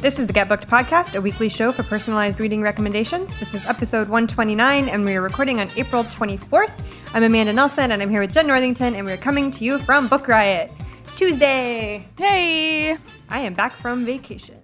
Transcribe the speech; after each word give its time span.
This 0.00 0.20
is 0.20 0.28
the 0.28 0.32
Get 0.32 0.48
Booked 0.48 0.68
podcast, 0.68 1.16
a 1.16 1.20
weekly 1.20 1.48
show 1.48 1.72
for 1.72 1.82
personalized 1.82 2.38
reading 2.38 2.62
recommendations. 2.62 3.36
This 3.40 3.52
is 3.52 3.66
episode 3.66 4.08
129, 4.08 4.88
and 4.88 5.04
we 5.04 5.16
are 5.16 5.20
recording 5.20 5.58
on 5.58 5.68
April 5.76 6.04
24th. 6.04 6.86
I'm 7.14 7.24
Amanda 7.24 7.52
Nelson, 7.52 7.90
and 7.90 8.00
I'm 8.00 8.08
here 8.08 8.20
with 8.20 8.32
Jenn 8.32 8.46
Northington, 8.46 8.94
and 8.94 9.04
we're 9.04 9.16
coming 9.16 9.50
to 9.50 9.64
you 9.64 9.80
from 9.80 10.06
Book 10.06 10.28
Riot. 10.28 10.70
Tuesday. 11.16 12.06
Hey! 12.16 12.96
I 13.28 13.40
am 13.40 13.54
back 13.54 13.72
from 13.72 14.04
vacation. 14.04 14.62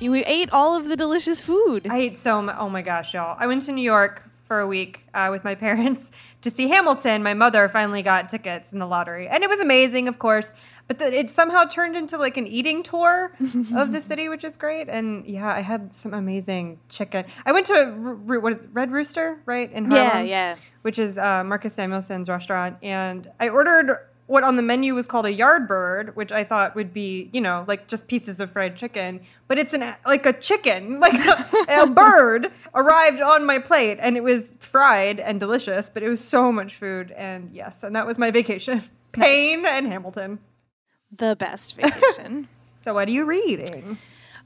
We 0.00 0.24
ate 0.26 0.50
all 0.52 0.76
of 0.76 0.86
the 0.86 0.94
delicious 0.94 1.40
food. 1.40 1.88
I 1.90 1.98
ate 1.98 2.16
so 2.16 2.40
much. 2.40 2.54
Oh 2.56 2.68
my 2.68 2.82
gosh, 2.82 3.14
y'all. 3.14 3.36
I 3.40 3.48
went 3.48 3.62
to 3.62 3.72
New 3.72 3.82
York 3.82 4.30
for 4.44 4.60
a 4.60 4.66
week 4.66 5.06
uh, 5.12 5.28
with 5.32 5.42
my 5.42 5.54
parents 5.66 6.12
to 6.42 6.50
see 6.50 6.68
Hamilton. 6.68 7.24
My 7.24 7.34
mother 7.34 7.68
finally 7.68 8.02
got 8.02 8.28
tickets 8.28 8.72
in 8.72 8.78
the 8.78 8.86
lottery, 8.86 9.26
and 9.26 9.42
it 9.42 9.50
was 9.50 9.58
amazing, 9.58 10.06
of 10.06 10.20
course. 10.20 10.52
But 10.88 10.98
the, 10.98 11.12
it 11.12 11.30
somehow 11.30 11.64
turned 11.64 11.96
into 11.96 12.18
like 12.18 12.36
an 12.36 12.46
eating 12.46 12.82
tour 12.82 13.32
of 13.74 13.92
the 13.92 14.00
city, 14.10 14.28
which 14.28 14.44
is 14.44 14.56
great. 14.56 14.88
And 14.88 15.24
yeah, 15.26 15.48
I 15.52 15.60
had 15.60 15.94
some 15.94 16.12
amazing 16.12 16.80
chicken. 16.88 17.24
I 17.46 17.52
went 17.52 17.66
to 17.66 17.74
R- 17.74 18.40
what 18.40 18.52
is 18.52 18.64
it, 18.64 18.70
Red 18.72 18.90
Rooster, 18.90 19.40
right 19.46 19.70
in 19.72 19.86
Harlem? 19.86 20.06
Yeah, 20.06 20.20
yeah. 20.22 20.56
Which 20.82 20.98
is 20.98 21.18
uh, 21.18 21.44
Marcus 21.44 21.74
Samuelsson's 21.74 22.28
restaurant, 22.28 22.76
and 22.82 23.30
I 23.38 23.48
ordered 23.48 23.96
what 24.26 24.44
on 24.44 24.56
the 24.56 24.62
menu 24.62 24.94
was 24.94 25.04
called 25.04 25.26
a 25.26 25.32
yard 25.32 25.68
bird, 25.68 26.16
which 26.16 26.32
I 26.32 26.42
thought 26.44 26.74
would 26.74 26.94
be, 26.94 27.28
you 27.34 27.40
know, 27.40 27.64
like 27.68 27.86
just 27.86 28.08
pieces 28.08 28.40
of 28.40 28.50
fried 28.50 28.76
chicken, 28.76 29.20
but 29.46 29.58
it's 29.58 29.74
an 29.74 29.94
like 30.06 30.24
a 30.24 30.32
chicken, 30.32 31.00
like 31.00 31.14
a, 31.26 31.82
a 31.82 31.86
bird 31.90 32.48
arrived 32.74 33.20
on 33.20 33.44
my 33.44 33.58
plate 33.58 33.98
and 34.00 34.16
it 34.16 34.22
was 34.22 34.56
fried 34.60 35.20
and 35.20 35.38
delicious, 35.38 35.90
but 35.90 36.02
it 36.02 36.08
was 36.08 36.24
so 36.24 36.50
much 36.50 36.76
food 36.76 37.10
and 37.12 37.50
yes, 37.52 37.82
and 37.82 37.94
that 37.94 38.06
was 38.06 38.18
my 38.18 38.30
vacation. 38.30 38.82
Pain 39.12 39.66
and 39.66 39.86
Hamilton. 39.86 40.38
The 41.16 41.36
best 41.36 41.76
vacation. 41.76 42.48
So 42.82 42.92
what 42.94 43.06
are 43.06 43.12
you 43.12 43.24
reading? 43.26 43.96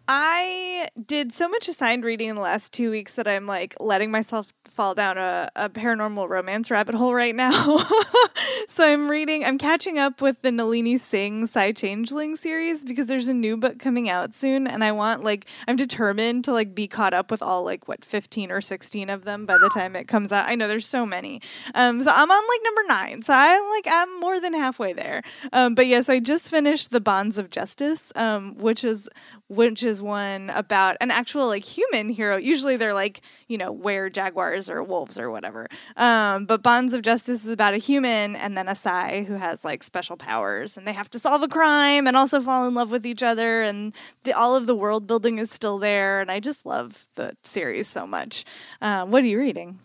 I 0.09 0.89
did 1.05 1.33
so 1.33 1.49
much 1.49 1.69
assigned 1.69 2.05
reading 2.05 2.29
in 2.29 2.37
the 2.37 2.43
last 2.43 2.73
two 2.73 2.91
weeks 2.91 3.15
that 3.15 3.27
I'm 3.27 3.47
like 3.47 3.75
letting 3.81 4.13
myself 4.13 4.53
fall 4.65 4.95
down 4.95 5.19
a, 5.19 5.51
a 5.57 5.69
paranormal 5.69 6.29
romance 6.29 6.71
rabbit 6.71 6.95
hole 6.95 7.13
right 7.13 7.35
now. 7.35 7.51
so 8.69 8.87
I'm 8.87 9.09
reading, 9.09 9.45
I'm 9.45 9.59
catching 9.59 9.99
up 9.99 10.21
with 10.21 10.43
the 10.43 10.53
Nalini 10.53 10.97
Singh 10.97 11.47
Psy 11.47 11.73
Changeling 11.73 12.37
series 12.37 12.85
because 12.85 13.09
there's 13.09 13.27
a 13.27 13.35
new 13.35 13.57
book 13.57 13.81
coming 13.81 14.09
out 14.09 14.33
soon, 14.33 14.69
and 14.69 14.85
I 14.85 14.93
want 14.93 15.25
like 15.25 15.47
I'm 15.67 15.77
determined 15.77 16.45
to 16.45 16.53
like 16.53 16.75
be 16.75 16.87
caught 16.87 17.15
up 17.15 17.31
with 17.33 17.43
all 17.43 17.65
like 17.65 17.89
what 17.89 18.05
15 18.05 18.53
or 18.53 18.61
16 18.61 19.11
of 19.11 19.25
them 19.25 19.45
by 19.45 19.59
the 19.59 19.71
time 19.71 19.97
it 19.97 20.07
comes 20.07 20.31
out. 20.31 20.47
I 20.47 20.55
know 20.55 20.69
there's 20.69 20.87
so 20.87 21.05
many, 21.05 21.41
um, 21.75 22.03
so 22.03 22.13
I'm 22.15 22.31
on 22.31 22.43
like 22.49 22.61
number 22.63 22.83
nine, 22.89 23.23
so 23.23 23.33
I'm 23.35 23.69
like 23.71 23.89
I'm 23.91 24.21
more 24.21 24.39
than 24.39 24.55
halfway 24.55 24.93
there. 24.93 25.23
Um, 25.53 25.75
but 25.75 25.87
yes, 25.87 26.09
I 26.09 26.21
just 26.21 26.49
finished 26.49 26.91
the 26.91 27.01
Bonds 27.01 27.39
of 27.39 27.51
Justice, 27.51 28.13
um, 28.15 28.57
which 28.57 28.85
is 28.85 29.09
which 29.49 29.83
is 29.83 29.96
one 30.03 30.51
about 30.51 30.97
an 31.01 31.11
actual 31.11 31.47
like 31.47 31.65
human 31.65 32.09
hero. 32.09 32.37
Usually 32.37 32.77
they're 32.77 32.95
like, 32.95 33.21
you 33.49 33.59
know, 33.59 33.73
were 33.73 34.09
jaguars 34.09 34.69
or 34.71 34.83
wolves 34.83 35.19
or 35.19 35.31
whatever. 35.31 35.69
Um, 35.97 36.47
but 36.47 36.63
Bonds 36.63 36.95
of 36.95 37.03
Justice 37.03 37.45
is 37.45 37.51
about 37.51 37.75
a 37.75 37.79
human 37.79 38.37
and 38.37 38.57
then 38.57 38.69
a 38.69 38.75
Psy 38.75 39.25
who 39.25 39.35
has 39.35 39.65
like 39.65 39.83
special 39.83 40.17
powers 40.17 40.77
and 40.77 40.87
they 40.87 40.93
have 40.93 41.11
to 41.11 41.19
solve 41.19 41.43
a 41.43 41.49
crime 41.49 42.07
and 42.07 42.17
also 42.17 42.41
fall 42.41 42.67
in 42.67 42.75
love 42.75 42.91
with 42.91 43.07
each 43.07 43.23
other 43.23 43.63
and 43.63 43.95
the, 44.25 44.33
all 44.33 44.57
of 44.57 44.67
the 44.67 44.75
world 44.75 45.07
building 45.07 45.39
is 45.39 45.51
still 45.51 45.79
there. 45.79 46.21
And 46.21 46.31
I 46.31 46.41
just 46.41 46.67
love 46.67 47.07
the 47.15 47.37
series 47.43 47.89
so 47.89 48.07
much. 48.07 48.45
Uh, 48.81 49.05
what 49.07 49.23
are 49.23 49.27
you 49.27 49.39
reading? 49.39 49.79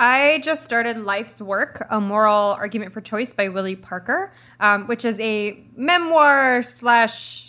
I 0.00 0.38
just 0.44 0.64
started 0.64 0.96
Life's 0.98 1.42
Work, 1.42 1.84
A 1.90 2.00
Moral 2.00 2.52
Argument 2.52 2.92
for 2.92 3.00
Choice 3.00 3.32
by 3.32 3.48
Willie 3.48 3.74
Parker, 3.74 4.32
um, 4.60 4.86
which 4.86 5.04
is 5.04 5.18
a 5.18 5.60
memoir 5.74 6.62
slash 6.62 7.47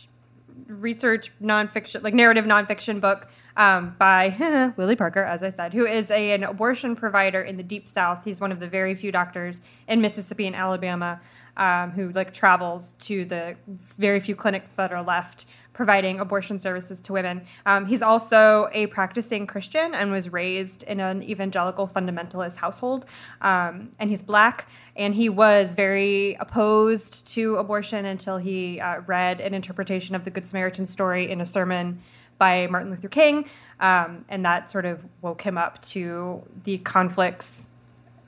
research 0.68 1.32
nonfiction, 1.42 2.04
like 2.04 2.14
narrative 2.14 2.46
nonfiction 2.46 3.02
book 3.02 3.28
um, 3.58 3.96
by 3.98 4.72
Willie 4.78 4.96
Parker, 4.96 5.24
as 5.24 5.44
I 5.44 5.50
said, 5.50 5.74
who 5.74 5.86
is 5.86 6.10
a, 6.12 6.32
an 6.32 6.44
abortion 6.44 6.96
provider 6.96 7.42
in 7.42 7.56
the 7.56 7.64
Deep 7.64 7.88
South. 7.88 8.24
He's 8.24 8.40
one 8.40 8.52
of 8.52 8.60
the 8.60 8.68
very 8.68 8.96
few 8.96 9.12
doctors 9.12 9.62
in 9.88 10.02
Mississippi 10.02 10.48
and 10.48 10.56
Alabama 10.56 11.20
um, 11.60 11.92
who 11.92 12.10
like 12.12 12.34
travels 12.34 12.96
to 13.00 13.26
the 13.26 13.56
very 13.68 14.20
few 14.20 14.36
clinics 14.36 14.70
that 14.78 14.92
are 14.92 15.04
left 15.04 15.46
providing 15.80 16.20
abortion 16.20 16.60
services 16.60 17.00
to 17.00 17.14
women. 17.14 17.42
Um, 17.66 17.86
he's 17.86 18.02
also 18.02 18.68
a 18.74 18.88
practicing 18.88 19.48
Christian 19.48 19.96
and 19.96 20.12
was 20.12 20.30
raised 20.34 20.84
in 20.84 21.00
an 21.00 21.24
evangelical 21.24 21.88
fundamentalist 21.88 22.58
household. 22.58 23.06
Um, 23.40 23.90
and 23.98 24.10
he's 24.10 24.22
black, 24.22 24.68
and 24.98 25.16
he 25.16 25.30
was 25.30 25.76
very 25.76 26.34
opposed 26.42 27.26
to 27.30 27.56
abortion 27.56 28.04
until 28.04 28.38
he 28.38 28.82
uh, 28.82 29.00
read 29.08 29.40
an 29.40 29.54
interpretation 29.54 30.16
of 30.16 30.26
the 30.26 30.32
Good 30.32 30.46
Samaritan 30.46 30.86
story 30.86 31.32
in 31.32 31.40
a 31.40 31.46
sermon 31.46 32.02
by 32.38 32.68
Martin 32.68 32.90
Luther 32.90 33.08
King. 33.08 33.46
Um, 33.80 34.26
and 34.28 34.44
that 34.44 34.70
sort 34.70 34.86
of 34.86 35.02
woke 35.22 35.44
him 35.44 35.58
up 35.58 35.82
to 35.94 36.44
the 36.66 36.80
conflicts. 36.80 37.70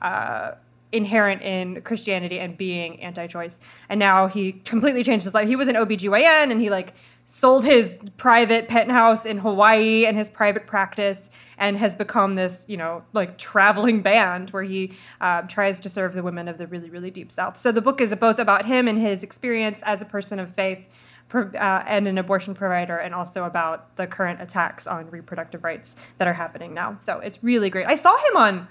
Uh, 0.00 0.52
inherent 0.92 1.40
in 1.42 1.80
Christianity 1.82 2.38
and 2.38 2.56
being 2.56 3.00
anti-choice. 3.00 3.58
And 3.88 3.98
now 3.98 4.26
he 4.26 4.52
completely 4.52 5.02
changed 5.02 5.24
his 5.24 5.34
life. 5.34 5.48
He 5.48 5.56
was 5.56 5.68
an 5.68 5.74
OBGYN 5.74 6.50
and 6.50 6.60
he 6.60 6.70
like 6.70 6.92
sold 7.24 7.64
his 7.64 7.98
private 8.16 8.68
penthouse 8.68 9.24
in 9.24 9.38
Hawaii 9.38 10.06
and 10.06 10.16
his 10.16 10.28
private 10.28 10.66
practice 10.66 11.30
and 11.56 11.76
has 11.78 11.94
become 11.94 12.34
this, 12.34 12.64
you 12.68 12.76
know, 12.76 13.04
like 13.12 13.38
traveling 13.38 14.02
band 14.10 14.50
where 14.50 14.62
he 14.62 14.92
uh, 15.20 15.42
tries 15.42 15.80
to 15.80 15.88
serve 15.88 16.14
the 16.14 16.22
women 16.22 16.48
of 16.48 16.58
the 16.58 16.66
really, 16.66 16.90
really 16.90 17.10
deep 17.10 17.30
South. 17.30 17.56
So 17.56 17.72
the 17.72 17.80
book 17.80 18.00
is 18.00 18.14
both 18.16 18.38
about 18.38 18.66
him 18.66 18.88
and 18.88 18.98
his 18.98 19.22
experience 19.22 19.80
as 19.84 20.02
a 20.02 20.06
person 20.06 20.38
of 20.38 20.52
faith 20.52 20.88
uh, 21.34 21.82
and 21.86 22.06
an 22.06 22.18
abortion 22.18 22.52
provider, 22.54 22.98
and 22.98 23.14
also 23.14 23.44
about 23.44 23.96
the 23.96 24.06
current 24.06 24.42
attacks 24.42 24.86
on 24.86 25.10
reproductive 25.10 25.64
rights 25.64 25.96
that 26.18 26.28
are 26.28 26.34
happening 26.34 26.74
now. 26.74 26.96
So 26.98 27.20
it's 27.20 27.42
really 27.42 27.70
great. 27.70 27.86
I 27.86 27.96
saw 27.96 28.14
him 28.28 28.36
on 28.36 28.68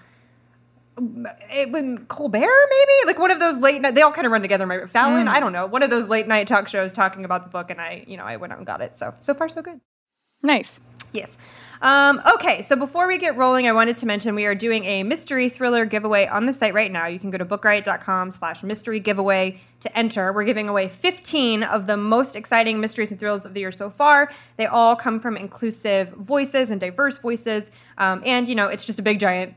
it 0.98 1.72
when 1.72 2.06
Colbert 2.06 2.40
maybe? 2.40 2.92
Like 3.06 3.20
one 3.20 3.32
of 3.32 3.40
those 3.40 3.58
late 3.58 3.82
night 3.82 3.96
they 3.96 4.02
all 4.02 4.12
kind 4.12 4.26
of 4.26 4.32
run 4.32 4.42
together 4.42 4.66
maybe 4.66 4.88
Fallon 4.88 5.28
mm. 5.28 5.30
I 5.30 5.40
don't 5.40 5.54
know. 5.54 5.66
One 5.66 5.84
of 5.84 5.90
those 5.90 6.08
late 6.10 6.28
night 6.28 6.48
talk 6.48 6.68
shows 6.68 6.94
talking 6.94 7.26
about 7.26 7.44
the 7.44 7.50
book 7.50 7.72
and 7.72 7.80
I 7.80 8.04
you 8.08 8.18
know 8.18 8.24
I 8.24 8.38
went 8.38 8.54
out 8.54 8.60
and 8.60 8.68
got 8.68 8.82
it. 8.82 8.98
So 8.98 9.14
so 9.20 9.34
far 9.34 9.48
so 9.50 9.62
good. 9.62 9.80
Nice. 10.44 10.82
Yes. 11.14 11.36
Um, 11.82 12.22
okay 12.36 12.62
so 12.62 12.76
before 12.76 13.08
we 13.08 13.18
get 13.18 13.36
rolling 13.36 13.68
I 13.68 13.72
wanted 13.72 13.98
to 13.98 14.06
mention 14.06 14.36
we 14.36 14.46
are 14.46 14.54
doing 14.54 14.84
a 14.84 15.02
mystery 15.02 15.50
thriller 15.50 15.84
giveaway 15.84 16.28
on 16.28 16.46
the 16.46 16.54
site 16.54 16.74
right 16.74 16.92
now. 16.92 17.08
You 17.08 17.20
can 17.20 17.32
go 17.32 17.38
to 17.38 17.46
bookriot.com 17.46 18.32
slash 18.32 18.62
mystery 18.62 19.00
giveaway 19.00 19.60
to 19.80 19.98
enter. 19.98 20.32
We're 20.32 20.44
giving 20.44 20.70
away 20.70 20.88
15 20.90 21.64
of 21.64 21.88
the 21.88 21.98
most 21.98 22.36
exciting 22.36 22.80
mysteries 22.80 23.12
and 23.12 23.20
thrills 23.20 23.46
of 23.46 23.54
the 23.54 23.62
year 23.62 23.72
so 23.72 23.90
far. 23.90 24.30
They 24.58 24.68
all 24.68 24.96
come 24.96 25.20
from 25.20 25.36
inclusive 25.36 26.10
voices 26.12 26.70
and 26.70 26.80
diverse 26.80 27.18
voices. 27.18 27.72
Um, 27.98 28.22
and 28.26 28.48
you 28.48 28.56
know 28.56 28.68
it's 28.68 28.86
just 28.86 29.00
a 29.00 29.04
big 29.04 29.20
giant 29.20 29.56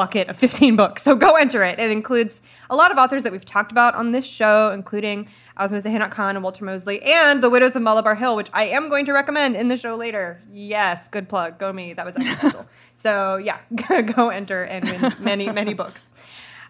bucket 0.00 0.30
of 0.30 0.36
15 0.38 0.76
books. 0.76 1.02
So 1.02 1.14
go 1.14 1.36
enter 1.36 1.62
it. 1.62 1.78
It 1.78 1.90
includes 1.90 2.40
a 2.70 2.74
lot 2.74 2.90
of 2.90 2.96
authors 2.96 3.22
that 3.24 3.32
we've 3.32 3.44
talked 3.44 3.70
about 3.70 3.94
on 3.94 4.12
this 4.12 4.24
show, 4.24 4.72
including 4.72 5.28
Ausma 5.58 5.82
Zehanat 5.82 6.10
Khan 6.10 6.36
and 6.36 6.42
Walter 6.42 6.64
Mosley, 6.64 7.02
and 7.02 7.42
The 7.42 7.50
Widows 7.50 7.76
of 7.76 7.82
Malabar 7.82 8.14
Hill, 8.14 8.34
which 8.34 8.48
I 8.54 8.64
am 8.64 8.88
going 8.88 9.04
to 9.04 9.12
recommend 9.12 9.56
in 9.56 9.68
the 9.68 9.76
show 9.76 9.96
later. 9.96 10.40
Yes, 10.50 11.06
good 11.06 11.28
plug. 11.28 11.58
Go 11.58 11.70
me. 11.70 11.92
That 11.92 12.06
was 12.06 12.16
accidental. 12.16 12.66
so 12.94 13.36
yeah, 13.36 13.58
go 14.14 14.30
enter 14.30 14.62
and 14.62 14.88
win 14.88 15.14
many, 15.20 15.50
many 15.50 15.74
books. 15.74 16.08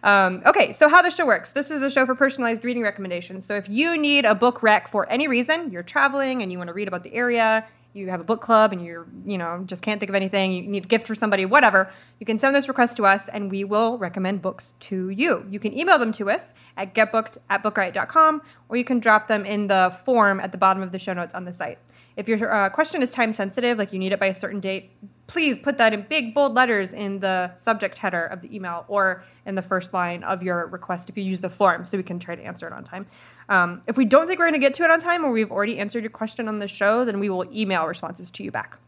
Um, 0.03 0.43
okay, 0.45 0.73
so 0.73 0.89
how 0.89 1.01
the 1.01 1.11
show 1.11 1.25
works. 1.25 1.53
This 1.53 1.71
is 1.71 1.85
a 1.85 1.91
show 1.91 2.07
for 2.07 2.17
personalized 2.17 2.65
reading 2.65 2.83
recommendations. 2.83 3.47
So 3.47 3.55
if 3.55 3.69
you 3.69 3.97
need 3.97 4.25
a 4.25 4.35
book 4.35 4.61
rec 4.61 4.89
for 4.89 5.09
any 5.09 5.29
reason, 5.29 5.71
you're 5.71 5.85
traveling 5.85 6.43
and 6.43 6.51
you 6.51 6.59
want 6.59 6.67
to 6.67 6.75
read 6.75 6.89
about 6.89 7.05
the 7.05 7.15
area, 7.15 7.65
you 7.93 8.09
have 8.09 8.21
a 8.21 8.25
book 8.25 8.41
club 8.41 8.73
and 8.73 8.85
you're, 8.85 9.07
you 9.25 9.37
know, 9.37 9.63
just 9.67 9.83
can't 9.83 9.99
think 9.99 10.09
of 10.11 10.15
anything, 10.15 10.53
you 10.53 10.63
need 10.63 10.85
a 10.85 10.89
gift 10.89 11.07
for 11.07 11.15
somebody, 11.15 11.45
whatever, 11.45 11.91
you 12.19 12.27
can 12.27 12.39
send 12.39 12.55
those 12.55 12.69
requests 12.69 12.95
to 12.95 13.05
us 13.05 13.29
and 13.29 13.51
we 13.51 13.65
will 13.65 13.99
recommend 13.99 14.41
books 14.43 14.75
to 14.81 15.09
you. 15.11 15.45
You 15.51 15.59
can 15.59 15.77
email 15.77 15.99
them 15.99 16.13
to 16.13 16.31
us 16.31 16.55
at 16.77 16.95
getbooked 16.95 17.39
at 17.49 17.63
bookriot.com 17.63 18.43
or 18.69 18.77
you 18.77 18.85
can 18.85 19.01
drop 19.01 19.29
them 19.29 19.45
in 19.45 19.67
the 19.67 19.97
form 20.05 20.41
at 20.41 20.53
the 20.53 20.59
bottom 20.59 20.83
of 20.83 20.93
the 20.93 20.99
show 20.99 21.13
notes 21.13 21.35
on 21.35 21.45
the 21.45 21.53
site. 21.53 21.79
if 22.17 22.29
your 22.29 22.53
uh, 22.53 22.69
question 22.71 23.03
is 23.03 23.13
time 23.13 23.33
sensitive, 23.33 23.79
like 23.79 23.93
you 23.93 23.99
need 23.99 24.13
it 24.13 24.21
by 24.21 24.27
a 24.27 24.35
certain 24.35 24.61
date, 24.61 24.91
please 25.27 25.57
put 25.59 25.79
that 25.79 25.93
in 25.93 26.05
big 26.09 26.35
bold 26.35 26.55
letters 26.55 26.93
in 26.93 27.21
the 27.21 27.55
subject 27.57 27.99
header 27.99 28.27
of 28.27 28.41
the 28.41 28.55
email 28.55 28.85
or 28.89 29.25
in 29.47 29.55
the 29.55 29.63
first 29.63 29.93
line 29.95 30.25
of 30.25 30.43
your 30.43 30.67
request 30.67 31.09
if 31.09 31.17
you 31.17 31.23
use 31.23 31.41
the 31.41 31.49
form 31.49 31.85
so 31.85 31.97
we 31.97 32.03
can 32.03 32.19
try 32.19 32.35
to 32.35 32.43
answer 32.43 32.67
it 32.67 32.73
on 32.73 32.83
time. 32.83 33.07
Um, 33.51 33.83
if 33.89 33.97
we 33.97 34.05
don't 34.05 34.27
think 34.27 34.39
we're 34.39 34.47
going 34.47 34.61
to 34.61 34.67
get 34.67 34.75
to 34.75 34.85
it 34.85 34.91
on 34.91 35.01
time 35.01 35.25
or 35.25 35.31
we've 35.31 35.51
already 35.51 35.79
answered 35.79 36.03
your 36.05 36.11
question 36.11 36.49
on 36.49 36.61
the 36.61 36.69
show, 36.69 37.05
then 37.05 37.19
we 37.21 37.29
will 37.29 37.45
email 37.53 37.87
responses 37.87 38.31
to 38.31 38.43
you 38.45 38.51
back, 38.51 38.79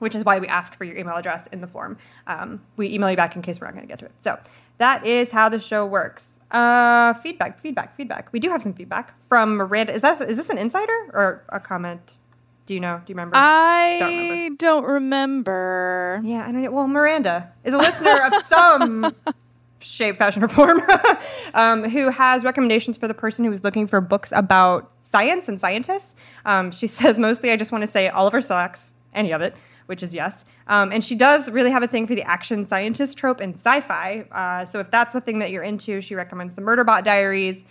which 0.00 0.14
is 0.14 0.24
why 0.24 0.38
we 0.40 0.48
ask 0.48 0.76
for 0.76 0.84
your 0.84 0.96
email 0.96 1.14
address 1.14 1.46
in 1.48 1.60
the 1.60 1.68
form. 1.68 1.96
Um, 2.26 2.60
we 2.76 2.92
email 2.92 3.08
you 3.10 3.16
back 3.16 3.36
in 3.36 3.42
case 3.42 3.60
we're 3.60 3.68
not 3.68 3.74
going 3.74 3.86
to 3.86 3.88
get 3.88 4.00
to 4.00 4.06
it. 4.06 4.12
So 4.18 4.38
that 4.78 5.06
is 5.06 5.30
how 5.30 5.48
the 5.48 5.60
show 5.60 5.86
works. 5.86 6.40
Uh, 6.50 7.12
feedback, 7.14 7.60
feedback, 7.60 7.94
feedback. 7.96 8.32
We 8.32 8.40
do 8.40 8.50
have 8.50 8.60
some 8.60 8.72
feedback 8.74 9.14
from 9.22 9.56
Miranda. 9.56 9.92
Is 9.94 10.02
that 10.02 10.20
is 10.20 10.36
this 10.36 10.50
an 10.50 10.58
insider 10.58 11.10
or 11.12 11.44
a 11.48 11.60
comment? 11.60 12.18
Do 12.66 12.74
you 12.74 12.80
know? 12.80 13.00
Do 13.04 13.10
you 13.10 13.14
remember? 13.14 13.32
I 13.36 13.98
Don't 14.00 14.12
remember. 14.14 14.56
don't 14.58 14.84
remember. 14.84 16.20
Yeah, 16.24 16.42
I 16.46 16.52
don't 16.52 16.62
know. 16.62 16.70
Well, 16.70 16.88
Miranda 16.88 17.52
is 17.64 17.74
a 17.74 17.78
listener 17.78 18.16
of 18.26 18.34
some 18.42 19.14
shape, 19.82 20.16
fashion, 20.16 20.42
or 20.42 20.48
form 20.48 20.80
um, 21.54 21.84
who 21.84 22.10
has 22.10 22.44
recommendations 22.44 22.96
for 22.96 23.08
the 23.08 23.14
person 23.14 23.44
who 23.44 23.52
is 23.52 23.64
looking 23.64 23.86
for 23.86 24.00
books 24.00 24.32
about 24.34 24.90
science 25.00 25.48
and 25.48 25.60
scientists. 25.60 26.14
Um, 26.44 26.70
she 26.70 26.86
says, 26.98 27.18
mostly, 27.18 27.50
I 27.50 27.56
just 27.56 27.72
want 27.72 27.82
to 27.82 27.88
say 27.88 28.08
Oliver 28.08 28.40
Sacks, 28.40 28.94
any 29.14 29.32
of 29.32 29.40
it, 29.40 29.54
which 29.86 30.02
is 30.02 30.14
yes. 30.14 30.44
Um, 30.66 30.92
and 30.92 31.02
she 31.02 31.14
does 31.14 31.50
really 31.50 31.70
have 31.70 31.82
a 31.82 31.88
thing 31.88 32.06
for 32.06 32.14
the 32.14 32.22
action 32.22 32.66
scientist 32.66 33.18
trope 33.18 33.40
in 33.40 33.54
sci 33.54 33.80
fi. 33.80 34.24
Uh, 34.30 34.64
so 34.64 34.78
if 34.78 34.90
that's 34.90 35.12
the 35.12 35.20
thing 35.20 35.40
that 35.40 35.50
you're 35.50 35.64
into, 35.64 36.00
she 36.00 36.14
recommends 36.14 36.54
the 36.54 36.62
Murderbot 36.62 37.04
Diaries, 37.04 37.64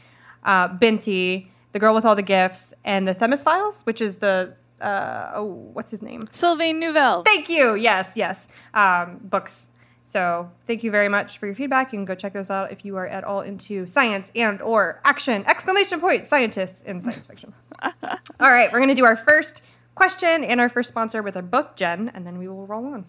uh, 0.44 0.67
Binti, 0.67 1.50
The 1.71 1.79
Girl 1.79 1.95
with 1.95 2.06
All 2.06 2.15
the 2.15 2.21
Gifts, 2.21 2.73
and 2.83 3.07
the 3.07 3.13
Themis 3.13 3.44
Files, 3.44 3.83
which 3.83 4.01
is 4.01 4.17
the, 4.17 4.56
uh, 4.81 5.31
oh, 5.33 5.45
what's 5.73 5.91
his 5.91 6.01
name? 6.01 6.27
Sylvain 6.31 6.81
Neuvel. 6.81 7.23
Thank 7.25 7.50
you. 7.50 7.75
Yes, 7.75 8.13
yes. 8.15 8.47
Um, 8.73 9.19
books. 9.23 9.71
So 10.09 10.50
thank 10.65 10.83
you 10.83 10.89
very 10.89 11.07
much 11.07 11.38
for 11.38 11.45
your 11.45 11.53
feedback. 11.53 11.94
You 11.94 12.00
can 12.00 12.06
go 12.06 12.15
check 12.15 12.33
those 12.33 12.50
out 12.50 12.71
if 12.71 12.83
you 12.83 12.95
are 12.95 13.06
at 13.06 13.23
all 13.23 13.41
into 13.41 13.85
science 13.85 14.31
and 14.35 14.59
or 14.59 15.00
action! 15.06 15.45
Exclamation 15.45 16.01
point! 16.01 16.25
Scientists 16.25 16.81
in 16.81 17.00
science 17.03 17.27
fiction. 17.27 17.53
all 17.83 17.91
right, 18.39 18.73
we're 18.73 18.79
gonna 18.79 18.95
do 18.95 19.06
our 19.06 19.15
first 19.15 19.63
question 19.94 20.44
and 20.44 20.59
our 20.59 20.67
first 20.67 20.89
sponsor 20.89 21.21
with 21.21 21.35
our 21.35 21.44
book, 21.44 21.75
Jenn, 21.75 22.09
and 22.15 22.25
then 22.25 22.39
we 22.39 22.47
will 22.47 22.65
roll 22.65 22.88
on. 22.88 23.06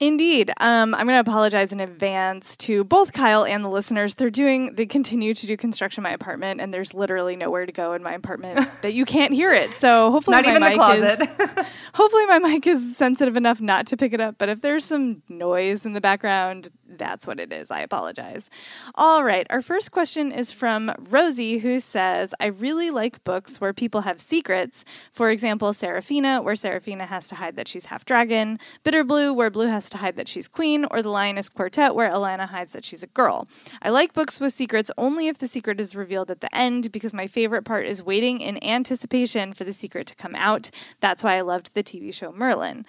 Indeed. 0.00 0.52
Um, 0.60 0.94
I'm 0.94 1.06
going 1.06 1.16
to 1.16 1.28
apologize 1.28 1.72
in 1.72 1.80
advance 1.80 2.56
to 2.58 2.84
both 2.84 3.12
Kyle 3.12 3.44
and 3.44 3.64
the 3.64 3.68
listeners. 3.68 4.14
They're 4.14 4.30
doing, 4.30 4.76
they 4.76 4.86
continue 4.86 5.34
to 5.34 5.46
do 5.46 5.56
construction 5.56 6.02
in 6.02 6.04
my 6.04 6.12
apartment, 6.12 6.60
and 6.60 6.72
there's 6.72 6.94
literally 6.94 7.34
nowhere 7.34 7.66
to 7.66 7.72
go 7.72 7.94
in 7.94 8.02
my 8.04 8.12
apartment 8.12 8.68
that 8.82 8.92
you 8.92 9.04
can't 9.04 9.32
hear 9.32 9.52
it. 9.52 9.74
So 9.74 10.12
hopefully, 10.12 10.36
Not 10.36 10.44
my 10.44 10.50
even 10.50 10.62
the 10.62 10.68
mic 10.68 10.76
closet. 10.76 11.20
is 11.58 11.66
hopefully 11.94 12.26
my 12.26 12.38
mic 12.38 12.66
is 12.68 12.96
sensitive 12.96 13.36
enough 13.36 13.60
not 13.60 13.88
to 13.88 13.96
pick 13.96 14.12
it 14.12 14.20
up. 14.20 14.36
But 14.38 14.48
if 14.48 14.60
there's 14.60 14.84
some 14.84 15.22
noise 15.28 15.84
in 15.84 15.94
the 15.94 16.00
background, 16.00 16.68
that's 16.98 17.26
what 17.26 17.40
it 17.40 17.52
is. 17.52 17.70
I 17.70 17.80
apologize. 17.80 18.50
All 18.94 19.24
right. 19.24 19.46
Our 19.50 19.62
first 19.62 19.92
question 19.92 20.32
is 20.32 20.52
from 20.52 20.92
Rosie, 20.98 21.58
who 21.58 21.80
says, 21.80 22.34
I 22.40 22.46
really 22.46 22.90
like 22.90 23.24
books 23.24 23.60
where 23.60 23.72
people 23.72 24.02
have 24.02 24.20
secrets. 24.20 24.84
For 25.12 25.30
example, 25.30 25.72
Serafina, 25.72 26.42
where 26.42 26.56
Serafina 26.56 27.06
has 27.06 27.28
to 27.28 27.36
hide 27.36 27.56
that 27.56 27.68
she's 27.68 27.86
half 27.86 28.04
dragon, 28.04 28.58
Bitter 28.82 29.04
Blue, 29.04 29.32
where 29.32 29.50
Blue 29.50 29.68
has 29.68 29.88
to 29.90 29.98
hide 29.98 30.16
that 30.16 30.28
she's 30.28 30.48
queen, 30.48 30.84
or 30.90 31.02
The 31.02 31.10
Lioness 31.10 31.48
Quartet, 31.48 31.94
where 31.94 32.10
Alanna 32.10 32.48
hides 32.48 32.72
that 32.72 32.84
she's 32.84 33.02
a 33.02 33.08
girl. 33.08 33.48
I 33.80 33.90
like 33.90 34.12
books 34.12 34.40
with 34.40 34.52
secrets 34.52 34.90
only 34.98 35.28
if 35.28 35.38
the 35.38 35.48
secret 35.48 35.80
is 35.80 35.94
revealed 35.94 36.30
at 36.30 36.40
the 36.40 36.54
end, 36.54 36.92
because 36.92 37.14
my 37.14 37.26
favorite 37.26 37.64
part 37.64 37.86
is 37.86 38.02
waiting 38.02 38.40
in 38.40 38.62
anticipation 38.62 39.52
for 39.52 39.64
the 39.64 39.72
secret 39.72 40.06
to 40.08 40.16
come 40.16 40.34
out. 40.34 40.70
That's 41.00 41.22
why 41.22 41.36
I 41.36 41.42
loved 41.42 41.74
the 41.74 41.82
TV 41.82 42.12
show 42.12 42.32
Merlin. 42.32 42.84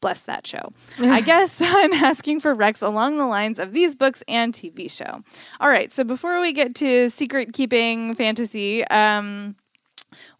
Bless 0.00 0.20
that 0.22 0.46
show. 0.46 0.72
I 0.98 1.20
guess 1.32 1.60
I'm 1.64 1.92
asking 1.92 2.40
for 2.40 2.54
Rex 2.54 2.82
along 2.82 3.18
the 3.18 3.26
lines 3.26 3.53
of 3.58 3.72
these 3.72 3.94
books 3.94 4.22
and 4.28 4.52
TV 4.52 4.90
show. 4.90 5.22
All 5.60 5.68
right, 5.68 5.92
so 5.92 6.04
before 6.04 6.40
we 6.40 6.52
get 6.52 6.74
to 6.76 7.10
secret 7.10 7.52
keeping 7.52 8.14
fantasy, 8.14 8.86
um, 8.88 9.56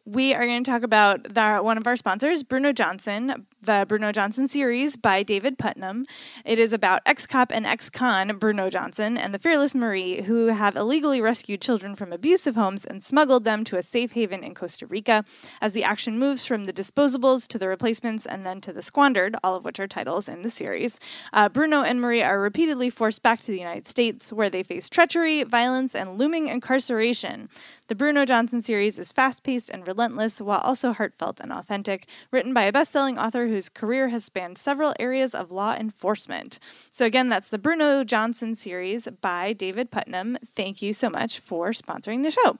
we 0.06 0.34
are 0.34 0.44
going 0.44 0.62
to 0.62 0.70
talk 0.70 0.82
about 0.82 1.34
the, 1.34 1.56
one 1.58 1.78
of 1.78 1.86
our 1.86 1.96
sponsors, 1.96 2.42
Bruno 2.42 2.72
Johnson, 2.72 3.46
the 3.62 3.86
Bruno 3.88 4.12
Johnson 4.12 4.46
series 4.46 4.96
by 4.96 5.22
David 5.22 5.56
Putnam. 5.56 6.04
It 6.44 6.58
is 6.58 6.74
about 6.74 7.00
ex 7.06 7.26
cop 7.26 7.50
and 7.50 7.64
ex 7.64 7.88
con 7.88 8.36
Bruno 8.36 8.68
Johnson 8.68 9.16
and 9.16 9.32
the 9.32 9.38
fearless 9.38 9.74
Marie, 9.74 10.20
who 10.22 10.48
have 10.48 10.76
illegally 10.76 11.22
rescued 11.22 11.62
children 11.62 11.96
from 11.96 12.12
abusive 12.12 12.54
homes 12.54 12.84
and 12.84 13.02
smuggled 13.02 13.44
them 13.44 13.64
to 13.64 13.78
a 13.78 13.82
safe 13.82 14.12
haven 14.12 14.44
in 14.44 14.54
Costa 14.54 14.86
Rica. 14.86 15.24
As 15.62 15.72
the 15.72 15.84
action 15.84 16.18
moves 16.18 16.44
from 16.44 16.64
the 16.64 16.72
disposables 16.72 17.48
to 17.48 17.58
the 17.58 17.68
replacements 17.68 18.26
and 18.26 18.44
then 18.44 18.60
to 18.60 18.74
the 18.74 18.82
squandered, 18.82 19.36
all 19.42 19.56
of 19.56 19.64
which 19.64 19.80
are 19.80 19.88
titles 19.88 20.28
in 20.28 20.42
the 20.42 20.50
series, 20.50 21.00
uh, 21.32 21.48
Bruno 21.48 21.82
and 21.82 21.98
Marie 21.98 22.22
are 22.22 22.38
repeatedly 22.38 22.90
forced 22.90 23.22
back 23.22 23.40
to 23.40 23.50
the 23.50 23.58
United 23.58 23.86
States, 23.86 24.30
where 24.30 24.50
they 24.50 24.62
face 24.62 24.90
treachery, 24.90 25.44
violence, 25.44 25.94
and 25.94 26.18
looming 26.18 26.48
incarceration. 26.48 27.48
The 27.88 27.94
Bruno 27.94 28.26
Johnson 28.26 28.60
series 28.60 28.98
is 28.98 29.10
fast 29.10 29.42
paced 29.42 29.70
and 29.70 29.88
relentless, 29.94 30.40
while 30.40 30.60
also 30.60 30.92
heartfelt 30.92 31.40
and 31.40 31.52
authentic, 31.52 32.06
written 32.30 32.52
by 32.52 32.64
a 32.64 32.72
best 32.72 32.90
selling 32.90 33.18
author 33.18 33.46
whose 33.46 33.68
career 33.68 34.08
has 34.08 34.24
spanned 34.24 34.58
several 34.58 34.94
areas 34.98 35.34
of 35.34 35.52
law 35.52 35.74
enforcement. 35.74 36.58
So, 36.90 37.04
again, 37.04 37.28
that's 37.28 37.48
the 37.48 37.58
Bruno 37.58 38.04
Johnson 38.04 38.54
series 38.54 39.08
by 39.20 39.52
David 39.52 39.90
Putnam. 39.90 40.36
Thank 40.54 40.82
you 40.82 40.92
so 40.92 41.08
much 41.08 41.38
for 41.38 41.70
sponsoring 41.70 42.22
the 42.22 42.30
show. 42.30 42.58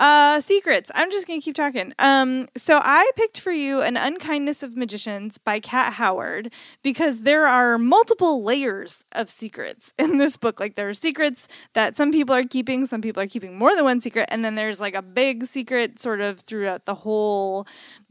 Uh, 0.00 0.40
secrets. 0.40 0.90
I'm 0.94 1.10
just 1.10 1.26
gonna 1.26 1.42
keep 1.42 1.54
talking. 1.54 1.92
Um, 1.98 2.48
so 2.56 2.80
I 2.82 3.10
picked 3.16 3.38
for 3.38 3.52
you 3.52 3.82
an 3.82 3.98
unkindness 3.98 4.62
of 4.62 4.74
magicians 4.74 5.36
by 5.36 5.60
Kat 5.60 5.92
Howard 5.92 6.54
because 6.82 7.20
there 7.20 7.46
are 7.46 7.76
multiple 7.76 8.42
layers 8.42 9.04
of 9.12 9.28
secrets 9.28 9.92
in 9.98 10.16
this 10.16 10.38
book. 10.38 10.58
Like 10.58 10.74
there 10.74 10.88
are 10.88 10.94
secrets 10.94 11.48
that 11.74 11.96
some 11.96 12.12
people 12.12 12.34
are 12.34 12.44
keeping, 12.44 12.86
some 12.86 13.02
people 13.02 13.22
are 13.22 13.26
keeping 13.26 13.58
more 13.58 13.76
than 13.76 13.84
one 13.84 14.00
secret, 14.00 14.26
and 14.30 14.42
then 14.42 14.54
there's 14.54 14.80
like 14.80 14.94
a 14.94 15.02
big 15.02 15.44
secret 15.44 16.00
sort 16.00 16.22
of 16.22 16.40
throughout 16.40 16.86
the 16.86 16.94
whole 16.94 17.66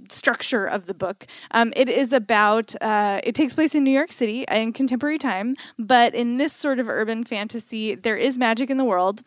structure 0.10 0.68
of 0.68 0.86
the 0.86 0.94
book. 0.94 1.26
Um, 1.50 1.74
it 1.76 1.90
is 1.90 2.14
about. 2.14 2.76
Uh, 2.84 3.20
it 3.24 3.34
takes 3.34 3.56
place 3.56 3.74
in 3.74 3.84
New 3.84 3.90
York 3.90 4.12
City 4.12 4.46
in 4.52 4.74
contemporary 4.74 5.18
time, 5.18 5.56
but 5.80 6.14
in 6.14 6.38
this 6.38 6.54
sort 6.54 6.78
of 6.78 6.88
urban 6.88 7.24
fantasy, 7.24 7.96
there 7.96 8.16
is 8.16 8.38
magic 8.38 8.70
in 8.70 8.78
the 8.78 8.86
world 8.86 9.24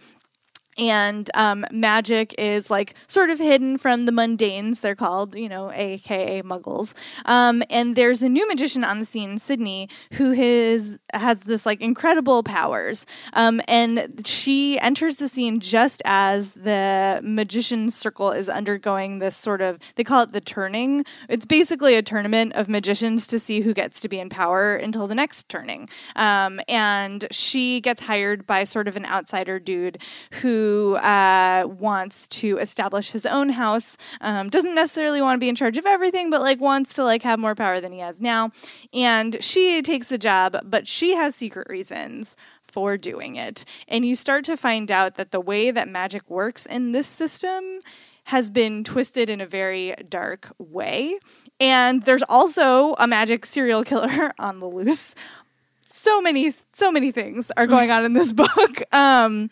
and 0.79 1.31
um, 1.35 1.67
magic 1.71 2.35
is 2.39 2.71
like 2.71 2.95
sort 3.07 3.31
of 3.31 3.39
hidden 3.39 3.79
from 3.79 4.07
the 4.07 4.13
mundanes. 4.13 4.81
They're 4.81 4.95
called 4.95 5.35
you 5.35 5.49
know 5.49 5.71
aka 5.73 6.43
muggles. 6.43 6.95
Um, 7.25 7.63
and 7.71 7.97
there's 7.97 8.23
a 8.23 8.29
new 8.29 8.47
magician 8.49 8.85
on 8.85 8.99
the 8.99 9.05
scene 9.05 9.39
sydney 9.39 9.89
who 10.15 10.33
has 10.33 10.99
has 11.13 11.41
this 11.41 11.67
like 11.67 11.81
incredible 11.81 12.43
powers. 12.43 13.07
Um, 13.33 13.61
and 13.69 14.23
she 14.25 14.79
enters 14.81 15.17
the 15.17 15.29
scene 15.29 15.61
just 15.61 16.03
as 16.05 16.53
the 16.53 17.21
magician 17.23 17.91
circle 17.91 18.31
is 18.31 18.49
undergoing 18.49 19.19
this 19.19 19.37
sort 19.37 19.61
of 19.61 19.79
they 19.97 20.05
call 20.05 20.23
it 20.23 20.33
the 20.33 20.41
turning. 20.41 21.05
It's 21.29 21.47
basically 21.47 21.95
a 21.97 22.03
tournament 22.03 22.55
of 22.55 22.69
magicians 22.69 23.27
to 23.29 23.39
see 23.39 23.61
who 23.61 23.75
gets 23.75 24.01
to 24.01 24.09
be 24.09 24.19
in 24.19 24.29
power 24.29 24.75
until 24.75 25.07
the 25.07 25.15
next 25.15 25.49
turning. 25.49 25.89
Um, 26.17 26.61
and 26.69 27.27
she 27.31 27.81
gets 27.81 28.03
hired 28.03 28.47
by 28.47 28.65
sort 28.65 28.89
of 28.89 28.97
an 28.97 29.05
outsider 29.07 29.59
dude 29.59 29.99
who 30.41 30.62
who 30.63 30.95
uh, 30.97 31.67
wants 31.67 32.29
to 32.29 32.57
establish 32.59 33.11
his 33.11 33.27
own 33.27 33.49
house. 33.49 33.97
Um, 34.21 34.49
doesn't 34.49 34.75
necessarily 34.75 35.21
want 35.21 35.37
to 35.37 35.41
be 35.41 35.49
in 35.49 35.57
charge 35.57 35.77
of 35.77 35.87
everything, 35.87 36.31
but 36.31 36.41
like 36.41 36.61
wants 36.61 36.95
to 36.95 37.05
like 37.05 37.23
have 37.23 37.41
more 37.41 37.57
power 37.57 37.81
than 37.81 37.91
he 37.93 37.99
has 37.99 38.21
now. 38.21 38.53
And 38.93 39.43
she 39.43 39.83
takes 39.83 40.09
the 40.09 40.19
job, 40.19 40.57
but 40.65 40.87
she 40.87 41.17
has 41.17 41.35
secret 41.35 41.69
reasons 41.69 42.37
for 42.63 42.97
doing 42.97 43.37
it. 43.37 43.65
And 43.89 44.05
you 44.05 44.15
start 44.15 44.45
to 44.45 44.57
find 44.57 44.91
out 44.91 45.17
that 45.17 45.33
the 45.33 45.41
way 45.41 45.73
that 45.73 45.89
magic 45.89 46.31
works 46.31 46.65
in 46.65 46.93
this 46.93 47.09
system 47.09 47.81
has 48.25 48.49
been 48.49 48.85
twisted 48.85 49.29
in 49.29 49.41
a 49.41 49.47
very 49.47 49.97
dark 50.09 50.53
way. 50.59 51.19
And 51.59 52.05
there's 52.05 52.23
also 52.29 52.95
a 52.99 53.09
magic 53.09 53.45
serial 53.47 53.83
killer 53.83 54.33
on 54.39 54.61
the 54.61 54.67
loose. 54.67 55.17
So 55.91 56.21
many, 56.21 56.53
so 56.73 56.93
many 56.93 57.11
things 57.11 57.51
are 57.57 57.67
going 57.67 57.91
on 57.91 58.05
in 58.05 58.13
this 58.13 58.33
book. 58.45 58.83
Um, 58.93 59.51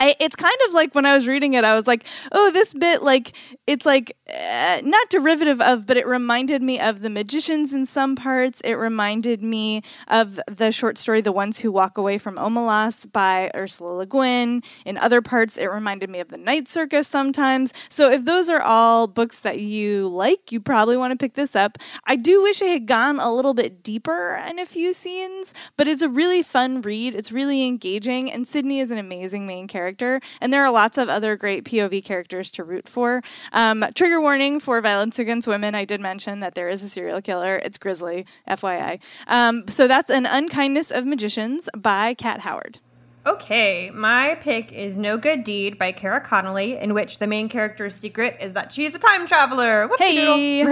I, 0.00 0.14
it's 0.20 0.36
kind 0.36 0.54
of 0.68 0.74
like 0.74 0.94
when 0.94 1.04
I 1.06 1.14
was 1.14 1.26
reading 1.26 1.54
it, 1.54 1.64
I 1.64 1.74
was 1.74 1.88
like, 1.88 2.04
oh, 2.30 2.52
this 2.52 2.72
bit, 2.72 3.02
like, 3.02 3.36
it's 3.66 3.84
like 3.84 4.16
uh, 4.32 4.80
not 4.84 5.10
derivative 5.10 5.60
of, 5.60 5.86
but 5.86 5.96
it 5.96 6.06
reminded 6.06 6.62
me 6.62 6.78
of 6.78 7.00
The 7.00 7.10
Magicians 7.10 7.72
in 7.72 7.84
some 7.84 8.14
parts. 8.14 8.60
It 8.60 8.74
reminded 8.74 9.42
me 9.42 9.82
of 10.06 10.38
the 10.46 10.70
short 10.70 10.98
story, 10.98 11.20
The 11.20 11.32
Ones 11.32 11.58
Who 11.60 11.72
Walk 11.72 11.98
Away 11.98 12.16
from 12.18 12.36
Omelas 12.36 13.10
by 13.10 13.50
Ursula 13.56 13.90
Le 13.90 14.06
Guin. 14.06 14.62
In 14.84 14.98
other 14.98 15.20
parts, 15.20 15.56
it 15.56 15.66
reminded 15.66 16.10
me 16.10 16.20
of 16.20 16.28
The 16.28 16.38
Night 16.38 16.68
Circus 16.68 17.08
sometimes. 17.08 17.72
So 17.88 18.08
if 18.08 18.24
those 18.24 18.48
are 18.48 18.62
all 18.62 19.08
books 19.08 19.40
that 19.40 19.58
you 19.58 20.06
like, 20.06 20.52
you 20.52 20.60
probably 20.60 20.96
want 20.96 21.10
to 21.10 21.16
pick 21.16 21.34
this 21.34 21.56
up. 21.56 21.76
I 22.04 22.14
do 22.14 22.40
wish 22.40 22.62
I 22.62 22.66
had 22.66 22.86
gone 22.86 23.18
a 23.18 23.34
little 23.34 23.54
bit 23.54 23.82
deeper 23.82 24.40
in 24.48 24.60
a 24.60 24.66
few 24.66 24.92
scenes, 24.92 25.52
but 25.76 25.88
it's 25.88 26.02
a 26.02 26.08
really 26.08 26.44
fun 26.44 26.82
read. 26.82 27.16
It's 27.16 27.32
really 27.32 27.66
engaging, 27.66 28.30
and 28.30 28.46
Sydney 28.46 28.78
is 28.78 28.92
an 28.92 28.98
amazing 28.98 29.44
main 29.44 29.66
character 29.66 29.87
character. 29.88 30.20
And 30.40 30.52
there 30.52 30.64
are 30.64 30.70
lots 30.70 30.98
of 30.98 31.08
other 31.08 31.36
great 31.36 31.64
POV 31.64 32.04
characters 32.04 32.50
to 32.52 32.64
root 32.64 32.86
for. 32.88 33.22
Um, 33.52 33.84
trigger 33.94 34.20
warning 34.20 34.60
for 34.60 34.80
violence 34.80 35.18
against 35.18 35.48
women. 35.48 35.74
I 35.74 35.84
did 35.84 36.00
mention 36.00 36.40
that 36.40 36.54
there 36.54 36.68
is 36.68 36.82
a 36.82 36.88
serial 36.88 37.22
killer. 37.22 37.56
It's 37.56 37.78
Grisly, 37.78 38.26
FYI. 38.48 39.00
Um, 39.26 39.66
so 39.66 39.88
that's 39.88 40.10
An 40.10 40.26
Unkindness 40.26 40.90
of 40.90 41.06
Magicians 41.06 41.68
by 41.76 42.14
Kat 42.14 42.40
Howard. 42.40 42.80
Okay, 43.28 43.90
my 43.92 44.36
pick 44.36 44.72
is 44.72 44.96
No 44.96 45.18
Good 45.18 45.44
Deed 45.44 45.76
by 45.76 45.92
Kara 45.92 46.18
Connolly, 46.18 46.78
in 46.78 46.94
which 46.94 47.18
the 47.18 47.26
main 47.26 47.50
character's 47.50 47.94
secret 47.94 48.38
is 48.40 48.54
that 48.54 48.72
she's 48.72 48.94
a 48.94 48.98
time 48.98 49.26
traveler. 49.26 49.86
Hey! 49.98 50.64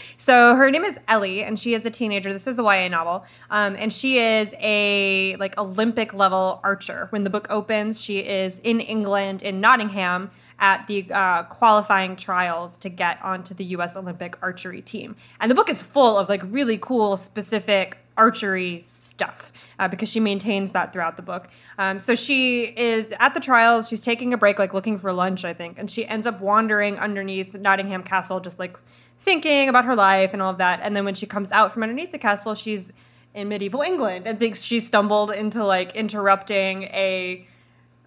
so 0.16 0.54
her 0.54 0.70
name 0.70 0.84
is 0.84 1.00
Ellie, 1.08 1.42
and 1.42 1.58
she 1.58 1.74
is 1.74 1.84
a 1.84 1.90
teenager. 1.90 2.32
This 2.32 2.46
is 2.46 2.60
a 2.60 2.62
YA 2.62 2.86
novel, 2.86 3.24
um, 3.50 3.74
and 3.76 3.92
she 3.92 4.18
is 4.18 4.54
a 4.60 5.34
like 5.40 5.58
Olympic 5.58 6.14
level 6.14 6.60
archer. 6.62 7.08
When 7.10 7.22
the 7.22 7.30
book 7.30 7.48
opens, 7.50 8.00
she 8.00 8.20
is 8.20 8.60
in 8.60 8.78
England 8.78 9.42
in 9.42 9.60
Nottingham 9.60 10.30
at 10.60 10.86
the 10.86 11.08
uh, 11.12 11.42
qualifying 11.42 12.14
trials 12.14 12.76
to 12.76 12.88
get 12.88 13.20
onto 13.20 13.52
the 13.52 13.64
U.S. 13.64 13.96
Olympic 13.96 14.38
archery 14.42 14.80
team. 14.80 15.16
And 15.40 15.50
the 15.50 15.56
book 15.56 15.68
is 15.68 15.82
full 15.82 16.18
of 16.18 16.28
like 16.28 16.42
really 16.44 16.78
cool, 16.78 17.16
specific 17.16 17.98
archery 18.16 18.80
stuff 18.82 19.52
uh, 19.78 19.88
because 19.88 20.08
she 20.08 20.20
maintains 20.20 20.72
that 20.72 20.92
throughout 20.92 21.16
the 21.16 21.22
book. 21.22 21.48
Um, 21.78 22.00
so 22.00 22.14
she 22.14 22.64
is 22.64 23.12
at 23.18 23.34
the 23.34 23.40
trials. 23.40 23.88
She's 23.88 24.02
taking 24.02 24.32
a 24.32 24.38
break, 24.38 24.58
like 24.58 24.74
looking 24.74 24.98
for 24.98 25.12
lunch, 25.12 25.44
I 25.44 25.52
think, 25.52 25.78
and 25.78 25.90
she 25.90 26.06
ends 26.06 26.26
up 26.26 26.40
wandering 26.40 26.98
underneath 26.98 27.54
Nottingham 27.54 28.02
Castle, 28.02 28.40
just 28.40 28.58
like 28.58 28.78
thinking 29.18 29.68
about 29.68 29.84
her 29.84 29.94
life 29.94 30.32
and 30.32 30.42
all 30.42 30.50
of 30.50 30.58
that. 30.58 30.80
And 30.82 30.94
then 30.94 31.04
when 31.04 31.14
she 31.14 31.26
comes 31.26 31.52
out 31.52 31.72
from 31.72 31.82
underneath 31.82 32.12
the 32.12 32.18
castle, 32.18 32.54
she's 32.54 32.92
in 33.34 33.48
medieval 33.48 33.82
England 33.82 34.26
and 34.26 34.38
thinks 34.38 34.62
she 34.62 34.80
stumbled 34.80 35.30
into 35.30 35.64
like 35.64 35.94
interrupting 35.94 36.84
a 36.84 37.46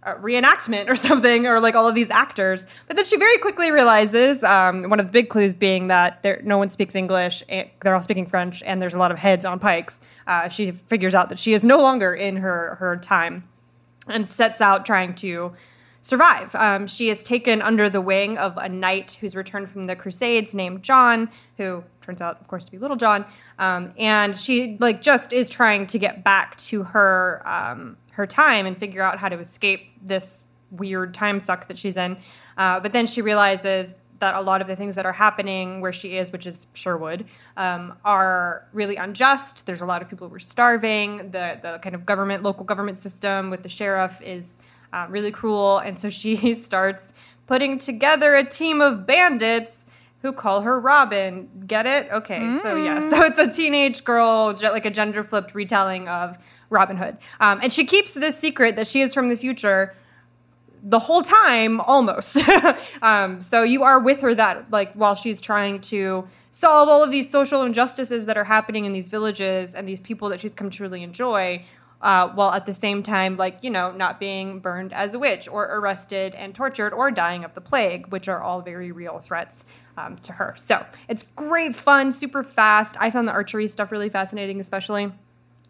reenactment 0.06 0.90
or 0.90 0.96
something, 1.08 1.46
or 1.46 1.60
like 1.60 1.76
all 1.76 1.88
of 1.88 1.96
these 1.96 2.10
actors. 2.10 2.66
But 2.88 2.96
then 2.96 3.06
she 3.06 3.18
very 3.18 3.38
quickly 3.38 3.72
realizes 3.72 4.44
um, 4.44 4.84
one 4.84 5.00
of 5.00 5.08
the 5.08 5.12
big 5.12 5.30
clues 5.30 5.54
being 5.54 5.88
that 5.88 6.24
there, 6.24 6.42
no 6.44 6.58
one 6.58 6.70
speaks 6.70 6.96
English, 6.96 7.44
they're 7.48 7.96
all 7.96 8.02
speaking 8.02 8.26
French, 8.26 8.64
and 8.64 8.82
there's 8.82 8.94
a 8.94 9.00
lot 9.00 9.12
of 9.12 9.18
heads 9.18 9.46
on 9.46 9.60
pikes. 9.60 10.02
Uh, 10.28 10.50
she 10.50 10.72
figures 10.72 11.16
out 11.16 11.30
that 11.30 11.40
she 11.40 11.54
is 11.54 11.64
no 11.64 11.80
longer 11.80 12.14
in 12.14 12.38
her 12.38 12.76
her 12.76 12.98
time, 12.98 13.48
and 14.08 14.28
sets 14.28 14.62
out 14.62 14.86
trying 14.86 15.16
to 15.16 15.54
survive. 16.02 16.56
Um, 16.56 16.88
she 16.88 17.10
is 17.10 17.24
taken 17.24 17.62
under 17.62 17.90
the 17.90 18.02
wing 18.02 18.38
of 18.38 18.58
a 18.58 18.70
knight 18.70 19.18
who's 19.20 19.36
returned 19.36 19.70
from 19.70 19.86
the 19.86 19.96
Crusades 19.96 20.54
named 20.54 20.84
John, 20.84 21.30
who 21.58 21.84
turns 22.02 22.22
out, 22.22 22.40
of 22.42 22.48
course, 22.48 22.66
to 22.66 22.72
be 22.72 22.78
Little 22.78 22.98
John. 22.98 23.26
Um, 23.58 23.94
and 23.98 24.40
she 24.40 24.78
like 24.80 25.02
just 25.02 25.34
is 25.34 25.50
trying 25.50 25.88
to 25.88 26.00
get 26.00 26.24
back 26.24 26.58
to 26.58 26.84
her 26.84 27.42
um, 27.46 27.98
her 28.20 28.28
time 28.28 28.66
and 28.66 28.78
figure 28.78 29.02
out 29.02 29.18
how 29.18 29.30
to 29.30 29.40
escape 29.40 29.92
this 30.04 30.44
weird 30.72 31.14
time 31.14 31.40
suck 31.40 31.68
that 31.70 31.78
she's 31.78 31.96
in. 31.96 32.18
Uh, 32.58 32.80
but 32.82 32.92
then 32.92 33.08
she 33.08 33.22
realizes 33.22 33.96
that 34.20 34.36
a 34.36 34.42
lot 34.42 34.60
of 34.60 34.68
the 34.68 34.76
things 34.76 34.96
that 34.96 35.06
are 35.06 35.14
happening 35.14 35.80
where 35.80 35.94
she 35.94 36.18
is, 36.18 36.34
which 36.34 36.46
is 36.46 36.68
Sherwood, 36.74 37.26
um, 37.56 37.98
are 38.04 38.68
really 38.74 38.98
unjust. 38.98 39.66
There's 39.66 39.80
a 39.80 39.86
lot 39.86 40.02
of 40.02 40.10
people 40.10 40.28
who 40.28 40.36
are 40.36 40.40
starving. 40.40 41.32
The 41.32 41.58
the 41.62 41.80
kind 41.82 41.96
of 41.96 42.06
government, 42.06 42.44
local 42.44 42.66
government 42.66 43.00
system 43.00 43.50
with 43.50 43.64
the 43.64 43.70
sheriff 43.70 44.22
is 44.22 44.60
uh, 44.92 45.08
really 45.10 45.32
cruel, 45.32 45.78
and 45.78 45.98
so 45.98 46.10
she 46.10 46.54
starts 46.70 47.14
putting 47.48 47.78
together 47.78 48.36
a 48.36 48.44
team 48.44 48.82
of 48.82 49.06
bandits 49.08 49.86
who 50.22 50.34
call 50.34 50.62
her 50.62 50.78
Robin. 50.78 51.50
Get 51.66 51.86
it? 51.86 52.12
Okay, 52.12 52.40
mm. 52.40 52.62
so 52.62 52.76
yeah, 52.76 53.10
so 53.10 53.24
it's 53.24 53.40
a 53.40 53.50
teenage 53.50 54.04
girl, 54.04 54.54
like 54.62 54.86
a 54.86 54.92
gender 54.92 55.24
flipped 55.24 55.56
retelling 55.56 56.10
of 56.10 56.38
Robin 56.70 56.98
Hood. 56.98 57.18
Um, 57.40 57.60
and 57.62 57.72
she 57.74 57.86
keeps 57.86 58.14
this 58.14 58.38
secret 58.38 58.76
that 58.76 58.88
she 58.88 59.02
is 59.02 59.14
from 59.14 59.30
the 59.30 59.38
future 59.38 59.96
the 60.84 61.00
whole 61.00 61.22
time 61.22 61.82
almost. 61.82 62.38
um, 63.02 63.42
so 63.42 63.64
you 63.64 63.84
are 63.84 64.00
with 64.00 64.22
her 64.22 64.34
that 64.36 64.72
like 64.72 64.94
while 64.94 65.16
she's 65.16 65.42
trying 65.42 65.82
to 65.82 66.28
solve 66.52 66.90
all 66.90 67.04
of 67.04 67.12
these 67.12 67.30
social 67.30 67.64
injustices 67.64 68.26
that 68.28 68.38
are 68.38 68.44
happening 68.44 68.86
in 68.86 68.92
these 68.92 69.10
villages 69.10 69.76
and 69.76 69.88
these 69.88 70.00
people 70.00 70.30
that 70.30 70.40
she's 70.40 70.56
come 70.56 70.70
to 70.70 70.84
really 70.84 71.04
enjoy. 71.04 71.64
Uh, 72.02 72.30
while 72.30 72.52
at 72.54 72.66
the 72.66 72.74
same 72.74 73.04
time, 73.04 73.36
like, 73.36 73.58
you 73.62 73.70
know, 73.70 73.92
not 73.92 74.22
being 74.22 74.62
burned 74.62 74.94
as 74.94 75.14
a 75.14 75.20
witch 75.20 75.50
or 75.50 75.66
arrested 75.66 76.34
and 76.36 76.56
tortured 76.56 76.94
or 76.94 77.12
dying 77.12 77.44
of 77.44 77.54
the 77.56 77.60
plague, 77.60 78.08
which 78.08 78.30
are 78.30 78.42
all 78.42 78.62
very 78.62 78.90
real 78.90 79.20
threats 79.20 79.66
um, 79.98 80.16
to 80.16 80.32
her. 80.32 80.54
So 80.56 80.86
it's 81.10 81.24
great 81.24 81.76
fun, 81.76 82.14
super 82.14 82.42
fast. 82.42 82.96
I 83.02 83.10
found 83.10 83.28
the 83.28 83.34
archery 83.34 83.68
stuff 83.68 83.92
really 83.92 84.08
fascinating, 84.08 84.62
especially. 84.62 85.12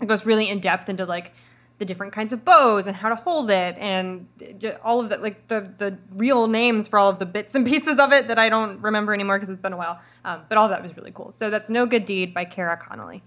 It 0.01 0.08
goes 0.08 0.25
really 0.25 0.50
in 0.50 0.60
depth 0.60 0.89
into 0.89 1.06
like 1.06 1.34
the 1.79 1.86
different 1.86 2.12
kinds 2.12 2.34
of 2.34 2.44
bows 2.44 2.88
and 2.88 2.96
how 2.96 3.10
to 3.10 3.15
hold 3.15 3.50
it 3.50 3.75
and 3.77 4.27
all 4.84 5.00
of 5.00 5.10
that 5.10 5.24
like 5.24 5.48
the 5.48 5.74
the 5.77 5.98
real 6.13 6.48
names 6.48 6.89
for 6.89 7.00
all 7.00 7.10
of 7.10 7.20
the 7.20 7.25
bits 7.25 7.56
and 7.56 7.65
pieces 7.74 8.00
of 8.00 8.12
it 8.12 8.27
that 8.27 8.38
I 8.38 8.50
don't 8.50 8.82
remember 8.82 9.13
anymore 9.13 9.38
because 9.38 9.50
it's 9.50 9.62
been 9.62 9.74
a 9.74 9.77
while. 9.77 10.00
Um, 10.25 10.41
but 10.50 10.58
all 10.58 10.68
that 10.70 10.84
was 10.84 10.96
really 10.96 11.12
cool. 11.12 11.32
So 11.32 11.50
that's 11.50 11.70
No 11.70 11.86
Good 11.86 12.06
Deed 12.06 12.34
by 12.34 12.46
Kara 12.46 12.77
Connolly. 12.77 13.24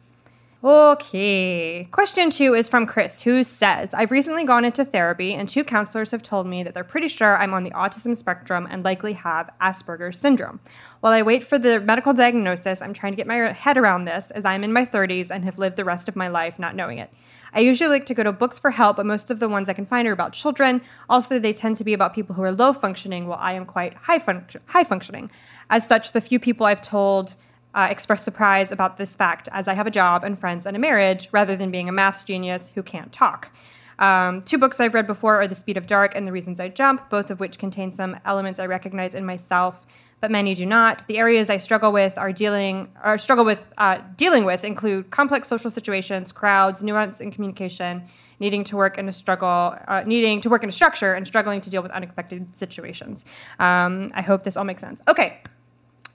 Okay. 0.64 1.88
Question 1.90 2.31
two 2.31 2.54
is 2.54 2.69
from 2.69 2.87
Chris, 2.87 3.21
who 3.21 3.42
says 3.42 3.92
I've 3.92 4.12
recently 4.12 4.45
gone 4.45 4.64
into 4.64 4.85
therapy, 4.85 5.35
and 5.35 5.49
two 5.49 5.64
counselors 5.64 6.12
have 6.12 6.23
told 6.23 6.47
me 6.47 6.62
that 6.62 6.73
they're 6.73 6.85
pretty 6.85 7.09
sure 7.09 7.37
I'm 7.37 7.52
on 7.52 7.64
the 7.64 7.73
autism 7.73 8.16
spectrum 8.16 8.69
and 8.71 8.85
likely 8.85 9.14
have 9.14 9.50
Asperger's 9.61 10.21
syndrome. 10.21 10.61
While 11.00 11.14
I 11.14 11.23
wait 11.23 11.42
for 11.42 11.59
the 11.59 11.81
medical 11.81 12.12
diagnosis, 12.12 12.81
I'm 12.81 12.95
trying 12.95 13.11
to 13.12 13.16
get 13.16 13.26
my 13.26 13.52
head 13.52 13.76
around 13.76 14.04
this 14.04 14.31
as 14.31 14.45
I'm 14.45 14.62
in 14.62 14.73
my 14.73 14.85
30s 14.85 15.33
and 15.33 15.45
have 15.45 15.59
lived 15.59 15.75
the 15.75 15.85
rest 15.85 16.09
of 16.09 16.14
my 16.14 16.28
life 16.28 16.61
not 16.61 16.76
knowing 16.76 16.99
it. 16.99 17.12
I 17.52 17.59
usually 17.59 17.90
like 17.90 18.07
to 18.07 18.14
go 18.14 18.23
to 18.23 18.31
books 18.31 18.61
for 18.61 18.71
help, 18.71 18.99
but 18.99 19.07
most 19.07 19.33
of 19.33 19.40
the 19.40 19.49
ones 19.49 19.69
I 19.69 19.73
can 19.73 19.85
find 19.85 20.07
are 20.07 20.12
about 20.12 20.33
children. 20.33 20.81
Also, 21.11 21.40
they 21.40 21.52
tend 21.52 21.76
to 21.78 21.85
be 21.85 21.92
about 21.92 22.14
people 22.14 22.37
who 22.37 22.42
are 22.42 22.52
low 22.52 22.73
functioning, 22.73 23.26
while 23.26 23.40
I 23.40 23.54
am 23.54 23.66
quite 23.66 23.95
high, 23.95 24.21
fun- 24.21 24.47
high 24.66 24.85
functioning. 24.85 25.28
As 25.71 25.88
such, 25.88 26.12
the 26.12 26.21
few 26.21 26.38
people 26.38 26.66
I've 26.66 26.81
told 26.81 27.35
uh, 27.75 27.88
express 27.91 28.23
surprise 28.23 28.73
about 28.73 28.97
this 28.97 29.17
fact 29.17 29.49
as 29.52 29.69
I 29.69 29.75
have 29.75 29.87
a 29.87 29.91
job 29.91 30.25
and 30.25 30.38
friends 30.38 30.67
and 30.67 30.76
a 30.76 30.81
marriage 30.81 31.29
rather 31.33 31.57
than 31.57 31.71
being 31.71 31.88
a 31.88 31.93
maths 31.93 32.25
genius 32.25 32.71
who 32.75 32.83
can't 32.83 33.12
talk. 33.12 33.50
Um, 33.99 34.41
two 34.41 34.59
books 34.59 34.81
I've 34.81 34.95
read 34.95 35.07
before 35.07 35.41
are 35.41 35.47
The 35.47 35.55
Speed 35.55 35.76
of 35.76 35.87
Dark 35.87 36.17
and 36.17 36.26
The 36.26 36.33
Reasons 36.33 36.59
I 36.61 36.69
Jump, 36.69 37.09
both 37.09 37.31
of 37.31 37.41
which 37.41 37.59
contain 37.59 37.91
some 37.91 38.19
elements 38.25 38.59
I 38.59 38.67
recognize 38.67 39.14
in 39.14 39.25
myself, 39.25 39.87
but 40.21 40.31
many 40.31 40.55
do 40.55 40.67
not. 40.67 41.07
The 41.09 41.19
areas 41.19 41.50
I 41.50 41.59
struggle 41.59 41.93
with 41.93 42.17
are 42.19 42.33
dealing 42.33 42.91
or 43.05 43.19
struggle 43.19 43.45
with 43.45 43.73
uh, 43.79 43.99
dealing 44.17 44.45
with 44.45 44.64
include 44.64 45.11
complex 45.11 45.49
social 45.49 45.71
situations, 45.71 46.33
crowds, 46.33 46.83
nuance 46.83 47.21
in 47.21 47.31
communication, 47.31 48.02
needing 48.41 48.64
to 48.64 48.76
work 48.76 48.99
in 48.99 49.09
a 49.09 49.12
struggle, 49.12 49.76
uh, 49.87 50.02
needing 50.07 50.41
to 50.41 50.49
work 50.49 50.62
in 50.62 50.69
a 50.69 50.73
structure, 50.73 51.14
and 51.14 51.26
struggling 51.26 51.61
to 51.61 51.71
deal 51.71 51.83
with 51.83 51.93
unexpected 51.93 52.57
situations. 52.57 53.25
Um, 53.59 54.11
I 54.14 54.23
hope 54.23 54.43
this 54.43 54.57
all 54.57 54.64
makes 54.64 54.83
sense. 54.83 55.00
Okay, 55.09 55.41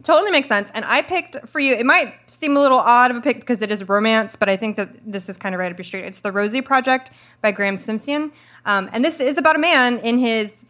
Totally 0.03 0.31
makes 0.31 0.47
sense. 0.47 0.71
And 0.73 0.85
I 0.85 1.01
picked 1.01 1.47
for 1.47 1.59
you, 1.59 1.73
it 1.73 1.85
might 1.85 2.13
seem 2.29 2.55
a 2.55 2.61
little 2.61 2.77
odd 2.77 3.11
of 3.11 3.17
a 3.17 3.21
pick 3.21 3.39
because 3.39 3.61
it 3.61 3.71
is 3.71 3.87
romance, 3.89 4.35
but 4.35 4.47
I 4.47 4.55
think 4.55 4.77
that 4.77 4.89
this 5.05 5.27
is 5.27 5.37
kind 5.37 5.55
of 5.55 5.59
right 5.59 5.71
up 5.71 5.77
your 5.77 5.85
street. 5.85 6.05
It's 6.05 6.19
The 6.19 6.31
Rosie 6.31 6.61
Project 6.61 7.11
by 7.41 7.51
Graeme 7.51 7.77
Simsion. 7.77 8.31
Um, 8.65 8.89
and 8.93 9.03
this 9.03 9.19
is 9.19 9.37
about 9.37 9.55
a 9.55 9.59
man 9.59 9.99
in 9.99 10.19
his, 10.19 10.67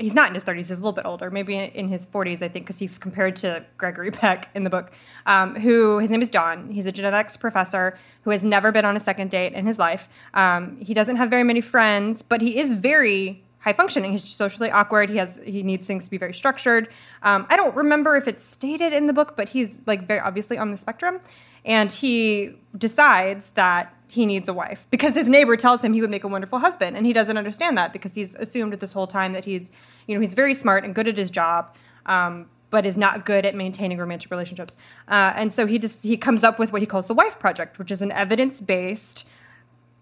he's 0.00 0.14
not 0.14 0.28
in 0.28 0.34
his 0.34 0.44
30s, 0.44 0.56
he's 0.56 0.70
a 0.70 0.74
little 0.76 0.92
bit 0.92 1.04
older, 1.04 1.30
maybe 1.30 1.54
in 1.54 1.88
his 1.88 2.06
40s, 2.06 2.42
I 2.42 2.48
think, 2.48 2.64
because 2.64 2.78
he's 2.78 2.98
compared 2.98 3.36
to 3.36 3.64
Gregory 3.76 4.10
Peck 4.12 4.48
in 4.54 4.64
the 4.64 4.70
book, 4.70 4.90
um, 5.26 5.54
who, 5.54 5.98
his 5.98 6.10
name 6.10 6.22
is 6.22 6.30
Don. 6.30 6.70
He's 6.70 6.86
a 6.86 6.92
genetics 6.92 7.36
professor 7.36 7.98
who 8.22 8.30
has 8.30 8.42
never 8.42 8.72
been 8.72 8.86
on 8.86 8.96
a 8.96 9.00
second 9.00 9.30
date 9.30 9.52
in 9.52 9.66
his 9.66 9.78
life. 9.78 10.08
Um, 10.32 10.78
he 10.78 10.94
doesn't 10.94 11.16
have 11.16 11.28
very 11.28 11.44
many 11.44 11.60
friends, 11.60 12.22
but 12.22 12.40
he 12.40 12.58
is 12.58 12.72
very 12.72 13.41
high 13.62 13.72
functioning. 13.72 14.12
He's 14.12 14.24
socially 14.24 14.70
awkward. 14.70 15.08
He 15.08 15.16
has 15.16 15.40
he 15.44 15.62
needs 15.62 15.86
things 15.86 16.04
to 16.04 16.10
be 16.10 16.18
very 16.18 16.34
structured. 16.34 16.88
Um, 17.22 17.46
I 17.48 17.56
don't 17.56 17.74
remember 17.74 18.16
if 18.16 18.28
it's 18.28 18.42
stated 18.42 18.92
in 18.92 19.06
the 19.06 19.12
book, 19.12 19.36
but 19.36 19.48
he's 19.48 19.80
like 19.86 20.06
very 20.06 20.20
obviously 20.20 20.58
on 20.58 20.70
the 20.70 20.76
spectrum, 20.76 21.20
and 21.64 21.90
he 21.90 22.56
decides 22.76 23.50
that 23.50 23.94
he 24.08 24.26
needs 24.26 24.48
a 24.48 24.52
wife 24.52 24.86
because 24.90 25.14
his 25.14 25.28
neighbor 25.28 25.56
tells 25.56 25.82
him 25.82 25.94
he 25.94 26.00
would 26.00 26.10
make 26.10 26.24
a 26.24 26.28
wonderful 26.28 26.58
husband, 26.58 26.96
and 26.96 27.06
he 27.06 27.12
doesn't 27.12 27.36
understand 27.38 27.78
that 27.78 27.92
because 27.92 28.14
he's 28.14 28.34
assumed 28.34 28.74
this 28.74 28.92
whole 28.92 29.06
time 29.06 29.32
that 29.32 29.44
he's 29.44 29.70
you 30.06 30.14
know 30.14 30.20
he's 30.20 30.34
very 30.34 30.54
smart 30.54 30.84
and 30.84 30.94
good 30.94 31.08
at 31.08 31.16
his 31.16 31.30
job. 31.30 31.74
Um, 32.06 32.50
but 32.70 32.86
is 32.86 32.96
not 32.96 33.26
good 33.26 33.44
at 33.44 33.54
maintaining 33.54 33.98
romantic 33.98 34.30
relationships, 34.30 34.78
uh, 35.06 35.34
and 35.36 35.52
so 35.52 35.66
he 35.66 35.78
just 35.78 36.02
he 36.02 36.16
comes 36.16 36.42
up 36.42 36.58
with 36.58 36.72
what 36.72 36.80
he 36.80 36.86
calls 36.86 37.04
the 37.04 37.12
Wife 37.12 37.38
Project, 37.38 37.78
which 37.78 37.90
is 37.90 38.00
an 38.00 38.10
evidence-based, 38.10 39.28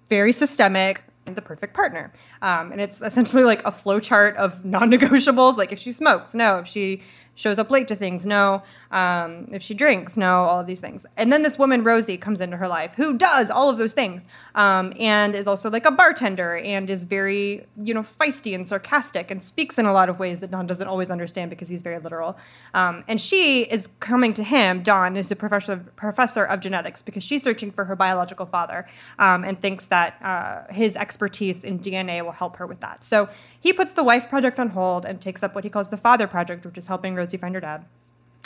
very 0.08 0.32
systemic 0.32 1.02
the 1.34 1.42
perfect 1.42 1.74
partner. 1.74 2.12
Um, 2.42 2.72
and 2.72 2.80
it's 2.80 3.00
essentially 3.00 3.44
like 3.44 3.60
a 3.66 3.70
flowchart 3.70 4.36
of 4.36 4.64
non-negotiables. 4.64 5.56
Like 5.56 5.72
if 5.72 5.78
she 5.78 5.92
smokes, 5.92 6.34
no. 6.34 6.58
If 6.58 6.66
she 6.66 7.02
shows 7.40 7.58
up 7.58 7.70
late 7.70 7.88
to 7.88 7.96
things, 7.96 8.26
no. 8.26 8.62
Um, 8.90 9.48
if 9.50 9.62
she 9.62 9.72
drinks, 9.72 10.16
no. 10.16 10.44
All 10.44 10.60
of 10.60 10.66
these 10.66 10.80
things. 10.80 11.06
And 11.16 11.32
then 11.32 11.42
this 11.42 11.58
woman 11.58 11.82
Rosie 11.82 12.18
comes 12.18 12.40
into 12.40 12.56
her 12.58 12.68
life 12.68 12.94
who 12.96 13.16
does 13.16 13.50
all 13.50 13.70
of 13.70 13.78
those 13.78 13.94
things, 13.94 14.26
um, 14.54 14.92
and 15.00 15.34
is 15.34 15.46
also 15.46 15.70
like 15.70 15.86
a 15.86 15.90
bartender 15.90 16.56
and 16.56 16.90
is 16.90 17.04
very 17.04 17.66
you 17.76 17.94
know 17.94 18.02
feisty 18.02 18.54
and 18.54 18.66
sarcastic 18.66 19.30
and 19.30 19.42
speaks 19.42 19.78
in 19.78 19.86
a 19.86 19.92
lot 19.92 20.08
of 20.08 20.18
ways 20.18 20.40
that 20.40 20.50
Don 20.50 20.66
doesn't 20.66 20.86
always 20.86 21.10
understand 21.10 21.50
because 21.50 21.68
he's 21.68 21.82
very 21.82 21.98
literal. 21.98 22.36
Um, 22.74 23.04
and 23.08 23.20
she 23.20 23.62
is 23.62 23.88
coming 24.00 24.34
to 24.34 24.42
him. 24.42 24.82
Don 24.82 25.16
is 25.16 25.30
a 25.30 25.36
professor 25.36 25.78
professor 25.96 26.44
of 26.44 26.60
genetics 26.60 27.00
because 27.00 27.24
she's 27.24 27.42
searching 27.42 27.70
for 27.70 27.86
her 27.86 27.96
biological 27.96 28.44
father 28.44 28.86
um, 29.18 29.44
and 29.44 29.60
thinks 29.60 29.86
that 29.86 30.16
uh, 30.22 30.72
his 30.72 30.94
expertise 30.96 31.64
in 31.64 31.78
DNA 31.78 32.22
will 32.22 32.32
help 32.32 32.56
her 32.56 32.66
with 32.66 32.80
that. 32.80 33.02
So 33.02 33.28
he 33.58 33.72
puts 33.72 33.94
the 33.94 34.04
wife 34.04 34.28
project 34.28 34.60
on 34.60 34.70
hold 34.70 35.06
and 35.06 35.20
takes 35.20 35.42
up 35.42 35.54
what 35.54 35.64
he 35.64 35.70
calls 35.70 35.88
the 35.88 35.96
father 35.96 36.26
project, 36.26 36.66
which 36.66 36.76
is 36.76 36.86
helping 36.86 37.14
Rosie 37.14 37.29
find 37.38 37.54
her 37.54 37.60
dad. 37.60 37.84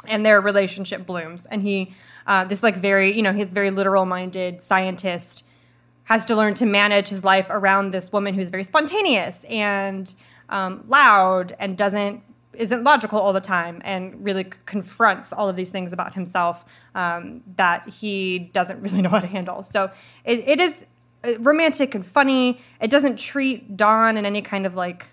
And 0.07 0.25
their 0.25 0.41
relationship 0.41 1.07
blooms. 1.07 1.47
And 1.47 1.62
he, 1.62 1.93
uh, 2.26 2.45
this 2.45 2.62
like 2.62 2.76
very, 2.76 3.14
you 3.14 3.23
know, 3.23 3.33
he's 3.33 3.53
very 3.53 3.71
literal 3.71 4.05
minded 4.05 4.62
scientist, 4.62 5.45
has 6.05 6.25
to 6.26 6.37
learn 6.37 6.55
to 6.55 6.67
manage 6.67 7.09
his 7.09 7.25
life 7.25 7.47
around 7.50 7.93
this 7.93 8.12
woman 8.12 8.35
who's 8.35 8.50
very 8.50 8.64
spontaneous 8.64 9.45
and 9.45 10.14
um, 10.50 10.85
loud 10.87 11.57
and 11.59 11.76
doesn't 11.76 12.23
isn't 12.57 12.85
logical 12.85 13.19
all 13.19 13.33
the 13.33 13.41
time 13.41 13.83
and 13.85 14.25
really 14.25 14.45
confronts 14.64 15.33
all 15.33 15.49
of 15.49 15.57
these 15.57 15.71
things 15.71 15.93
about 15.93 16.14
himself 16.14 16.64
um, 16.95 17.43
that 17.57 17.88
he 17.88 18.38
doesn't 18.38 18.81
really 18.83 19.03
know 19.03 19.09
how 19.09 19.21
to 19.21 19.26
handle. 19.26 19.62
So 19.62 19.91
it, 20.25 20.47
it 20.47 20.61
is 20.61 20.87
uh, 21.25 21.38
romantic 21.41 21.95
and 21.95 22.05
funny. 22.05 22.61
It 22.81 22.91
doesn't 22.91 23.19
treat 23.19 23.76
Don 23.76 24.17
in 24.17 24.26
any 24.26 24.43
kind 24.43 24.67
of 24.67 24.75
like 24.75 25.07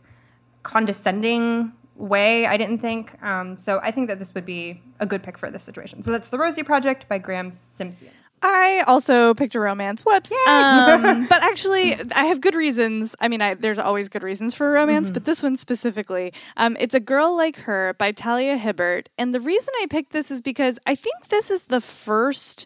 condescending 0.64 1.74
way, 1.96 2.46
I 2.46 2.58
didn't 2.58 2.80
think. 2.80 3.22
Um, 3.24 3.58
so 3.58 3.80
I 3.84 3.92
think 3.92 4.08
that 4.10 4.20
this 4.20 4.34
would 4.34 4.46
be 4.46 4.82
a 5.00 5.06
good 5.06 5.22
pick 5.24 5.38
for 5.38 5.52
this 5.52 5.64
situation. 5.64 6.04
So 6.04 6.12
that's 6.12 6.30
The 6.30 6.38
Rosie 6.38 6.64
Project 6.64 7.08
by 7.08 7.18
Graham 7.18 7.52
Simpson. 7.52 8.08
I 8.44 8.84
also 8.88 9.36
picked 9.36 9.54
a 9.54 9.60
romance. 9.60 10.02
Whoops. 10.02 10.32
Um, 10.48 11.28
but 11.30 11.44
actually, 11.44 11.94
I 12.16 12.26
have 12.26 12.42
good 12.42 12.56
reasons. 12.56 13.16
I 13.20 13.28
mean, 13.28 13.40
I, 13.40 13.54
there's 13.54 13.78
always 13.78 14.10
good 14.10 14.24
reasons 14.24 14.56
for 14.56 14.68
a 14.68 14.72
romance, 14.72 15.10
Mm-hmm. 15.10 15.14
but 15.14 15.26
this 15.26 15.44
one 15.44 15.56
specifically, 15.58 16.34
um, 16.58 16.76
it's 16.80 16.96
A 16.96 17.00
Girl 17.00 17.38
Like 17.38 17.58
Her 17.58 17.94
by 18.00 18.12
Talia 18.12 18.58
Hibbert. 18.58 19.10
And 19.20 19.36
the 19.36 19.40
reason 19.40 19.72
I 19.82 19.86
picked 19.92 20.12
this 20.12 20.32
is 20.32 20.42
because 20.42 20.80
I 20.88 20.96
think 20.96 21.28
this 21.28 21.52
is 21.52 21.64
the 21.66 21.82
first 21.82 22.66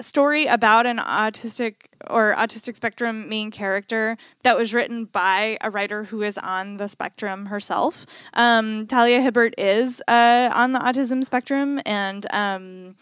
story 0.00 0.46
about 0.46 0.86
an 0.86 0.98
autistic 0.98 1.74
or 2.08 2.34
autistic 2.36 2.76
spectrum 2.76 3.28
main 3.28 3.50
character 3.50 4.16
that 4.42 4.56
was 4.56 4.74
written 4.74 5.04
by 5.04 5.56
a 5.60 5.70
writer 5.70 6.04
who 6.04 6.22
is 6.22 6.36
on 6.38 6.76
the 6.76 6.88
spectrum 6.88 7.46
herself. 7.46 8.04
Um, 8.34 8.86
Talia 8.86 9.20
Hibbert 9.20 9.54
is 9.56 10.02
uh, 10.08 10.50
on 10.52 10.72
the 10.72 10.80
autism 10.80 11.24
spectrum, 11.24 11.80
and 11.86 12.26
um, 12.32 12.96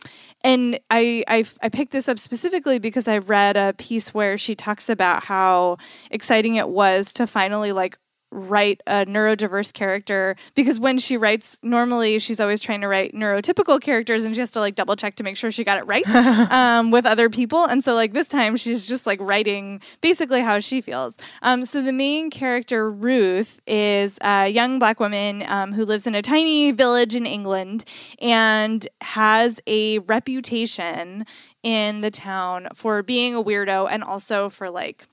and 0.44 0.78
I, 0.90 1.24
I 1.28 1.44
I 1.62 1.68
picked 1.68 1.92
this 1.92 2.08
up 2.08 2.18
specifically 2.18 2.78
because 2.78 3.08
I 3.08 3.18
read 3.18 3.56
a 3.56 3.72
piece 3.72 4.12
where 4.12 4.36
she 4.36 4.54
talks 4.54 4.88
about 4.88 5.24
how 5.24 5.78
exciting 6.10 6.56
it 6.56 6.68
was 6.68 7.12
to 7.14 7.26
finally 7.26 7.72
like 7.72 7.98
write 8.32 8.80
a 8.86 9.04
neurodiverse 9.04 9.72
character 9.72 10.36
because 10.54 10.80
when 10.80 10.98
she 10.98 11.16
writes 11.16 11.58
normally 11.62 12.18
she's 12.18 12.40
always 12.40 12.60
trying 12.60 12.80
to 12.80 12.88
write 12.88 13.14
neurotypical 13.14 13.80
characters 13.80 14.24
and 14.24 14.34
she 14.34 14.40
has 14.40 14.50
to 14.50 14.58
like 14.58 14.74
double 14.74 14.96
check 14.96 15.14
to 15.14 15.22
make 15.22 15.36
sure 15.36 15.50
she 15.50 15.64
got 15.64 15.78
it 15.78 15.84
right 15.84 16.08
um, 16.50 16.90
with 16.90 17.04
other 17.06 17.28
people. 17.28 17.64
And 17.64 17.84
so 17.84 17.94
like 17.94 18.14
this 18.14 18.28
time 18.28 18.56
she's 18.56 18.86
just 18.86 19.06
like 19.06 19.20
writing 19.20 19.80
basically 20.00 20.40
how 20.40 20.58
she 20.58 20.80
feels. 20.80 21.16
Um, 21.42 21.64
so 21.64 21.82
the 21.82 21.92
main 21.92 22.30
character 22.30 22.90
ruth 22.90 23.60
is 23.66 24.18
a 24.22 24.48
young 24.48 24.78
black 24.78 24.98
woman 24.98 25.44
um, 25.46 25.72
who 25.72 25.84
lives 25.84 26.06
in 26.06 26.14
a 26.14 26.22
tiny 26.22 26.72
village 26.72 27.14
in 27.14 27.26
england 27.26 27.84
and 28.20 28.88
has 29.00 29.60
a 29.66 29.98
reputation 30.00 31.26
in 31.62 32.00
the 32.00 32.10
town 32.10 32.68
for 32.74 33.02
being 33.02 33.34
a 33.34 33.42
weirdo 33.42 33.88
and 33.90 34.02
also 34.02 34.48
for 34.48 34.70
like 34.70 35.06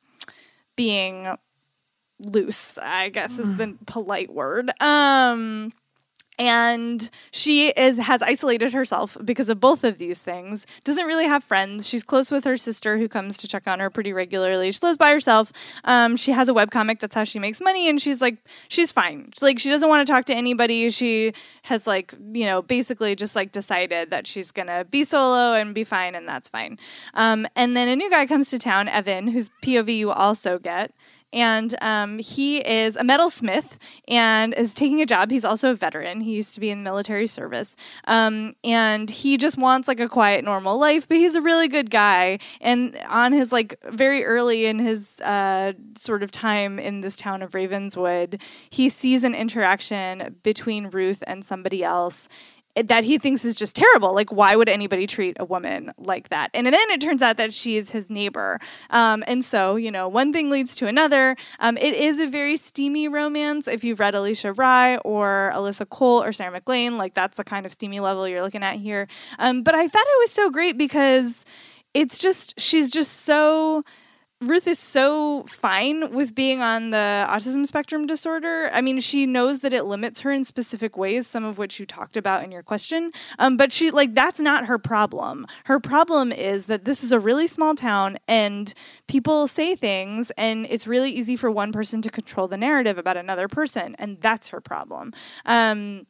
being 0.76 1.28
loose, 2.20 2.78
I 2.78 3.10
guess 3.10 3.38
is 3.40 3.56
the 3.58 3.76
polite 3.86 4.34
word. 4.34 4.70
Um 4.82 5.72
and 6.40 7.10
she 7.32 7.68
is 7.68 7.98
has 7.98 8.22
isolated 8.22 8.72
herself 8.72 9.18
because 9.24 9.50
of 9.50 9.60
both 9.60 9.84
of 9.84 9.98
these 9.98 10.20
things. 10.20 10.66
Doesn't 10.86 11.06
really 11.06 11.26
have 11.26 11.44
friends. 11.44 11.88
She's 11.88 12.02
close 12.02 12.32
with 12.32 12.46
her 12.46 12.56
sister 12.56 12.98
who 12.98 13.10
comes 13.10 13.38
to 13.40 13.48
check 13.48 13.68
on 13.68 13.82
her 13.82 13.90
pretty 13.90 14.14
regularly. 14.14 14.72
She 14.72 14.80
lives 14.82 14.98
by 14.98 15.12
herself. 15.12 15.52
Um, 15.84 16.16
she 16.16 16.32
has 16.32 16.48
a 16.48 16.54
webcomic. 16.54 17.00
That's 17.02 17.14
how 17.14 17.26
she 17.26 17.40
makes 17.40 17.60
money, 17.60 17.90
and 17.90 18.02
she's 18.02 18.22
like 18.22 18.38
she's 18.70 18.90
fine. 18.90 19.32
She's 19.34 19.44
like 19.44 19.60
she 19.60 19.70
doesn't 19.70 19.90
want 19.90 20.08
to 20.08 20.12
talk 20.12 20.26
to 20.26 20.34
anybody. 20.34 20.90
She 20.90 21.34
has 21.64 21.86
like 21.86 22.14
you 22.34 22.46
know 22.46 22.62
basically 22.62 23.16
just 23.18 23.36
like 23.36 23.52
decided 23.52 24.10
that 24.12 24.26
she's 24.26 24.52
gonna 24.52 24.86
be 24.86 25.04
solo 25.04 25.54
and 25.54 25.76
be 25.76 25.84
fine, 25.84 26.16
and 26.16 26.26
that's 26.26 26.48
fine. 26.48 26.80
Um, 27.16 27.48
and 27.58 27.76
then 27.76 27.90
a 27.90 27.98
new 27.98 28.10
guy 28.10 28.26
comes 28.26 28.50
to 28.52 28.60
town, 28.60 28.88
Evan, 28.88 29.28
whose 29.28 29.50
POV 29.62 29.98
you 29.98 30.12
also 30.12 30.58
get 30.58 30.94
and 31.32 31.76
um, 31.82 32.20
he 32.20 32.58
is 32.60 32.96
a 32.96 33.02
metalsmith 33.02 33.78
and 34.08 34.54
is 34.54 34.74
taking 34.74 35.02
a 35.02 35.06
job. 35.06 35.32
He's 35.32 35.46
also 35.46 35.72
a 35.72 35.76
veteran. 35.76 36.22
He 36.22 36.36
used 36.36 36.54
to 36.56 36.60
be 36.60 36.70
in 36.70 36.84
military 36.84 37.28
service, 37.28 37.76
um, 38.06 38.54
and 38.64 39.10
he 39.10 39.38
just 39.38 39.58
wants 39.58 39.88
like 39.88 40.00
a 40.00 40.10
quiet, 40.10 40.44
normal 40.44 40.80
life. 40.80 41.08
But 41.08 41.18
he's 41.18 41.36
a 41.36 41.42
really 41.42 41.68
good 41.68 41.90
guy. 41.90 42.40
And 42.62 42.98
on 43.08 43.34
his 43.34 43.52
like 43.52 43.80
very 43.86 44.24
early 44.26 44.66
in 44.66 44.80
his 44.80 45.22
uh, 45.22 45.74
sort 45.98 46.24
of 46.24 46.32
time 46.32 46.80
in 46.80 47.02
this 47.02 47.16
town 47.16 47.42
of 47.42 47.54
Ravenswood, 47.54 48.42
he 48.70 48.90
sees 48.90 49.24
an 49.24 49.36
interaction 49.36 50.38
between 50.44 50.90
Ruth 50.90 51.24
and 51.28 51.44
somebody 51.46 51.84
else 51.84 52.28
that 52.76 53.04
he 53.04 53.18
thinks 53.18 53.44
is 53.44 53.56
just 53.56 53.76
terrible. 53.76 54.14
Like, 54.14 54.32
why 54.32 54.56
would 54.56 54.70
anybody 54.70 55.08
treat 55.08 55.38
a 55.40 55.46
woman 55.46 55.92
like 55.98 56.30
that? 56.30 56.50
And 56.54 56.68
then 56.68 56.74
it 56.92 57.02
turns 57.02 57.22
out 57.22 57.38
that 57.38 57.54
she's 57.54 57.90
his 57.90 58.10
neighbor. 58.10 58.60
Um, 58.90 59.24
and 59.28 59.44
so, 59.44 59.76
you 59.76 59.92
know, 59.92 60.08
one 60.08 60.32
thing 60.32 60.50
leads 60.50 60.76
to 60.78 60.88
another. 60.88 61.36
Um, 61.60 61.78
it 61.78 61.94
is 61.94 62.20
a 62.20 62.28
very 62.28 62.58
steamy 62.58 63.08
romance. 63.08 63.68
If 63.68 63.84
you've 63.84 64.00
read 64.00 64.14
Alisha 64.14 64.58
Rai 64.58 64.98
or 64.98 65.52
Alyssa 65.56 65.90
Cole 65.90 66.24
or 66.24 66.32
Sarah 66.32 66.52
MacLean, 66.52 66.98
like 66.98 67.14
that's 67.14 67.38
the 67.38 67.44
kind 67.44 67.66
of 67.66 67.72
steamy 67.72 68.00
level 68.00 68.28
you're 68.28 68.44
looking 68.44 68.64
at 68.64 68.76
here. 68.76 69.08
Um, 69.40 69.64
but 69.64 69.76
I 69.76 69.88
thought 69.88 70.06
it 70.06 70.20
was 70.20 70.32
so 70.32 70.50
great 70.50 70.78
because 70.78 71.46
it's 71.94 72.18
just, 72.18 72.60
she's 72.60 72.92
just 72.92 73.22
so 73.22 73.84
Ruth 74.42 74.70
is 74.70 74.80
so 74.80 75.44
fine 75.44 76.14
with 76.14 76.34
being 76.34 76.62
on 76.62 76.92
the 76.92 77.26
autism 77.28 77.68
spectrum 77.68 78.08
disorder. 78.08 78.70
I 78.74 78.80
mean, 78.80 79.02
she 79.02 79.26
knows 79.26 79.60
that 79.60 79.74
it 79.74 79.84
limits 79.84 80.22
her 80.22 80.32
in 80.32 80.46
specific 80.46 80.96
ways, 80.96 81.28
some 81.28 81.44
of 81.44 81.58
which 81.58 81.78
you 81.78 81.86
talked 81.86 82.16
about 82.16 82.46
in 82.46 82.50
your 82.50 82.64
question. 82.64 83.12
Um, 83.38 83.58
but 83.58 83.74
she, 83.74 83.92
like, 83.92 84.16
that's 84.16 84.40
not 84.40 84.68
her 84.68 84.78
problem. 84.78 85.46
Her 85.66 85.78
problem 85.78 86.32
is 86.32 86.68
that 86.68 86.86
this 86.86 87.04
is 87.04 87.12
a 87.12 87.20
really 87.20 87.48
small 87.48 87.76
town 87.76 88.18
and 88.30 88.74
people 89.10 89.46
say 89.46 89.76
things, 89.76 90.32
and 90.38 90.66
it's 90.70 90.88
really 90.88 91.12
easy 91.12 91.36
for 91.36 91.52
one 91.52 91.74
person 91.74 92.02
to 92.04 92.10
control 92.10 92.48
the 92.48 92.56
narrative 92.56 92.98
about 92.98 93.18
another 93.18 93.50
person. 93.50 93.94
And 94.00 94.22
that's 94.22 94.48
her 94.48 94.62
problem. 94.62 95.12
Um, 95.46 96.06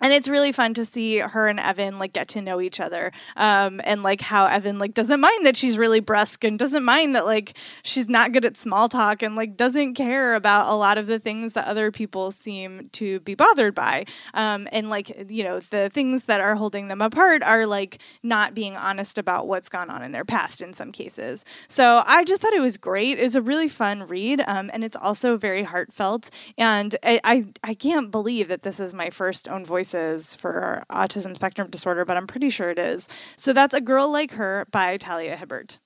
and 0.00 0.12
it's 0.12 0.28
really 0.28 0.52
fun 0.52 0.74
to 0.74 0.84
see 0.84 1.18
her 1.18 1.48
and 1.48 1.60
Evan 1.60 1.98
like 1.98 2.12
get 2.12 2.28
to 2.28 2.40
know 2.40 2.60
each 2.60 2.80
other, 2.80 3.12
um, 3.36 3.80
and 3.84 4.02
like 4.02 4.20
how 4.20 4.46
Evan 4.46 4.78
like 4.78 4.94
doesn't 4.94 5.20
mind 5.20 5.46
that 5.46 5.56
she's 5.56 5.78
really 5.78 6.00
brusque 6.00 6.44
and 6.44 6.58
doesn't 6.58 6.84
mind 6.84 7.14
that 7.14 7.24
like 7.26 7.56
she's 7.82 8.08
not 8.08 8.32
good 8.32 8.44
at 8.44 8.56
small 8.56 8.88
talk 8.88 9.22
and 9.22 9.36
like 9.36 9.56
doesn't 9.56 9.94
care 9.94 10.34
about 10.34 10.68
a 10.68 10.74
lot 10.74 10.98
of 10.98 11.06
the 11.06 11.18
things 11.18 11.52
that 11.54 11.66
other 11.66 11.90
people 11.90 12.30
seem 12.30 12.88
to 12.92 13.20
be 13.20 13.34
bothered 13.34 13.74
by, 13.74 14.04
um, 14.34 14.68
and 14.72 14.90
like 14.90 15.10
you 15.30 15.44
know 15.44 15.60
the 15.60 15.90
things 15.90 16.24
that 16.24 16.40
are 16.40 16.54
holding 16.54 16.88
them 16.88 17.00
apart 17.00 17.42
are 17.42 17.66
like 17.66 18.00
not 18.22 18.54
being 18.54 18.76
honest 18.76 19.18
about 19.18 19.46
what's 19.46 19.68
gone 19.68 19.90
on 19.90 20.02
in 20.02 20.12
their 20.12 20.24
past 20.24 20.60
in 20.60 20.72
some 20.72 20.92
cases. 20.92 21.44
So 21.68 22.02
I 22.06 22.24
just 22.24 22.42
thought 22.42 22.52
it 22.52 22.60
was 22.60 22.76
great. 22.76 23.18
It's 23.18 23.34
a 23.34 23.42
really 23.42 23.68
fun 23.68 24.06
read, 24.06 24.42
um, 24.46 24.70
and 24.72 24.84
it's 24.84 24.96
also 24.96 25.36
very 25.36 25.62
heartfelt. 25.64 26.30
And 26.58 26.96
I, 27.02 27.20
I 27.24 27.44
I 27.62 27.74
can't 27.74 28.10
believe 28.10 28.48
that 28.48 28.62
this 28.62 28.80
is 28.80 28.94
my 28.94 29.10
first 29.10 29.48
own 29.48 29.64
for 29.92 30.84
autism 30.90 31.34
spectrum 31.34 31.68
disorder, 31.70 32.04
but 32.04 32.16
I'm 32.16 32.26
pretty 32.26 32.50
sure 32.50 32.70
it 32.70 32.78
is. 32.78 33.08
So 33.36 33.52
that's 33.52 33.74
A 33.74 33.80
Girl 33.80 34.10
Like 34.10 34.32
Her 34.32 34.66
by 34.70 34.96
Talia 34.96 35.36
Hibbert. 35.36 35.78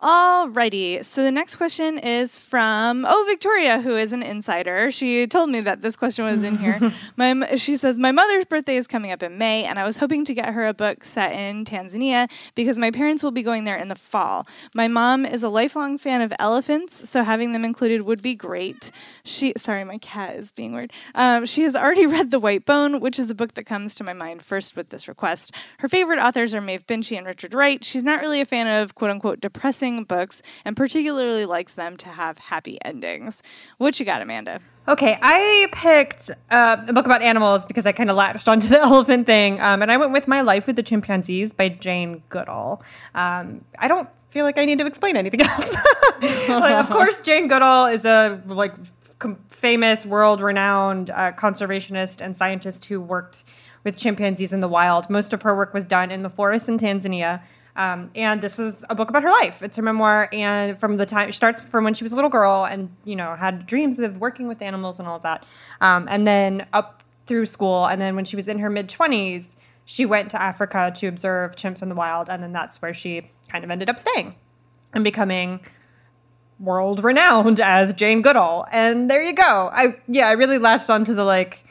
Alrighty, 0.00 1.04
so 1.04 1.24
the 1.24 1.32
next 1.32 1.56
question 1.56 1.98
is 1.98 2.38
from 2.38 3.04
oh 3.04 3.24
Victoria, 3.26 3.80
who 3.80 3.96
is 3.96 4.12
an 4.12 4.22
insider. 4.22 4.92
She 4.92 5.26
told 5.26 5.50
me 5.50 5.60
that 5.62 5.82
this 5.82 5.96
question 5.96 6.24
was 6.24 6.44
in 6.44 6.56
here. 6.56 6.78
my 7.16 7.56
she 7.56 7.76
says 7.76 7.98
my 7.98 8.12
mother's 8.12 8.44
birthday 8.44 8.76
is 8.76 8.86
coming 8.86 9.10
up 9.10 9.24
in 9.24 9.38
May, 9.38 9.64
and 9.64 9.76
I 9.76 9.84
was 9.84 9.96
hoping 9.96 10.24
to 10.26 10.34
get 10.34 10.54
her 10.54 10.68
a 10.68 10.72
book 10.72 11.02
set 11.02 11.32
in 11.32 11.64
Tanzania 11.64 12.30
because 12.54 12.78
my 12.78 12.92
parents 12.92 13.24
will 13.24 13.32
be 13.32 13.42
going 13.42 13.64
there 13.64 13.76
in 13.76 13.88
the 13.88 13.96
fall. 13.96 14.46
My 14.72 14.86
mom 14.86 15.26
is 15.26 15.42
a 15.42 15.48
lifelong 15.48 15.98
fan 15.98 16.20
of 16.20 16.32
elephants, 16.38 17.10
so 17.10 17.24
having 17.24 17.52
them 17.52 17.64
included 17.64 18.02
would 18.02 18.22
be 18.22 18.36
great. 18.36 18.92
She 19.24 19.52
sorry, 19.56 19.82
my 19.82 19.98
cat 19.98 20.36
is 20.36 20.52
being 20.52 20.74
weird. 20.74 20.92
Um, 21.16 21.44
she 21.44 21.64
has 21.64 21.74
already 21.74 22.06
read 22.16 22.30
The 22.30 22.38
White 22.38 22.64
Bone, 22.64 23.00
which 23.00 23.18
is 23.18 23.30
a 23.30 23.34
book 23.34 23.54
that 23.54 23.64
comes 23.64 23.96
to 23.96 24.04
my 24.04 24.12
mind 24.12 24.42
first 24.42 24.76
with 24.76 24.90
this 24.90 25.08
request. 25.08 25.52
Her 25.80 25.88
favorite 25.88 26.20
authors 26.20 26.54
are 26.54 26.60
Maeve 26.60 26.86
Binchy 26.86 27.18
and 27.18 27.26
Richard 27.26 27.52
Wright. 27.52 27.84
She's 27.84 28.04
not 28.04 28.20
really 28.20 28.40
a 28.40 28.46
fan 28.46 28.68
of 28.68 28.94
quote 28.94 29.10
unquote 29.10 29.40
depressing 29.40 29.87
books 30.04 30.42
and 30.64 30.76
particularly 30.76 31.46
likes 31.46 31.74
them 31.74 31.96
to 31.98 32.08
have 32.08 32.38
happy 32.38 32.78
endings. 32.84 33.42
What 33.78 33.98
you 33.98 34.06
got, 34.06 34.22
Amanda? 34.22 34.60
Okay, 34.86 35.18
I 35.20 35.68
picked 35.72 36.30
uh, 36.50 36.76
a 36.86 36.92
book 36.92 37.04
about 37.04 37.20
animals 37.20 37.66
because 37.66 37.84
I 37.84 37.92
kind 37.92 38.08
of 38.10 38.16
latched 38.16 38.48
onto 38.48 38.68
the 38.68 38.80
elephant 38.80 39.26
thing, 39.26 39.60
um, 39.60 39.82
and 39.82 39.92
I 39.92 39.96
went 39.98 40.12
with 40.12 40.26
My 40.26 40.40
Life 40.40 40.66
with 40.66 40.76
the 40.76 40.82
Chimpanzees 40.82 41.52
by 41.52 41.68
Jane 41.68 42.22
Goodall. 42.30 42.82
Um, 43.14 43.64
I 43.78 43.88
don't 43.88 44.08
feel 44.30 44.44
like 44.44 44.58
I 44.58 44.64
need 44.64 44.78
to 44.78 44.86
explain 44.86 45.16
anything 45.16 45.40
else. 45.52 45.76
like, 46.48 46.84
of 46.84 46.90
course, 46.90 47.20
Jane 47.24 47.48
Goodall 47.48 47.86
is 47.86 48.04
a 48.04 48.42
like 48.46 48.72
com- 49.18 49.38
famous, 49.48 50.06
world-renowned 50.06 51.10
uh, 51.10 51.32
conservationist 51.32 52.20
and 52.22 52.36
scientist 52.36 52.86
who 52.86 53.00
worked 53.00 53.44
with 53.84 53.96
chimpanzees 53.96 54.52
in 54.52 54.60
the 54.60 54.68
wild. 54.68 55.08
Most 55.10 55.32
of 55.32 55.42
her 55.42 55.54
work 55.54 55.72
was 55.74 55.86
done 55.86 56.10
in 56.10 56.22
the 56.22 56.30
forests 56.30 56.68
in 56.68 56.78
Tanzania. 56.78 57.42
Um, 57.78 58.10
and 58.16 58.42
this 58.42 58.58
is 58.58 58.84
a 58.90 58.94
book 58.96 59.08
about 59.08 59.22
her 59.22 59.30
life. 59.30 59.62
It's 59.62 59.76
her 59.76 59.82
memoir, 59.84 60.28
and 60.32 60.78
from 60.78 60.96
the 60.96 61.06
time 61.06 61.30
starts 61.30 61.62
from 61.62 61.84
when 61.84 61.94
she 61.94 62.04
was 62.04 62.10
a 62.10 62.16
little 62.16 62.28
girl, 62.28 62.64
and 62.64 62.90
you 63.04 63.14
know 63.14 63.36
had 63.36 63.66
dreams 63.66 64.00
of 64.00 64.18
working 64.18 64.48
with 64.48 64.60
animals 64.60 64.98
and 64.98 65.08
all 65.08 65.16
of 65.16 65.22
that, 65.22 65.46
um, 65.80 66.08
and 66.10 66.26
then 66.26 66.66
up 66.72 67.04
through 67.26 67.46
school, 67.46 67.86
and 67.86 68.00
then 68.00 68.16
when 68.16 68.24
she 68.24 68.34
was 68.34 68.48
in 68.48 68.58
her 68.58 68.68
mid 68.68 68.88
twenties, 68.88 69.54
she 69.84 70.04
went 70.04 70.28
to 70.32 70.42
Africa 70.42 70.92
to 70.96 71.06
observe 71.06 71.54
chimps 71.54 71.80
in 71.80 71.88
the 71.88 71.94
wild, 71.94 72.28
and 72.28 72.42
then 72.42 72.52
that's 72.52 72.82
where 72.82 72.92
she 72.92 73.30
kind 73.48 73.62
of 73.62 73.70
ended 73.70 73.88
up 73.88 74.00
staying 74.00 74.34
and 74.92 75.04
becoming 75.04 75.60
world 76.58 77.04
renowned 77.04 77.60
as 77.60 77.94
Jane 77.94 78.22
Goodall. 78.22 78.66
And 78.72 79.08
there 79.08 79.22
you 79.22 79.34
go. 79.34 79.70
I 79.72 80.00
yeah, 80.08 80.26
I 80.26 80.32
really 80.32 80.58
latched 80.58 80.90
onto 80.90 81.14
the 81.14 81.24
like 81.24 81.64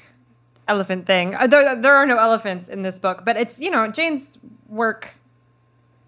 elephant 0.69 1.05
thing. 1.05 1.31
There, 1.49 1.75
there 1.75 1.95
are 1.95 2.05
no 2.05 2.17
elephants 2.17 2.69
in 2.69 2.81
this 2.81 2.97
book, 2.97 3.25
but 3.25 3.35
it's 3.35 3.59
you 3.59 3.69
know 3.69 3.89
Jane's 3.89 4.39
work 4.69 5.15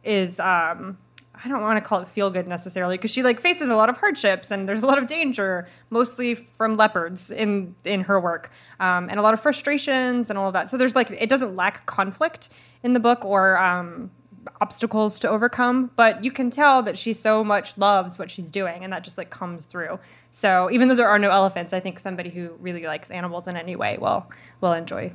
is 0.03 0.39
um 0.39 0.97
I 1.43 1.47
don't 1.47 1.61
want 1.61 1.77
to 1.77 1.81
call 1.81 2.01
it 2.01 2.07
feel 2.07 2.29
good 2.29 2.47
necessarily 2.47 2.97
because 2.97 3.11
she 3.11 3.23
like 3.23 3.39
faces 3.39 3.69
a 3.69 3.75
lot 3.75 3.89
of 3.89 3.97
hardships 3.97 4.51
and 4.51 4.67
there's 4.67 4.83
a 4.83 4.85
lot 4.85 4.97
of 4.97 5.07
danger, 5.07 5.67
mostly 5.89 6.35
from 6.35 6.75
leopards 6.75 7.31
in 7.31 7.75
in 7.85 8.01
her 8.01 8.19
work, 8.19 8.51
um, 8.79 9.09
and 9.09 9.19
a 9.19 9.21
lot 9.21 9.33
of 9.33 9.39
frustrations 9.39 10.29
and 10.29 10.37
all 10.37 10.47
of 10.47 10.53
that. 10.53 10.69
So 10.69 10.77
there's 10.77 10.95
like 10.95 11.09
it 11.11 11.29
doesn't 11.29 11.55
lack 11.55 11.85
conflict 11.85 12.49
in 12.83 12.93
the 12.93 12.99
book 12.99 13.23
or 13.23 13.57
um, 13.57 14.11
obstacles 14.59 15.17
to 15.19 15.29
overcome, 15.29 15.91
but 15.95 16.23
you 16.23 16.31
can 16.31 16.49
tell 16.49 16.83
that 16.83 16.97
she 16.97 17.13
so 17.13 17.43
much 17.43 17.77
loves 17.77 18.19
what 18.19 18.29
she's 18.29 18.51
doing, 18.51 18.83
and 18.83 18.91
that 18.91 19.05
just 19.05 19.17
like 19.17 19.29
comes 19.29 19.65
through. 19.65 19.97
So 20.31 20.69
even 20.71 20.89
though 20.89 20.95
there 20.95 21.09
are 21.09 21.19
no 21.19 21.31
elephants, 21.31 21.71
I 21.71 21.79
think 21.79 21.99
somebody 21.99 22.29
who 22.29 22.49
really 22.59 22.85
likes 22.85 23.11
animals 23.11 23.47
in 23.47 23.55
any 23.55 23.77
way 23.77 23.97
will 23.97 24.29
will 24.59 24.73
enjoy 24.73 25.13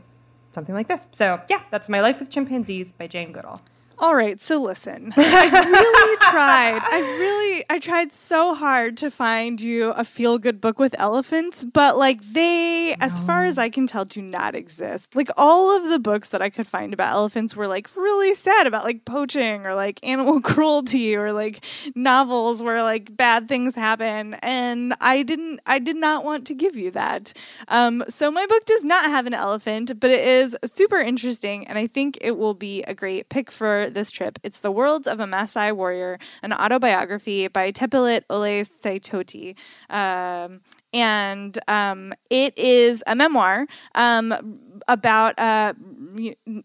something 0.52 0.74
like 0.74 0.88
this. 0.88 1.06
So 1.10 1.42
yeah, 1.50 1.62
that's 1.70 1.90
my 1.90 2.00
life 2.00 2.18
with 2.18 2.30
chimpanzees 2.30 2.92
by 2.92 3.08
Jane 3.08 3.32
Goodall. 3.32 3.60
All 3.98 4.16
right, 4.16 4.40
so 4.40 4.60
listen. 4.60 5.12
I 5.16 5.48
really 5.48 6.16
tried. 6.20 6.80
I 6.82 7.00
really 7.18 7.64
I 7.70 7.78
tried 7.78 8.12
so 8.12 8.54
hard 8.54 8.96
to 8.98 9.10
find 9.10 9.60
you 9.60 9.90
a 9.90 10.04
feel-good 10.04 10.60
book 10.60 10.80
with 10.80 10.96
elephants, 10.98 11.64
but 11.64 11.96
like 11.96 12.20
they 12.32 12.96
as 13.00 13.20
far 13.20 13.44
as 13.44 13.56
I 13.56 13.68
can 13.68 13.86
tell 13.86 14.04
do 14.04 14.20
not 14.20 14.56
exist. 14.56 15.14
Like 15.14 15.30
all 15.36 15.76
of 15.76 15.88
the 15.90 16.00
books 16.00 16.30
that 16.30 16.42
I 16.42 16.50
could 16.50 16.66
find 16.66 16.92
about 16.92 17.12
elephants 17.12 17.54
were 17.54 17.68
like 17.68 17.94
really 17.96 18.34
sad 18.34 18.66
about 18.66 18.84
like 18.84 19.04
poaching 19.04 19.64
or 19.64 19.74
like 19.74 20.00
animal 20.06 20.40
cruelty 20.40 21.16
or 21.16 21.32
like 21.32 21.64
novels 21.94 22.62
where 22.62 22.82
like 22.82 23.16
bad 23.16 23.48
things 23.48 23.76
happen 23.76 24.34
and 24.34 24.94
I 25.00 25.22
didn't 25.22 25.60
I 25.66 25.78
did 25.78 25.96
not 25.96 26.24
want 26.24 26.48
to 26.48 26.54
give 26.54 26.74
you 26.74 26.90
that. 26.92 27.32
Um 27.68 28.02
so 28.08 28.30
my 28.30 28.44
book 28.46 28.64
does 28.66 28.82
not 28.82 29.04
have 29.06 29.26
an 29.26 29.34
elephant, 29.34 30.00
but 30.00 30.10
it 30.10 30.26
is 30.26 30.56
super 30.66 30.98
interesting 30.98 31.66
and 31.68 31.78
I 31.78 31.86
think 31.86 32.18
it 32.20 32.36
will 32.36 32.54
be 32.54 32.82
a 32.82 32.94
great 32.94 33.28
pick 33.28 33.52
for 33.52 33.83
this 33.90 34.10
trip. 34.10 34.38
It's 34.42 34.60
The 34.60 34.70
Worlds 34.70 35.06
of 35.06 35.20
a 35.20 35.24
Maasai 35.24 35.74
Warrior, 35.74 36.18
an 36.42 36.52
autobiography 36.52 37.48
by 37.48 37.72
Tepilit 37.72 38.22
Ole 38.30 38.64
Saitoti. 38.64 39.56
Um, 39.90 40.60
and 40.92 41.58
um, 41.66 42.14
it 42.30 42.56
is 42.56 43.02
a 43.06 43.14
memoir 43.16 43.66
um, 43.96 44.60
about 44.86 45.38
uh, 45.38 45.74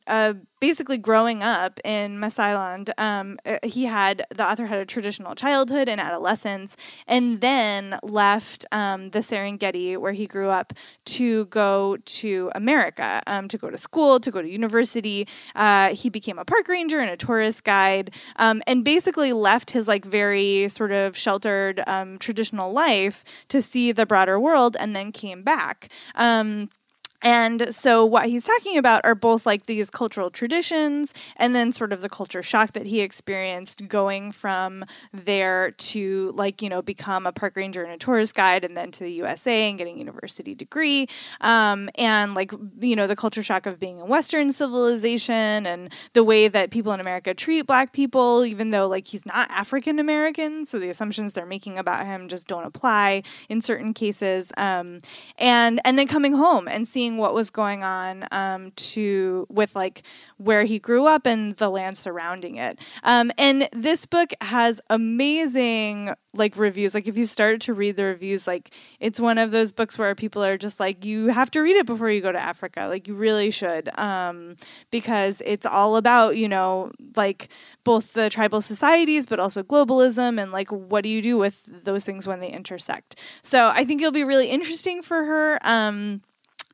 uh, 0.08 0.34
basically 0.60 0.98
growing 0.98 1.42
up 1.44 1.80
in 1.84 2.18
Masailand. 2.18 2.90
Um, 2.98 3.40
uh, 3.46 3.58
he 3.64 3.86
had 3.86 4.26
the 4.30 4.50
author 4.50 4.66
had 4.66 4.80
a 4.80 4.86
traditional 4.86 5.36
childhood 5.36 5.88
and 5.88 6.00
adolescence, 6.02 6.76
and 7.08 7.42
then 7.42 8.00
left 8.04 8.66
um, 8.72 9.10
the 9.12 9.20
Serengeti 9.20 9.98
where 9.98 10.14
he 10.14 10.26
grew 10.26 10.50
up 10.50 10.74
to 11.06 11.46
go 11.46 11.98
to 11.98 12.52
America, 12.56 13.22
um, 13.28 13.48
to 13.48 13.58
go 13.58 13.70
to 13.70 13.78
school, 13.78 14.20
to 14.20 14.32
go 14.32 14.42
to 14.42 14.50
university. 14.50 15.28
Uh, 15.56 15.90
he 15.94 16.10
became 16.10 16.38
a 16.38 16.46
park 16.46 16.68
ranger 16.68 17.00
and 17.00 17.10
a 17.10 17.18
tourist 17.18 17.64
guide, 17.64 18.14
um, 18.38 18.62
and 18.68 18.84
basically 18.84 19.34
left 19.34 19.72
his 19.72 19.88
like 19.88 20.06
very 20.06 20.68
sort 20.70 20.92
of 20.92 21.18
sheltered 21.18 21.82
um, 21.88 22.18
traditional 22.18 22.72
life 22.72 23.24
to 23.48 23.62
see 23.62 23.92
the 23.92 24.06
broader 24.06 24.40
world, 24.40 24.76
and 24.80 24.96
then 24.96 25.12
came 25.12 25.44
back. 25.44 25.90
Um, 26.16 26.70
and 27.22 27.76
so, 27.76 28.06
what 28.06 28.28
he's 28.28 28.46
talking 28.46 28.78
about 28.78 29.04
are 29.04 29.16
both 29.16 29.46
like 29.46 29.66
these 29.66 29.90
cultural 29.90 30.30
traditions 30.30 31.14
and 31.36 31.54
then 31.54 31.74
sort 31.74 31.92
of 31.92 32.02
the 32.02 32.08
culture 32.08 32.42
shock 32.42 32.72
that 32.74 32.88
he 32.88 33.02
experienced 33.02 33.88
going 33.90 34.32
from 34.32 34.86
there 35.12 35.72
to, 35.72 36.32
like, 36.36 36.62
you 36.62 36.70
know, 36.70 36.82
become 36.82 37.26
a 37.26 37.34
park 37.34 37.58
ranger 37.58 37.84
and 37.84 37.92
a 37.92 37.98
tourist 37.98 38.36
guide 38.36 38.64
and 38.64 38.78
then 38.78 38.92
to 38.92 39.04
the 39.04 39.12
USA 39.12 39.70
and 39.70 39.78
getting 39.78 39.96
a 39.96 40.00
university 40.00 40.56
degree. 40.56 41.08
Um, 41.42 41.90
and, 41.96 42.36
like, 42.36 42.54
you 42.80 42.96
know, 42.96 43.06
the 43.08 43.18
culture 43.18 43.44
shock 43.44 43.66
of 43.66 43.80
being 43.80 44.00
in 44.00 44.08
Western 44.08 44.54
civilization 44.54 45.66
and 45.66 45.92
the 46.14 46.24
way 46.24 46.48
that 46.48 46.72
people 46.72 46.94
in 46.94 47.02
America 47.02 47.34
treat 47.34 47.64
black 47.64 47.92
people, 47.92 48.46
even 48.46 48.70
though, 48.70 48.88
like, 48.88 49.08
he's 49.08 49.26
not 49.26 49.50
African 49.52 50.00
American. 50.00 50.64
So, 50.64 50.80
the 50.80 50.90
assumptions 50.90 51.34
they're 51.34 51.46
making 51.46 51.78
about 51.78 52.06
him 52.06 52.30
just 52.30 52.48
don't 52.48 52.66
apply 52.66 53.24
in 53.50 53.62
certain 53.62 53.94
cases. 53.94 54.54
Um, 54.56 55.00
and, 55.38 55.82
and 55.84 56.00
then 56.00 56.08
coming 56.08 56.34
home 56.34 56.70
and 56.70 56.88
seeing 56.88 57.09
what 57.18 57.34
was 57.34 57.50
going 57.50 57.84
on 57.84 58.28
um, 58.32 58.72
to 58.72 59.46
with 59.50 59.76
like 59.76 60.04
where 60.38 60.64
he 60.64 60.80
grew 60.80 61.08
up 61.08 61.26
and 61.26 61.56
the 61.58 61.70
land 61.70 61.98
surrounding 61.98 62.58
it. 62.58 62.80
Um, 63.04 63.32
and 63.38 63.68
this 63.74 64.06
book 64.06 64.32
has 64.42 64.82
amazing 64.90 66.14
like 66.34 66.56
reviews. 66.58 66.94
Like 66.94 67.08
if 67.08 67.18
you 67.18 67.26
started 67.26 67.62
to 67.62 67.74
read 67.74 67.96
the 67.96 68.06
reviews, 68.06 68.46
like 68.46 68.72
it's 69.00 69.20
one 69.20 69.38
of 69.38 69.52
those 69.52 69.72
books 69.72 69.98
where 69.98 70.14
people 70.16 70.44
are 70.44 70.58
just 70.58 70.80
like, 70.80 71.04
you 71.04 71.28
have 71.28 71.50
to 71.52 71.62
read 71.62 71.76
it 71.76 71.86
before 71.86 72.10
you 72.10 72.22
go 72.22 72.32
to 72.32 72.40
Africa. 72.40 72.86
Like 72.88 73.08
you 73.08 73.16
really 73.16 73.52
should, 73.52 73.90
um, 73.98 74.56
because 74.92 75.42
it's 75.46 75.66
all 75.66 75.96
about 75.96 76.38
you 76.38 76.48
know 76.48 76.92
like 77.16 77.50
both 77.84 78.14
the 78.14 78.30
tribal 78.30 78.62
societies, 78.62 79.26
but 79.26 79.40
also 79.40 79.64
globalism 79.64 80.42
and 80.42 80.52
like 80.52 80.72
what 80.72 81.04
do 81.04 81.10
you 81.10 81.22
do 81.22 81.38
with 81.38 81.64
those 81.84 82.06
things 82.06 82.28
when 82.28 82.40
they 82.40 82.50
intersect. 82.50 83.20
So 83.42 83.70
I 83.70 83.84
think 83.86 84.02
it'll 84.02 84.12
be 84.12 84.24
really 84.24 84.50
interesting 84.50 85.02
for 85.02 85.24
her. 85.24 85.60
Um, 85.64 86.22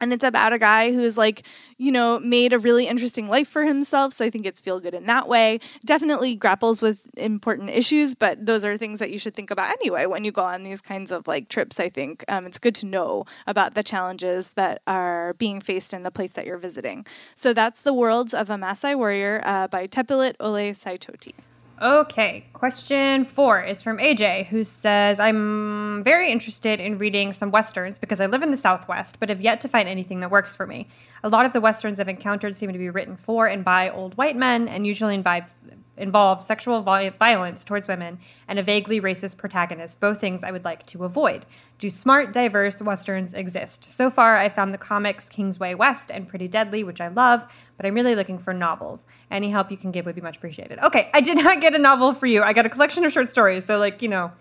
and 0.01 0.12
it's 0.12 0.23
about 0.23 0.53
a 0.53 0.60
guy 0.60 0.91
who's 0.91 1.17
like 1.17 1.43
you 1.77 1.91
know 1.91 2.19
made 2.19 2.53
a 2.53 2.60
really 2.60 2.88
interesting 2.88 3.27
life 3.27 3.47
for 3.47 3.63
himself 3.63 4.13
so 4.13 4.25
i 4.25 4.29
think 4.29 4.45
it's 4.45 4.60
feel 4.60 4.79
good 4.79 4.93
in 4.93 5.05
that 5.05 5.27
way. 5.27 5.60
Definitely 5.86 6.36
grapples 6.36 6.81
with 6.81 6.99
important 7.17 7.69
issues 7.69 8.15
but 8.15 8.45
those 8.45 8.65
are 8.65 8.77
things 8.77 8.99
that 8.99 9.12
you 9.12 9.19
should 9.19 9.36
think 9.36 9.51
about 9.51 9.69
anyway 9.69 10.05
when 10.05 10.23
you 10.25 10.31
go 10.31 10.43
on 10.43 10.63
these 10.63 10.81
kinds 10.81 11.12
of 11.12 11.27
like 11.27 11.49
trips 11.49 11.79
i 11.79 11.89
think. 11.89 12.23
Um, 12.27 12.45
it's 12.45 12.60
good 12.60 12.75
to 12.75 12.86
know 12.86 13.25
about 13.45 13.75
the 13.75 13.84
challenges 13.84 14.51
that 14.51 14.81
are 14.88 15.34
being 15.36 15.62
faced 15.62 15.93
in 15.93 16.03
the 16.03 16.12
place 16.12 16.31
that 16.31 16.45
you're 16.45 16.58
visiting. 16.58 17.05
So 17.36 17.53
that's 17.53 17.81
the 17.81 17.93
worlds 17.93 18.34
of 18.34 18.49
a 18.49 18.55
Maasai 18.55 18.95
warrior 18.95 19.41
uh, 19.45 19.67
by 19.67 19.88
tepilit 19.88 20.36
ole 20.39 20.73
saitoti 20.73 21.34
Okay, 21.81 22.45
question 22.53 23.25
four 23.25 23.61
is 23.61 23.83
from 23.83 23.97
AJ, 23.97 24.45
who 24.45 24.63
says, 24.63 25.19
I'm 25.19 26.03
very 26.05 26.31
interested 26.31 26.79
in 26.79 26.97
reading 26.97 27.33
some 27.33 27.51
Westerns 27.51 27.99
because 27.99 28.21
I 28.21 28.27
live 28.27 28.43
in 28.43 28.51
the 28.51 28.57
Southwest, 28.57 29.19
but 29.19 29.27
have 29.27 29.41
yet 29.41 29.59
to 29.59 29.67
find 29.67 29.89
anything 29.89 30.21
that 30.21 30.31
works 30.31 30.55
for 30.55 30.65
me. 30.65 30.88
A 31.21 31.27
lot 31.27 31.45
of 31.45 31.51
the 31.51 31.59
Westerns 31.59 31.99
I've 31.99 32.07
encountered 32.07 32.55
seem 32.55 32.71
to 32.71 32.79
be 32.79 32.89
written 32.89 33.17
for 33.17 33.47
and 33.47 33.65
by 33.65 33.89
old 33.89 34.15
white 34.15 34.38
men 34.38 34.69
and 34.69 34.88
usually 34.88 35.15
involves, 35.15 35.65
involve 35.97 36.41
sexual 36.41 36.81
violence 36.81 37.63
towards 37.65 37.88
women 37.88 38.19
and 38.47 38.60
a 38.60 38.63
vaguely 38.63 38.99
racist 38.99 39.38
protagonist, 39.38 39.99
both 39.99 40.19
things 40.19 40.43
I 40.43 40.51
would 40.51 40.65
like 40.65 40.86
to 40.88 41.03
avoid. 41.05 41.45
Do 41.77 41.89
smart, 41.89 42.34
diverse 42.34 42.81
Westerns 42.81 43.34
exist? 43.34 43.84
So 43.84 44.10
far, 44.10 44.38
I 44.38 44.49
found 44.49 44.73
the 44.73 44.77
comics 44.77 45.29
Kingsway 45.29 45.73
West 45.73 46.10
and 46.12 46.27
Pretty 46.27 46.47
Deadly, 46.47 46.84
which 46.84 47.01
I 47.01 47.10
love, 47.10 47.45
but 47.77 47.86
I'm 47.86 47.95
really 47.95 48.15
looking 48.15 48.39
for 48.39 48.53
novels. 48.53 49.05
Any 49.31 49.49
help 49.49 49.71
you 49.71 49.77
can 49.77 49.91
give 49.91 50.05
would 50.05 50.15
be 50.15 50.21
much 50.21 50.38
appreciated. 50.38 50.79
Okay, 50.79 51.10
I 51.13 51.21
did 51.21 51.38
not 51.43 51.62
get 51.62 51.75
a 51.75 51.79
novel 51.79 52.13
for 52.13 52.27
you. 52.27 52.43
I 52.43 52.53
got 52.53 52.65
a 52.65 52.69
collection 52.69 53.05
of 53.05 53.12
short 53.12 53.27
stories, 53.27 53.65
so 53.65 53.77
like 53.77 54.01
you 54.01 54.10
know, 54.10 54.31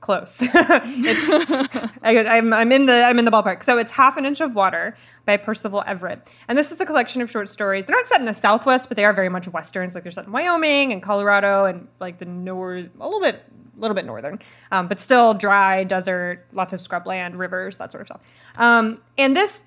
close. 0.00 0.38
it's, 0.42 1.88
I, 2.02 2.12
am 2.12 2.52
I'm 2.52 2.72
in 2.72 2.86
the 2.86 3.04
I'm 3.04 3.18
in 3.18 3.24
the 3.24 3.30
ballpark. 3.30 3.64
So 3.64 3.78
it's 3.78 3.92
Half 3.92 4.16
an 4.16 4.24
Inch 4.24 4.40
of 4.40 4.54
Water 4.54 4.96
by 5.26 5.36
Percival 5.36 5.82
Everett, 5.86 6.32
and 6.48 6.56
this 6.56 6.72
is 6.72 6.80
a 6.80 6.86
collection 6.86 7.22
of 7.22 7.30
short 7.30 7.48
stories. 7.48 7.86
They're 7.86 7.96
not 7.96 8.08
set 8.08 8.20
in 8.20 8.26
the 8.26 8.34
Southwest, 8.34 8.88
but 8.88 8.96
they 8.96 9.04
are 9.04 9.12
very 9.12 9.28
much 9.28 9.48
westerns. 9.48 9.94
Like 9.94 10.04
they're 10.04 10.12
set 10.12 10.26
in 10.26 10.32
Wyoming 10.32 10.92
and 10.92 11.02
Colorado 11.02 11.64
and 11.64 11.88
like 12.00 12.18
the 12.18 12.24
north, 12.24 12.88
a 13.00 13.04
little 13.04 13.20
bit 13.20 13.42
a 13.76 13.80
little 13.80 13.94
bit 13.94 14.04
northern, 14.04 14.40
um, 14.72 14.88
but 14.88 14.98
still 14.98 15.34
dry 15.34 15.84
desert, 15.84 16.44
lots 16.52 16.72
of 16.72 16.80
scrubland, 16.80 17.38
rivers, 17.38 17.78
that 17.78 17.92
sort 17.92 18.02
of 18.02 18.08
stuff. 18.08 18.22
Um, 18.56 19.00
and 19.16 19.36
this 19.36 19.62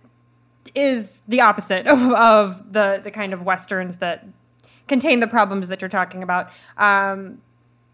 is 0.76 1.22
the 1.28 1.42
opposite 1.42 1.88
of, 1.88 2.00
of, 2.12 2.74
the 2.74 3.02
the 3.04 3.12
kind 3.12 3.34
of 3.34 3.44
westerns 3.44 3.98
that 3.98 4.26
contain 4.88 5.20
the 5.20 5.28
problems 5.28 5.70
that 5.70 5.82
you're 5.82 5.90
talking 5.90 6.24
about. 6.24 6.50
Um, 6.78 7.42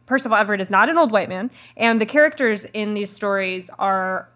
Percival 0.07 0.37
Everett 0.37 0.59
is 0.61 0.69
not 0.69 0.89
an 0.89 0.97
old 0.97 1.11
white 1.11 1.29
man, 1.29 1.51
and 1.75 2.01
the 2.01 2.05
characters 2.05 2.65
in 2.73 2.95
these 2.95 3.11
stories 3.11 3.69
are 3.77 4.29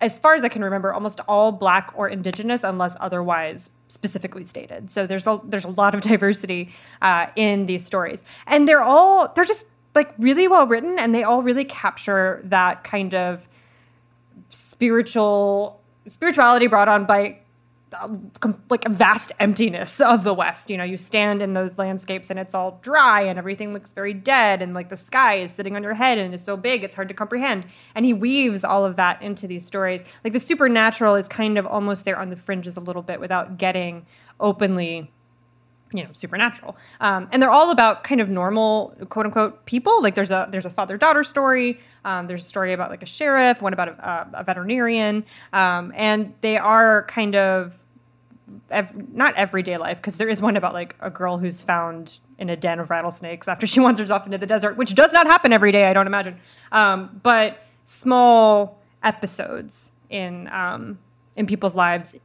as 0.00 0.20
far 0.20 0.34
as 0.34 0.44
I 0.44 0.48
can 0.48 0.62
remember, 0.62 0.92
almost 0.92 1.20
all 1.26 1.50
Black 1.50 1.92
or 1.96 2.08
Indigenous, 2.08 2.62
unless 2.62 2.96
otherwise 3.00 3.70
specifically 3.88 4.44
stated. 4.44 4.90
So 4.90 5.06
there's 5.06 5.26
a 5.26 5.40
there's 5.44 5.64
a 5.64 5.70
lot 5.70 5.94
of 5.94 6.00
diversity 6.12 6.70
uh, 7.02 7.26
in 7.36 7.66
these 7.66 7.84
stories, 7.84 8.22
and 8.46 8.68
they're 8.68 8.82
all 8.82 9.32
they're 9.34 9.44
just 9.44 9.66
like 9.94 10.12
really 10.18 10.46
well 10.46 10.66
written, 10.66 10.98
and 10.98 11.14
they 11.14 11.24
all 11.24 11.42
really 11.42 11.64
capture 11.64 12.40
that 12.44 12.84
kind 12.84 13.14
of 13.14 13.48
spiritual 14.50 15.80
spirituality 16.06 16.66
brought 16.66 16.88
on 16.88 17.06
by 17.06 17.38
like 18.70 18.84
a 18.84 18.90
vast 18.90 19.32
emptiness 19.40 20.00
of 20.00 20.24
the 20.24 20.34
West. 20.34 20.70
You 20.70 20.76
know, 20.76 20.84
you 20.84 20.96
stand 20.96 21.42
in 21.42 21.54
those 21.54 21.78
landscapes 21.78 22.30
and 22.30 22.38
it's 22.38 22.54
all 22.54 22.78
dry 22.82 23.22
and 23.22 23.38
everything 23.38 23.72
looks 23.72 23.92
very 23.92 24.12
dead 24.12 24.62
and 24.62 24.74
like 24.74 24.88
the 24.88 24.96
sky 24.96 25.34
is 25.36 25.52
sitting 25.52 25.76
on 25.76 25.82
your 25.82 25.94
head 25.94 26.18
and 26.18 26.34
it's 26.34 26.44
so 26.44 26.56
big 26.56 26.84
it's 26.84 26.94
hard 26.94 27.08
to 27.08 27.14
comprehend. 27.14 27.64
And 27.94 28.04
he 28.04 28.12
weaves 28.12 28.64
all 28.64 28.84
of 28.84 28.96
that 28.96 29.22
into 29.22 29.46
these 29.46 29.64
stories. 29.64 30.02
Like 30.22 30.32
the 30.32 30.40
supernatural 30.40 31.14
is 31.14 31.28
kind 31.28 31.58
of 31.58 31.66
almost 31.66 32.04
there 32.04 32.18
on 32.18 32.30
the 32.30 32.36
fringes 32.36 32.76
a 32.76 32.80
little 32.80 33.02
bit 33.02 33.20
without 33.20 33.58
getting 33.58 34.06
openly 34.40 35.10
you 35.94 36.02
know 36.02 36.10
supernatural 36.12 36.76
um, 37.00 37.28
and 37.30 37.40
they're 37.40 37.50
all 37.50 37.70
about 37.70 38.02
kind 38.02 38.20
of 38.20 38.28
normal 38.28 38.94
quote 39.08 39.26
unquote 39.26 39.64
people 39.64 40.02
like 40.02 40.14
there's 40.14 40.32
a 40.32 40.48
there's 40.50 40.64
a 40.64 40.70
father 40.70 40.98
daughter 40.98 41.22
story 41.22 41.78
um, 42.04 42.26
there's 42.26 42.44
a 42.44 42.48
story 42.48 42.72
about 42.72 42.90
like 42.90 43.02
a 43.02 43.06
sheriff 43.06 43.62
one 43.62 43.72
about 43.72 43.88
a, 43.88 44.28
a 44.34 44.44
veterinarian 44.44 45.24
um, 45.52 45.92
and 45.94 46.34
they 46.40 46.58
are 46.58 47.04
kind 47.04 47.36
of 47.36 47.78
ev- 48.70 49.14
not 49.14 49.34
everyday 49.36 49.76
life 49.76 49.98
because 49.98 50.18
there 50.18 50.28
is 50.28 50.40
one 50.40 50.56
about 50.56 50.72
like 50.72 50.96
a 51.00 51.10
girl 51.10 51.38
who's 51.38 51.62
found 51.62 52.18
in 52.38 52.50
a 52.50 52.56
den 52.56 52.80
of 52.80 52.90
rattlesnakes 52.90 53.48
after 53.48 53.66
she 53.72 53.80
wanders 53.80 54.10
off 54.10 54.26
into 54.26 54.38
the 54.38 54.46
desert, 54.46 54.76
which 54.76 54.94
does 54.94 55.12
not 55.12 55.26
happen 55.26 55.52
every 55.52 55.72
day. 55.72 55.86
I 55.86 55.92
don't 55.92 56.06
imagine, 56.06 56.36
um, 56.72 57.20
but 57.22 57.62
small 57.84 58.80
episodes 59.02 59.92
in 60.10 60.48
um, 60.48 60.98
in 61.36 61.46
people's 61.46 61.76
lives 61.76 62.16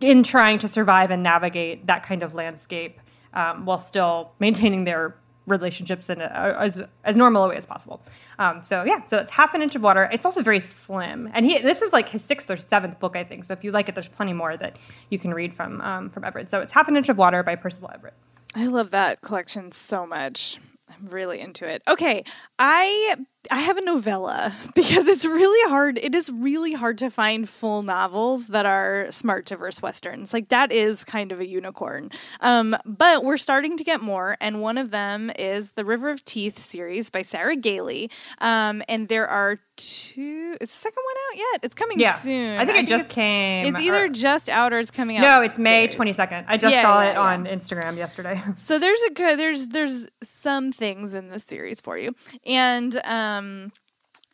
in 0.00 0.22
trying 0.22 0.58
to 0.58 0.68
survive 0.68 1.10
and 1.10 1.22
navigate 1.22 1.86
that 1.86 2.02
kind 2.02 2.22
of 2.22 2.34
landscape 2.34 3.00
um, 3.34 3.66
while 3.66 3.78
still 3.78 4.32
maintaining 4.38 4.84
their 4.84 5.14
relationships 5.48 6.10
in 6.10 6.20
a, 6.20 6.56
as 6.58 6.82
as 7.04 7.16
normal 7.16 7.44
a 7.44 7.48
way 7.48 7.56
as 7.56 7.66
possible. 7.66 8.00
Um, 8.38 8.62
so 8.62 8.84
yeah, 8.84 9.02
so 9.04 9.16
that's 9.16 9.32
half 9.32 9.54
an 9.54 9.62
inch 9.62 9.74
of 9.74 9.82
water. 9.82 10.08
It's 10.12 10.26
also 10.26 10.42
very 10.42 10.60
slim, 10.60 11.28
and 11.32 11.44
he 11.44 11.58
this 11.58 11.82
is 11.82 11.92
like 11.92 12.08
his 12.08 12.22
sixth 12.22 12.50
or 12.50 12.56
seventh 12.56 12.98
book, 13.00 13.16
I 13.16 13.24
think. 13.24 13.44
So 13.44 13.52
if 13.52 13.64
you 13.64 13.70
like 13.72 13.88
it, 13.88 13.94
there's 13.94 14.08
plenty 14.08 14.32
more 14.32 14.56
that 14.56 14.76
you 15.10 15.18
can 15.18 15.34
read 15.34 15.54
from 15.54 15.80
um, 15.80 16.10
from 16.10 16.24
Everett. 16.24 16.50
So 16.50 16.60
it's 16.60 16.72
half 16.72 16.88
an 16.88 16.96
inch 16.96 17.08
of 17.08 17.18
water 17.18 17.42
by 17.42 17.56
Percival 17.56 17.90
Everett. 17.92 18.14
I 18.54 18.66
love 18.66 18.90
that 18.90 19.20
collection 19.20 19.72
so 19.72 20.06
much. 20.06 20.58
I'm 20.88 21.06
really 21.06 21.40
into 21.40 21.66
it. 21.66 21.82
Okay, 21.86 22.24
I 22.58 23.16
I 23.50 23.60
have 23.60 23.76
a 23.76 23.80
novella 23.80 24.54
because 24.74 25.06
it's 25.06 25.24
really 25.24 25.70
hard. 25.70 25.98
It 25.98 26.14
is 26.14 26.30
really 26.30 26.72
hard 26.72 26.98
to 26.98 27.10
find 27.10 27.48
full 27.48 27.82
novels 27.82 28.48
that 28.48 28.66
are 28.66 29.06
smart 29.10 29.46
diverse 29.46 29.80
westerns. 29.80 30.32
Like 30.34 30.48
that 30.48 30.72
is 30.72 31.04
kind 31.04 31.32
of 31.32 31.40
a 31.40 31.46
unicorn. 31.46 32.10
Um, 32.40 32.76
but 32.84 33.24
we're 33.24 33.36
starting 33.36 33.76
to 33.76 33.84
get 33.84 34.02
more, 34.02 34.36
and 34.40 34.60
one 34.60 34.76
of 34.76 34.90
them 34.90 35.30
is 35.38 35.72
the 35.72 35.84
River 35.84 36.10
of 36.10 36.24
Teeth 36.24 36.58
series 36.58 37.10
by 37.10 37.22
Sarah 37.22 37.56
Gailey. 37.56 38.10
Um, 38.38 38.82
and 38.88 39.08
there 39.08 39.28
are 39.28 39.58
two. 39.76 40.56
Is 40.60 40.70
the 40.70 40.78
second 40.78 41.02
one 41.04 41.16
out 41.30 41.38
yet? 41.38 41.60
It's 41.62 41.74
coming 41.74 42.00
yeah. 42.00 42.16
soon. 42.16 42.58
I 42.58 42.64
think 42.64 42.70
it 42.70 42.72
I 42.72 42.74
think 42.74 42.88
just 42.88 43.08
came. 43.08 43.66
It's 43.66 43.80
either 43.80 44.06
or, 44.06 44.08
just 44.08 44.48
out 44.48 44.72
or 44.72 44.80
it's 44.80 44.90
coming 44.90 45.16
out. 45.16 45.22
No, 45.22 45.42
it's 45.42 45.58
May 45.58 45.86
twenty 45.86 46.12
second. 46.12 46.46
I 46.48 46.56
just 46.56 46.74
yeah, 46.74 46.82
saw 46.82 47.02
yeah, 47.02 47.10
it 47.10 47.16
on 47.16 47.46
Instagram 47.46 47.96
yesterday. 47.96 48.42
So 48.56 48.78
there's 48.78 49.00
a 49.02 49.36
there's 49.36 49.68
there's 49.68 50.08
some 50.22 50.72
things 50.72 51.14
in 51.14 51.30
the 51.30 51.38
series 51.38 51.80
for 51.80 51.96
you, 51.96 52.14
and 52.44 53.00
um 53.04 53.37
um, 53.38 53.72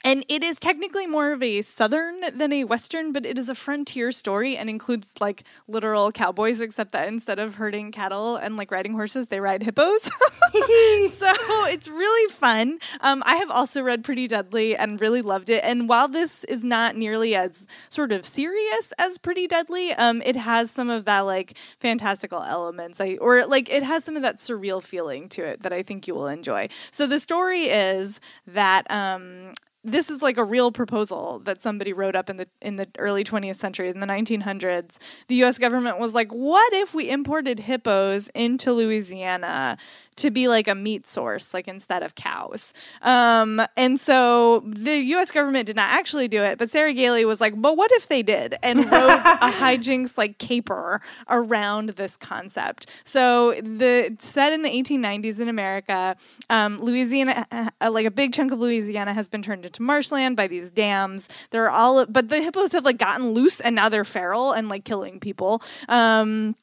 and 0.05 0.25
it 0.29 0.45
is 0.45 0.61
technically 0.61 1.07
more 1.07 1.33
of 1.33 1.43
a 1.43 1.63
southern 1.63 2.21
than 2.37 2.53
a 2.53 2.65
western, 2.65 3.11
but 3.13 3.25
it 3.25 3.39
is 3.39 3.49
a 3.49 3.55
frontier 3.55 4.13
story 4.13 4.55
and 4.55 4.69
includes 4.69 5.15
like 5.19 5.45
literal 5.67 6.13
cowboys, 6.13 6.61
except 6.61 6.93
that 6.93 7.09
instead 7.09 7.39
of 7.39 7.55
herding 7.55 7.91
cattle 7.91 8.37
and 8.37 8.59
like 8.59 8.71
riding 8.71 8.93
horses, 8.93 9.29
they 9.29 9.41
ride 9.41 9.63
hippos. 9.63 10.03
so 10.53 11.33
it's 11.67 11.89
really 11.89 12.31
fun. 12.31 12.79
Um, 13.01 13.23
I 13.25 13.37
have 13.37 13.51
also 13.51 13.83
read 13.83 14.05
Pretty 14.05 14.29
Deadly 14.29 14.77
and 14.77 15.01
really 15.01 15.23
loved 15.23 15.49
it. 15.49 15.65
And 15.65 15.89
while 15.89 16.07
this 16.07 16.45
is 16.45 16.63
not 16.63 16.97
nearly 16.97 17.35
as 17.35 17.67
sort 17.89 18.13
of 18.13 18.27
serious 18.27 18.93
as 18.99 19.17
Pretty 19.17 19.47
Deadly, 19.47 19.95
um, 19.95 20.21
it 20.23 20.37
has 20.37 20.71
some 20.71 20.91
of 20.91 21.07
that 21.07 21.21
like 21.21 21.57
fantastical 21.79 22.43
elements, 22.43 23.01
I, 23.01 23.17
or 23.23 23.47
like 23.47 23.71
it 23.71 23.83
has 23.83 24.05
some 24.05 24.17
of 24.17 24.23
that 24.23 24.37
surreal 24.37 24.83
feeling 24.83 25.31
to 25.31 25.43
it 25.45 25.63
that 25.63 25.73
I 25.73 25.83
think 25.83 26.07
you 26.07 26.15
will 26.15 26.29
enjoy. 26.29 26.69
So 26.91 27.07
the 27.07 27.19
story 27.19 27.63
is 27.63 28.21
that 28.47 28.91
um, 28.91 29.55
this 29.85 30.09
is 30.11 30.23
like 30.23 30.39
a 30.39 30.45
real 30.45 30.73
proposal 30.73 31.41
that 31.41 31.61
somebody 31.61 31.93
wrote 31.93 32.17
up 32.17 32.31
in 32.31 32.39
the 32.39 32.49
in 32.63 32.77
the 32.77 32.89
early 32.99 33.23
20th 33.23 33.57
century 33.57 33.89
in 33.89 34.01
the 34.01 34.07
1900s 34.07 34.97
the 35.29 35.37
US 35.45 35.59
government 35.59 35.99
was 35.99 36.15
like 36.15 36.33
what 36.33 36.73
if 36.73 36.95
we 36.95 37.11
imported 37.11 37.61
hippos 37.61 38.29
into 38.35 38.73
Louisiana 38.73 39.77
to 40.17 40.31
be 40.31 40.49
like 40.49 40.69
a 40.69 40.75
meat 40.75 41.07
source, 41.07 41.55
like 41.55 41.69
instead 41.69 42.03
of 42.03 42.15
cows. 42.15 42.73
Um, 43.03 43.63
and 43.77 43.99
so 43.99 44.61
the 44.67 44.97
U.S. 44.97 45.31
government 45.31 45.67
did 45.67 45.77
not 45.77 45.91
actually 45.91 46.29
do 46.29 46.43
it, 46.43 46.59
but 46.59 46.71
Sarah 46.71 46.93
Gailey 46.93 47.25
was 47.25 47.41
like, 47.41 47.61
"But 47.61 47.77
what 47.77 47.91
if 47.93 48.09
they 48.09 48.23
did?" 48.23 48.57
and 48.63 48.79
wrote 48.93 49.21
a 49.21 49.51
hijinks 49.51 50.17
like 50.17 50.39
caper 50.39 51.01
around 51.29 51.91
this 51.91 52.17
concept. 52.17 52.91
So 53.05 53.53
the 53.61 54.17
set 54.19 54.53
in 54.53 54.63
the 54.63 54.71
1890s 54.71 55.41
in 55.41 55.49
America, 55.49 56.17
um, 56.51 56.79
Louisiana, 56.79 57.47
uh, 57.51 57.91
like 57.91 58.07
a 58.07 58.11
big 58.11 58.33
chunk 58.33 58.53
of 58.53 58.59
Louisiana, 58.59 59.13
has 59.13 59.29
been 59.29 59.43
turned 59.43 59.65
into 59.65 59.83
marshland 59.83 60.37
by 60.37 60.47
these 60.47 60.71
dams. 60.71 61.29
They're 61.51 61.71
all, 61.71 62.07
but 62.07 62.29
the 62.29 62.41
hippos 62.41 62.73
have 62.73 62.85
like 62.85 62.99
gotten 62.99 63.33
loose 63.33 63.61
and 63.61 63.75
now 63.75 63.89
they're 63.89 64.05
feral 64.05 64.53
and 64.53 64.69
like 64.69 64.85
killing 64.85 65.21
people. 65.21 65.63
Um, 65.89 66.57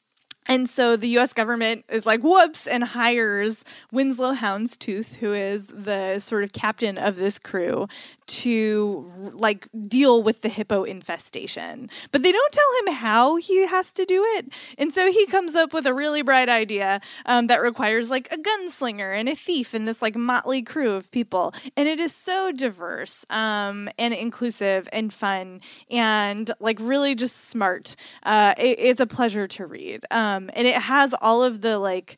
and 0.46 0.68
so 0.68 0.96
the 0.96 1.08
US 1.18 1.32
government 1.32 1.84
is 1.88 2.04
like, 2.04 2.22
whoops, 2.22 2.66
and 2.66 2.82
hires 2.84 3.64
Winslow 3.92 4.34
Houndstooth, 4.34 5.16
who 5.16 5.32
is 5.32 5.68
the 5.68 6.18
sort 6.18 6.42
of 6.44 6.52
captain 6.52 6.98
of 6.98 7.16
this 7.16 7.38
crew, 7.38 7.86
to 8.26 9.10
like 9.34 9.68
deal 9.86 10.22
with 10.22 10.42
the 10.42 10.48
hippo 10.48 10.84
infestation. 10.84 11.88
But 12.10 12.22
they 12.22 12.32
don't 12.32 12.52
tell 12.52 12.64
him 12.80 12.94
how 12.94 13.36
he 13.36 13.66
has 13.66 13.92
to 13.92 14.04
do 14.04 14.24
it. 14.36 14.52
And 14.78 14.92
so 14.92 15.10
he 15.12 15.26
comes 15.26 15.54
up 15.54 15.72
with 15.72 15.86
a 15.86 15.94
really 15.94 16.22
bright 16.22 16.48
idea 16.48 17.00
um, 17.26 17.46
that 17.48 17.60
requires 17.60 18.10
like 18.10 18.32
a 18.32 18.36
gunslinger 18.36 19.14
and 19.16 19.28
a 19.28 19.34
thief 19.34 19.74
and 19.74 19.86
this 19.86 20.02
like 20.02 20.16
motley 20.16 20.62
crew 20.62 20.92
of 20.92 21.10
people. 21.10 21.54
And 21.76 21.88
it 21.88 22.00
is 22.00 22.14
so 22.14 22.50
diverse 22.52 23.24
um, 23.30 23.88
and 23.98 24.14
inclusive 24.14 24.88
and 24.92 25.12
fun 25.12 25.60
and 25.90 26.50
like 26.58 26.78
really 26.80 27.14
just 27.14 27.48
smart. 27.48 27.96
Uh, 28.22 28.54
it, 28.56 28.78
it's 28.78 29.00
a 29.00 29.06
pleasure 29.06 29.46
to 29.46 29.66
read. 29.66 30.04
Um, 30.10 30.31
um, 30.32 30.50
and 30.54 30.66
it 30.66 30.76
has 30.76 31.14
all 31.20 31.42
of 31.42 31.60
the 31.60 31.78
like 31.78 32.16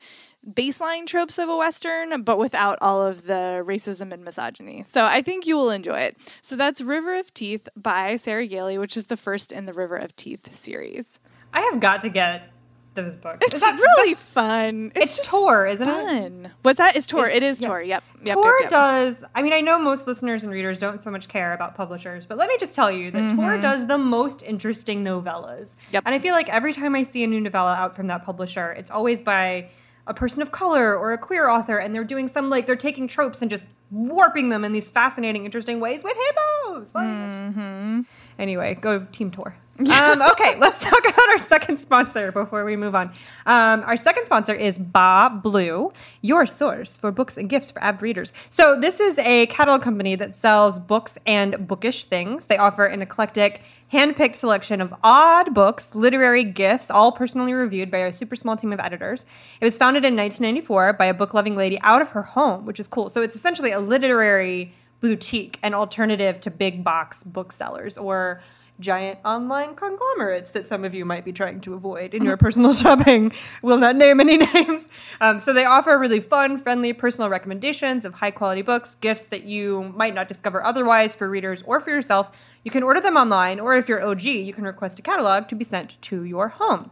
baseline 0.48 1.07
tropes 1.07 1.38
of 1.38 1.48
a 1.48 1.57
western 1.57 2.22
but 2.22 2.38
without 2.38 2.77
all 2.83 3.03
of 3.03 3.27
the 3.27 3.62
racism 3.66 4.12
and 4.12 4.24
misogyny. 4.24 4.83
So 4.83 5.07
i 5.07 5.22
think 5.22 5.46
you 5.46 5.57
will 5.57 5.70
enjoy 5.70 6.00
it. 6.00 6.16
So 6.42 6.57
that's 6.57 6.81
river 6.81 7.18
of 7.18 7.33
teeth 7.33 7.68
by 7.77 8.16
sarah 8.16 8.46
gailey 8.46 8.79
which 8.79 8.96
is 8.96 9.07
the 9.07 9.16
first 9.16 9.53
in 9.53 9.66
the 9.66 9.72
river 9.72 9.96
of 9.96 10.14
teeth 10.16 10.55
series. 10.55 11.18
I 11.53 11.61
have 11.61 11.81
got 11.81 12.00
to 12.03 12.09
get 12.09 12.50
those 12.95 13.17
books. 13.17 13.39
It's 13.43 13.61
that, 13.61 13.79
really 13.79 14.15
fun. 14.15 14.93
It's, 14.95 15.19
it's 15.19 15.31
Tor, 15.31 15.67
isn't 15.67 15.87
fun. 15.87 16.47
it? 16.47 16.51
What's 16.63 16.79
that? 16.79 16.97
It's 16.97 17.07
Tor. 17.07 17.29
It 17.29 17.43
is 17.43 17.61
yeah. 17.61 17.69
Tor. 17.69 17.83
Yep. 17.83 18.05
yep 18.25 18.35
Tor 18.35 18.53
yep, 18.53 18.61
yep. 18.63 18.71
does. 18.71 19.25
I 19.35 19.43
mean, 19.43 19.53
I 19.53 19.61
know 19.61 19.79
most 19.79 20.07
listeners 20.07 20.45
and 20.45 20.53
readers 20.53 20.79
don't 20.79 21.03
so 21.03 21.11
much 21.11 21.29
care 21.29 21.53
about 21.53 21.75
publishers, 21.75 22.27
but 22.27 22.39
let 22.39 22.49
me 22.49 22.57
just 22.59 22.75
tell 22.75 22.91
you 22.91 23.11
that 23.11 23.23
mm-hmm. 23.23 23.37
Tor 23.37 23.59
does 23.59 23.87
the 23.87 23.99
most 23.99 24.43
interesting 24.43 25.05
novellas. 25.05 25.77
Yep. 25.93 26.05
And 26.07 26.15
I 26.15 26.19
feel 26.19 26.35
like 26.35 26.49
every 26.49 26.73
time 26.73 26.95
I 26.95 27.03
see 27.03 27.25
a 27.25 27.27
new 27.27 27.41
novella 27.41 27.75
out 27.75 27.95
from 27.95 28.07
that 28.09 28.25
publisher, 28.25 28.73
it's 28.73 28.91
always 28.91 29.21
by 29.21 29.71
a 30.07 30.15
person 30.15 30.43
of 30.43 30.53
color 30.53 30.97
or 30.97 31.13
a 31.13 31.19
queer 31.19 31.49
author, 31.49 31.79
and 31.79 31.95
they're 31.95 32.05
doing 32.05 32.29
some 32.29 32.51
like 32.51 32.67
they're 32.67 32.77
taking 32.77 33.09
tropes 33.09 33.41
and 33.43 33.51
just 33.51 33.65
warping 33.91 34.49
them 34.49 34.65
in 34.65 34.73
these 34.73 34.91
fascinating, 34.91 35.45
interesting 35.45 35.81
ways 35.81 36.05
with 36.05 36.17
hippos. 36.17 36.95
Like, 36.95 37.07
mm-hmm. 37.07 38.01
Anyway, 38.39 38.75
go 38.81 39.05
Team 39.07 39.31
Tor. 39.31 39.55
Um, 39.79 40.23
okay, 40.23 40.57
let's 40.61 40.79
talk 40.79 41.01
about 41.01 41.29
our 41.31 41.39
second 41.39 41.79
sponsor 41.79 42.31
before 42.31 42.65
we 42.65 42.77
move 42.77 42.95
on. 42.95 43.09
Um, 43.45 43.83
our 43.83 43.97
second 43.97 44.25
sponsor 44.25 44.55
is 44.55 44.79
Bas 44.79 45.33
Bleu, 45.43 45.93
your 46.23 46.47
source 46.47 46.97
for 46.97 47.11
books 47.11 47.37
and 47.37 47.49
gifts 47.49 47.73
for 47.73 47.83
avid 47.83 48.03
readers. 48.03 48.33
So, 48.51 48.79
this 48.79 49.01
is 49.01 49.19
a 49.19 49.47
catalog 49.47 49.83
company 49.83 50.15
that 50.15 50.37
sells 50.37 50.79
books 50.79 51.19
and 51.27 51.67
bookish 51.67 52.05
things. 52.05 52.47
They 52.47 52.57
offer 52.57 52.87
an 52.87 53.03
eclectic, 53.03 53.63
hand-picked 53.89 54.37
selection 54.37 54.81
of 54.81 54.95
odd 55.03 55.53
books, 55.55 55.97
literary 55.97 56.45
gifts, 56.45 56.89
all 56.89 57.11
personally 57.11 57.53
reviewed 57.53 57.91
by 57.91 57.99
a 57.99 58.13
super 58.13 58.37
small 58.37 58.57
team 58.57 58.73
of 58.73 58.79
editors. 58.79 59.27
It 59.61 59.65
was 59.65 59.77
founded 59.77 60.05
in 60.05 60.15
1994 60.15 60.93
by 60.93 61.07
a 61.07 61.15
book-loving 61.15 61.57
lady 61.57 61.81
out 61.81 62.01
of 62.01 62.11
her 62.11 62.23
home, 62.23 62.65
which 62.65 62.79
is 62.79 62.87
cool. 62.87 63.09
So, 63.09 63.23
it's 63.23 63.35
essentially 63.35 63.73
a 63.73 63.81
literary 63.81 64.73
boutique, 65.01 65.59
an 65.65 65.75
alternative 65.75 66.41
to 66.43 66.51
big 66.51 66.85
box 66.85 67.25
booksellers 67.25 67.99
or 67.99 68.41
giant 68.81 69.19
online 69.25 69.75
conglomerates 69.75 70.51
that 70.53 70.67
some 70.67 70.85
of 70.85 70.95
you 70.95 71.05
might 71.05 71.25
be 71.25 71.33
trying 71.33 71.61
to 71.61 71.75
avoid 71.75 72.15
in 72.15 72.25
your 72.25 72.37
personal 72.37 72.75
shopping. 72.75 73.33
Will 73.63 73.79
not 73.79 73.97
name 73.97 74.21
any 74.21 74.37
names. 74.55 74.89
Um, 75.21 75.39
so 75.39 75.53
they 75.53 75.65
offer 75.65 75.99
really 75.99 76.21
fun, 76.21 76.59
friendly, 76.59 76.93
personal 76.93 77.29
recommendations 77.29 78.05
of 78.05 78.15
high 78.15 78.31
quality 78.31 78.63
books, 78.63 78.95
gifts 78.95 79.27
that 79.27 79.45
you 79.45 79.93
might 79.97 80.15
not 80.15 80.29
discover 80.29 80.65
otherwise 80.65 81.15
for 81.15 81.29
readers 81.29 81.63
or 81.63 81.81
for 81.81 81.91
yourself. 81.91 82.31
You 82.65 82.71
can 82.71 82.83
order 82.83 83.01
them 83.01 83.17
online, 83.17 83.61
or 83.61 83.77
if 83.77 83.89
you're 83.89 84.03
OG, 84.03 84.23
you 84.23 84.53
can 84.53 84.65
request 84.65 84.99
a 84.99 85.03
catalog 85.03 85.49
to 85.49 85.55
be 85.55 85.65
sent 85.65 86.01
to 86.03 86.25
your 86.25 86.49
home. 86.49 86.91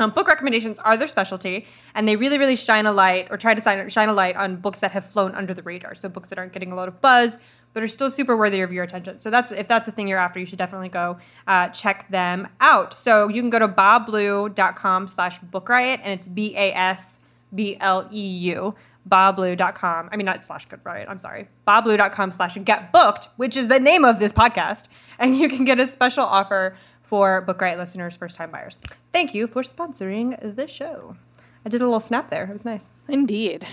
Um, 0.00 0.10
book 0.10 0.28
recommendations 0.28 0.78
are 0.78 0.96
their 0.96 1.08
specialty, 1.08 1.66
and 1.94 2.06
they 2.06 2.14
really, 2.14 2.38
really 2.38 2.54
shine 2.54 2.86
a 2.86 2.92
light 2.92 3.28
or 3.30 3.36
try 3.36 3.54
to 3.54 3.90
shine 3.90 4.08
a 4.08 4.12
light 4.12 4.36
on 4.36 4.56
books 4.56 4.80
that 4.80 4.92
have 4.92 5.04
flown 5.04 5.34
under 5.34 5.52
the 5.52 5.62
radar. 5.62 5.94
So 5.94 6.08
books 6.08 6.28
that 6.28 6.38
aren't 6.38 6.52
getting 6.52 6.70
a 6.70 6.76
lot 6.76 6.86
of 6.86 7.00
buzz, 7.00 7.40
but 7.72 7.82
are 7.82 7.88
still 7.88 8.10
super 8.10 8.36
worthy 8.36 8.60
of 8.60 8.72
your 8.72 8.84
attention. 8.84 9.18
So 9.18 9.30
that's 9.30 9.52
if 9.52 9.68
that's 9.68 9.86
the 9.86 9.92
thing 9.92 10.08
you're 10.08 10.18
after, 10.18 10.40
you 10.40 10.46
should 10.46 10.58
definitely 10.58 10.88
go 10.88 11.18
uh, 11.46 11.68
check 11.68 12.08
them 12.10 12.48
out. 12.60 12.94
So 12.94 13.28
you 13.28 13.40
can 13.40 13.50
go 13.50 13.58
to 13.58 13.68
basbleu.com 13.68 15.08
slash 15.08 15.38
book 15.38 15.68
riot, 15.68 16.00
and 16.02 16.12
it's 16.12 16.28
B 16.28 16.54
A 16.56 16.72
S 16.72 17.20
B 17.54 17.76
L 17.80 18.08
E 18.12 18.26
U 18.26 18.74
basbleu.com. 19.08 20.08
I 20.12 20.16
mean, 20.16 20.26
not 20.26 20.44
slash 20.44 20.66
good 20.66 20.80
riot, 20.84 21.08
I'm 21.08 21.18
sorry. 21.18 21.48
basbleu.com 21.66 22.30
slash 22.30 22.58
get 22.64 22.92
booked, 22.92 23.28
which 23.36 23.56
is 23.56 23.68
the 23.68 23.80
name 23.80 24.04
of 24.04 24.18
this 24.18 24.32
podcast. 24.32 24.86
And 25.18 25.36
you 25.36 25.48
can 25.48 25.64
get 25.64 25.80
a 25.80 25.86
special 25.86 26.24
offer 26.24 26.76
for 27.02 27.40
Book 27.40 27.60
Riot 27.60 27.78
listeners, 27.78 28.16
first 28.16 28.36
time 28.36 28.50
buyers. 28.50 28.76
Thank 29.12 29.34
you 29.34 29.46
for 29.46 29.62
sponsoring 29.62 30.56
the 30.56 30.66
show. 30.66 31.16
I 31.64 31.68
did 31.68 31.80
a 31.80 31.84
little 31.84 32.00
snap 32.00 32.28
there. 32.30 32.44
It 32.44 32.52
was 32.52 32.64
nice. 32.64 32.90
Indeed. 33.08 33.66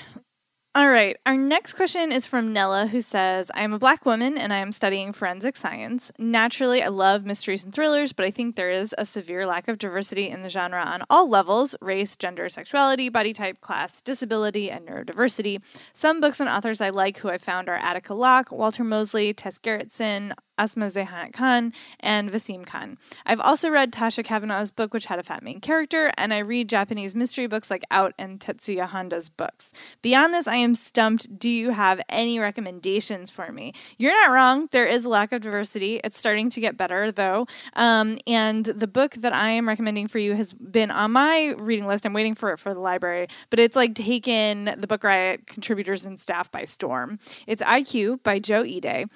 All 0.77 0.89
right. 0.89 1.15
Our 1.25 1.37
next 1.37 1.75
question 1.75 2.11
is 2.11 2.25
from 2.25 2.51
Nella, 2.51 2.87
who 2.87 3.01
says 3.01 3.49
I 3.55 3.61
am 3.61 3.71
a 3.71 3.79
black 3.79 4.05
woman 4.05 4.37
and 4.37 4.51
I 4.51 4.57
am 4.57 4.73
studying 4.73 5.13
forensic 5.13 5.55
science. 5.55 6.11
Naturally, 6.19 6.83
I 6.83 6.89
love 6.89 7.23
mysteries 7.23 7.63
and 7.63 7.73
thrillers, 7.73 8.11
but 8.11 8.25
I 8.25 8.29
think 8.29 8.57
there 8.57 8.69
is 8.69 8.93
a 8.97 9.05
severe 9.05 9.45
lack 9.45 9.69
of 9.69 9.77
diversity 9.77 10.27
in 10.27 10.41
the 10.41 10.49
genre 10.49 10.81
on 10.81 11.03
all 11.09 11.29
levels 11.29 11.77
race, 11.79 12.17
gender, 12.17 12.49
sexuality, 12.49 13.07
body 13.07 13.31
type, 13.31 13.61
class, 13.61 14.01
disability, 14.01 14.69
and 14.69 14.85
neurodiversity. 14.85 15.61
Some 15.93 16.19
books 16.19 16.41
and 16.41 16.49
authors 16.49 16.81
I 16.81 16.89
like 16.89 17.19
who 17.19 17.29
I 17.29 17.37
found 17.37 17.69
are 17.69 17.75
Attica 17.75 18.13
Locke, 18.13 18.51
Walter 18.51 18.83
Mosley, 18.83 19.33
Tess 19.33 19.57
Gerritsen, 19.57 20.33
Ausma 20.57 20.91
Zehanat 20.91 21.33
Khan, 21.33 21.73
and 21.99 22.31
Vaseem 22.31 22.65
Khan. 22.65 22.97
I've 23.25 23.39
also 23.39 23.69
read 23.69 23.91
Tasha 23.91 24.23
Kavanagh's 24.23 24.71
book, 24.71 24.93
which 24.93 25.05
had 25.05 25.19
a 25.19 25.23
fat 25.23 25.43
main 25.43 25.59
character, 25.59 26.11
and 26.17 26.33
I 26.33 26.39
read 26.39 26.69
Japanese 26.69 27.15
mystery 27.15 27.47
books 27.47 27.69
like 27.69 27.83
Out 27.91 28.13
and 28.17 28.39
Tetsuya 28.39 28.87
Honda's 28.87 29.29
books. 29.29 29.71
Beyond 30.01 30.33
this, 30.33 30.47
I 30.47 30.55
am 30.55 30.75
stumped. 30.75 31.37
Do 31.37 31.49
you 31.49 31.71
have 31.71 32.01
any 32.09 32.39
recommendations 32.39 33.29
for 33.29 33.51
me? 33.51 33.73
You're 33.97 34.13
not 34.23 34.33
wrong. 34.33 34.69
There 34.71 34.85
is 34.85 35.05
a 35.05 35.09
lack 35.09 35.31
of 35.31 35.41
diversity. 35.41 35.99
It's 36.03 36.17
starting 36.17 36.49
to 36.51 36.61
get 36.61 36.77
better, 36.77 37.11
though. 37.11 37.47
Um, 37.73 38.17
and 38.27 38.65
the 38.65 38.87
book 38.87 39.15
that 39.15 39.33
I 39.33 39.49
am 39.49 39.67
recommending 39.67 40.07
for 40.07 40.19
you 40.19 40.35
has 40.35 40.53
been 40.53 40.91
on 40.91 41.11
my 41.11 41.55
reading 41.57 41.87
list. 41.87 42.05
I'm 42.05 42.13
waiting 42.13 42.35
for 42.35 42.51
it 42.51 42.57
for 42.57 42.73
the 42.73 42.79
library, 42.79 43.27
but 43.49 43.59
it's 43.59 43.75
like 43.75 43.95
taken 43.95 44.75
the 44.77 44.87
Book 44.87 45.03
Riot 45.03 45.47
contributors 45.47 46.05
and 46.05 46.19
staff 46.19 46.51
by 46.51 46.65
storm. 46.65 47.19
It's 47.47 47.61
IQ 47.61 48.23
by 48.23 48.39
Joe 48.39 48.61
Ide 48.61 49.09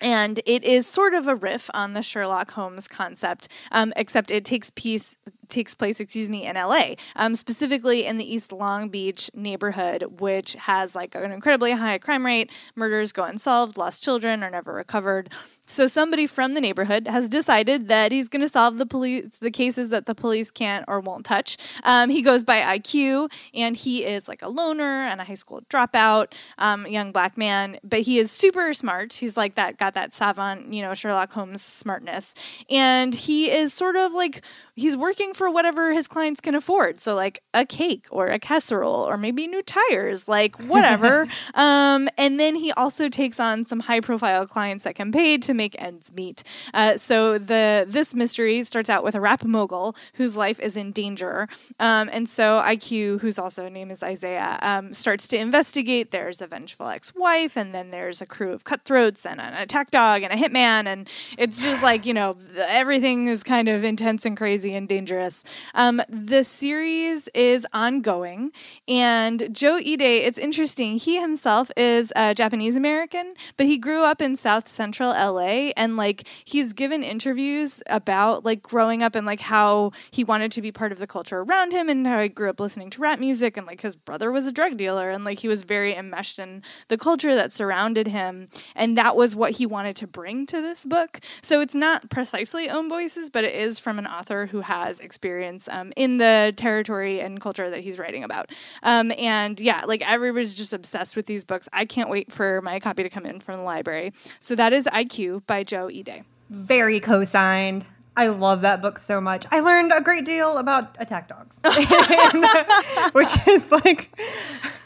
and 0.00 0.40
it 0.46 0.64
is 0.64 0.86
sort 0.86 1.14
of 1.14 1.28
a 1.28 1.34
riff 1.34 1.70
on 1.74 1.92
the 1.92 2.02
Sherlock 2.02 2.50
Holmes 2.52 2.88
concept, 2.88 3.48
um, 3.72 3.92
except 3.96 4.30
it 4.30 4.44
takes 4.44 4.70
piece 4.70 5.16
takes 5.48 5.74
place, 5.74 5.98
excuse 5.98 6.28
me, 6.28 6.44
in 6.44 6.56
LA, 6.56 6.94
um, 7.16 7.34
specifically 7.34 8.04
in 8.04 8.18
the 8.18 8.34
East 8.34 8.52
Long 8.52 8.90
Beach 8.90 9.30
neighborhood, 9.34 10.20
which 10.20 10.54
has 10.54 10.94
like 10.94 11.14
an 11.14 11.32
incredibly 11.32 11.72
high 11.72 11.96
crime 11.98 12.24
rate. 12.26 12.50
Murders 12.76 13.12
go 13.12 13.24
unsolved, 13.24 13.78
lost 13.78 14.02
children 14.02 14.42
are 14.42 14.50
never 14.50 14.72
recovered. 14.72 15.30
So 15.68 15.86
somebody 15.86 16.26
from 16.26 16.54
the 16.54 16.62
neighborhood 16.62 17.06
has 17.06 17.28
decided 17.28 17.88
that 17.88 18.10
he's 18.10 18.26
going 18.28 18.40
to 18.40 18.48
solve 18.48 18.78
the 18.78 18.86
police 18.86 19.36
the 19.38 19.50
cases 19.50 19.90
that 19.90 20.06
the 20.06 20.14
police 20.14 20.50
can't 20.50 20.82
or 20.88 20.98
won't 21.00 21.26
touch. 21.26 21.58
Um, 21.84 22.08
he 22.08 22.22
goes 22.22 22.42
by 22.42 22.62
IQ, 22.78 23.30
and 23.52 23.76
he 23.76 24.02
is 24.02 24.28
like 24.28 24.40
a 24.40 24.48
loner 24.48 25.04
and 25.04 25.20
a 25.20 25.24
high 25.24 25.34
school 25.34 25.60
dropout, 25.68 26.32
um, 26.56 26.86
young 26.86 27.12
black 27.12 27.36
man. 27.36 27.78
But 27.84 28.00
he 28.00 28.18
is 28.18 28.30
super 28.30 28.72
smart. 28.72 29.12
He's 29.12 29.36
like 29.36 29.56
that, 29.56 29.76
got 29.76 29.92
that 29.92 30.14
savant, 30.14 30.72
you 30.72 30.80
know, 30.80 30.94
Sherlock 30.94 31.32
Holmes 31.32 31.62
smartness, 31.62 32.34
and 32.70 33.14
he 33.14 33.50
is 33.50 33.74
sort 33.74 33.96
of 33.96 34.14
like 34.14 34.42
he's 34.78 34.96
working 34.96 35.34
for 35.34 35.50
whatever 35.50 35.92
his 35.92 36.06
clients 36.06 36.40
can 36.40 36.54
afford. 36.54 37.00
So 37.00 37.14
like 37.14 37.42
a 37.52 37.66
cake 37.66 38.06
or 38.10 38.28
a 38.28 38.38
casserole 38.38 39.02
or 39.02 39.16
maybe 39.16 39.48
new 39.48 39.60
tires, 39.62 40.28
like 40.28 40.56
whatever. 40.68 41.26
um, 41.54 42.08
and 42.16 42.38
then 42.38 42.54
he 42.54 42.70
also 42.72 43.08
takes 43.08 43.40
on 43.40 43.64
some 43.64 43.80
high 43.80 44.00
profile 44.00 44.46
clients 44.46 44.84
that 44.84 44.94
can 44.94 45.10
pay 45.10 45.36
to 45.38 45.52
make 45.52 45.80
ends 45.82 46.12
meet. 46.12 46.44
Uh, 46.72 46.96
so 46.96 47.38
the 47.38 47.84
this 47.88 48.14
mystery 48.14 48.62
starts 48.62 48.88
out 48.88 49.02
with 49.02 49.14
a 49.14 49.20
rap 49.20 49.44
mogul 49.44 49.96
whose 50.14 50.36
life 50.36 50.60
is 50.60 50.76
in 50.76 50.92
danger, 50.92 51.48
um, 51.80 52.08
and 52.12 52.28
so 52.28 52.62
IQ, 52.64 53.20
whose 53.20 53.38
also 53.38 53.68
name 53.68 53.90
is 53.90 54.02
Isaiah, 54.02 54.58
um, 54.62 54.94
starts 54.94 55.26
to 55.28 55.38
investigate. 55.38 56.10
There's 56.10 56.40
a 56.40 56.46
vengeful 56.46 56.88
ex-wife, 56.88 57.56
and 57.56 57.74
then 57.74 57.90
there's 57.90 58.22
a 58.22 58.26
crew 58.26 58.52
of 58.52 58.64
cutthroats 58.64 59.26
and 59.26 59.40
an 59.40 59.54
attack 59.54 59.90
dog 59.90 60.22
and 60.22 60.32
a 60.32 60.36
hitman, 60.36 60.86
and 60.86 61.08
it's 61.36 61.60
just 61.60 61.82
like 61.82 62.06
you 62.06 62.14
know 62.14 62.36
everything 62.56 63.26
is 63.26 63.42
kind 63.42 63.68
of 63.68 63.82
intense 63.84 64.24
and 64.24 64.36
crazy 64.36 64.67
and 64.74 64.88
dangerous. 64.88 65.44
Um, 65.74 66.02
the 66.08 66.44
series 66.44 67.28
is 67.34 67.66
ongoing, 67.72 68.52
and 68.86 69.48
Joe 69.52 69.76
Ide. 69.76 70.02
It's 70.02 70.38
interesting. 70.38 70.96
He 70.98 71.20
himself 71.20 71.70
is 71.76 72.12
a 72.16 72.34
Japanese 72.34 72.76
American, 72.76 73.34
but 73.56 73.66
he 73.66 73.78
grew 73.78 74.04
up 74.04 74.20
in 74.20 74.36
South 74.36 74.68
Central 74.68 75.10
LA 75.10 75.70
and 75.76 75.96
like 75.96 76.26
he's 76.44 76.72
given 76.72 77.02
interviews 77.02 77.82
about 77.88 78.44
like 78.44 78.62
growing 78.62 79.02
up 79.02 79.14
and 79.14 79.26
like 79.26 79.40
how 79.40 79.92
he 80.10 80.24
wanted 80.24 80.52
to 80.52 80.62
be 80.62 80.72
part 80.72 80.92
of 80.92 80.98
the 80.98 81.06
culture 81.06 81.40
around 81.40 81.72
him 81.72 81.88
and 81.88 82.06
how 82.06 82.20
he 82.20 82.28
grew 82.28 82.50
up 82.50 82.60
listening 82.60 82.90
to 82.90 83.00
rap 83.00 83.18
music 83.18 83.56
and 83.56 83.66
like 83.66 83.80
his 83.80 83.96
brother 83.96 84.30
was 84.30 84.46
a 84.46 84.52
drug 84.52 84.76
dealer 84.76 85.10
and 85.10 85.24
like 85.24 85.40
he 85.40 85.48
was 85.48 85.62
very 85.62 85.94
enmeshed 85.94 86.38
in 86.38 86.62
the 86.88 86.98
culture 86.98 87.34
that 87.34 87.52
surrounded 87.52 88.06
him 88.08 88.48
and 88.74 88.96
that 88.96 89.16
was 89.16 89.34
what 89.34 89.52
he 89.52 89.66
wanted 89.66 89.96
to 89.96 90.06
bring 90.06 90.46
to 90.46 90.60
this 90.60 90.84
book 90.84 91.20
so 91.42 91.60
it's 91.60 91.74
not 91.74 92.08
precisely 92.10 92.68
own 92.68 92.88
voices 92.88 93.30
but 93.30 93.44
it 93.44 93.54
is 93.54 93.78
from 93.78 93.98
an 93.98 94.06
author 94.06 94.46
who 94.46 94.57
has 94.60 94.98
experience 95.00 95.68
um, 95.70 95.92
in 95.96 96.18
the 96.18 96.52
territory 96.56 97.20
and 97.20 97.40
culture 97.40 97.70
that 97.70 97.80
he's 97.80 97.98
writing 97.98 98.24
about 98.24 98.50
um, 98.82 99.12
and 99.18 99.60
yeah 99.60 99.84
like 99.86 100.02
everybody's 100.02 100.54
just 100.54 100.72
obsessed 100.72 101.14
with 101.16 101.26
these 101.26 101.44
books 101.44 101.68
i 101.72 101.84
can't 101.84 102.10
wait 102.10 102.32
for 102.32 102.60
my 102.62 102.80
copy 102.80 103.02
to 103.02 103.08
come 103.08 103.24
in 103.24 103.40
from 103.40 103.58
the 103.58 103.62
library 103.62 104.12
so 104.40 104.54
that 104.54 104.72
is 104.72 104.86
iq 104.86 105.42
by 105.46 105.64
Joe 105.64 105.88
Ide. 105.88 106.24
Very 106.50 107.00
co 107.00 107.24
signed. 107.24 107.86
I 108.18 108.26
love 108.26 108.62
that 108.62 108.82
book 108.82 108.98
so 108.98 109.20
much. 109.20 109.46
I 109.52 109.60
learned 109.60 109.92
a 109.94 110.00
great 110.00 110.24
deal 110.24 110.58
about 110.58 110.96
attack 110.98 111.28
dogs, 111.28 111.60
which 113.12 113.28
is 113.46 113.70
like, 113.70 114.10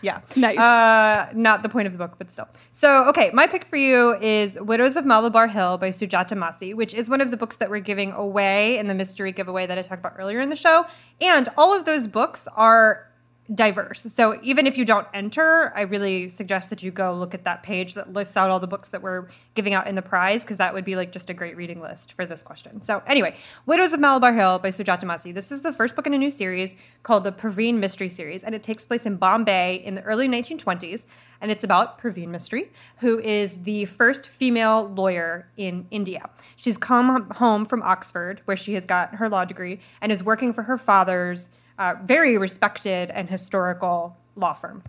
yeah, 0.03 0.21
nice. 0.37 0.59
Uh, 0.59 1.33
not 1.35 1.62
the 1.62 1.71
point 1.71 1.87
of 1.87 1.95
the 1.95 1.99
book, 1.99 2.16
but 2.18 2.31
still. 2.31 2.47
So, 2.73 3.07
okay, 3.07 3.31
my 3.33 3.47
pick 3.47 3.64
for 3.64 3.77
you 3.77 4.18
is 4.21 4.61
Widows 4.61 4.97
of 4.97 5.07
Malabar 5.07 5.47
Hill 5.47 5.79
by 5.79 5.88
Sujata 5.88 6.37
Massey, 6.37 6.75
which 6.75 6.92
is 6.92 7.09
one 7.09 7.23
of 7.23 7.31
the 7.31 7.38
books 7.38 7.57
that 7.57 7.71
we're 7.71 7.81
giving 7.81 8.12
away 8.12 8.77
in 8.77 8.87
the 8.87 8.95
mystery 8.95 9.33
giveaway 9.33 9.64
that 9.64 9.79
I 9.79 9.83
talked 9.83 10.01
about 10.01 10.16
earlier 10.18 10.40
in 10.42 10.51
the 10.51 10.57
show. 10.57 10.85
And 11.23 11.49
all 11.57 11.75
of 11.75 11.87
those 11.87 12.09
books 12.09 12.47
are 12.55 13.09
diverse. 13.52 14.02
So 14.02 14.38
even 14.42 14.66
if 14.66 14.78
you 14.78 14.85
don't 14.85 15.07
enter, 15.12 15.72
I 15.76 15.83
really 15.83 16.28
suggest 16.28 16.70
that 16.70 16.83
you 16.83 16.90
go 16.90 17.12
look 17.12 17.35
at 17.35 17.44
that 17.44 17.62
page 17.62 17.94
that 17.94 18.12
lists 18.12 18.37
out 18.37 18.50
all 18.50 18.61
the 18.61 18.68
books 18.68 18.88
that 18.88 19.02
we're 19.02 19.26
giving 19.55 19.74
out 19.74 19.88
in 19.88 19.96
the 19.96 20.02
prize 20.02 20.44
because 20.44 20.59
that 20.59 20.72
would 20.72 20.85
be 20.85 20.94
like 20.94 21.11
just 21.11 21.28
a 21.28 21.35
great 21.35 21.57
reading 21.57 21.81
list 21.81 22.12
for 22.12 22.24
this 22.24 22.42
question. 22.42 22.83
So 22.83 23.02
anyway, 23.07 23.37
Widows 23.66 23.92
of 23.92 24.00
Malabar 24.00 24.33
Hill 24.33 24.61
by 24.61 24.68
Sujata 24.68 25.05
Massey. 25.05 25.33
This 25.33 25.50
is 25.50 25.62
the 25.62 25.72
first 25.72 25.96
book 25.96 26.07
in 26.07 26.14
a 26.14 26.18
new 26.18 26.31
series 26.31 26.76
called 27.02 27.24
the 27.24 27.33
Perveen 27.33 27.74
Mistry 27.74 28.11
Series, 28.11 28.44
and 28.44 28.55
it 28.55 28.62
takes 28.62 28.87
place 28.87 29.07
in 29.07 29.16
Bombay 29.16 29.83
in 29.85 29.94
the 29.94 30.02
early 30.02 30.28
1920s. 30.28 31.07
And 31.40 31.50
it's 31.50 31.64
about 31.64 32.00
Perveen 32.00 32.28
Mistry, 32.28 32.68
who 32.98 33.18
is 33.18 33.64
the 33.64 33.87
first 33.87 34.28
female 34.28 34.88
lawyer 34.88 35.48
in 35.57 35.88
India. 35.90 36.31
She's 36.55 36.78
come 36.78 37.28
home 37.31 37.64
from 37.64 37.83
Oxford, 37.83 38.40
where 38.44 38.57
she 38.57 38.74
has 38.74 38.87
got 38.87 39.16
her 39.16 39.28
law 39.28 39.44
degree, 39.44 39.81
and 40.00 40.12
is 40.12 40.22
working 40.22 40.52
for 40.52 40.62
her 40.62 40.78
father's 40.78 41.50
uh, 41.83 41.97
very 42.05 42.38
respected 42.38 43.11
and 43.11 43.29
historical 43.29 44.16
law 44.37 44.55
firm. 44.55 44.85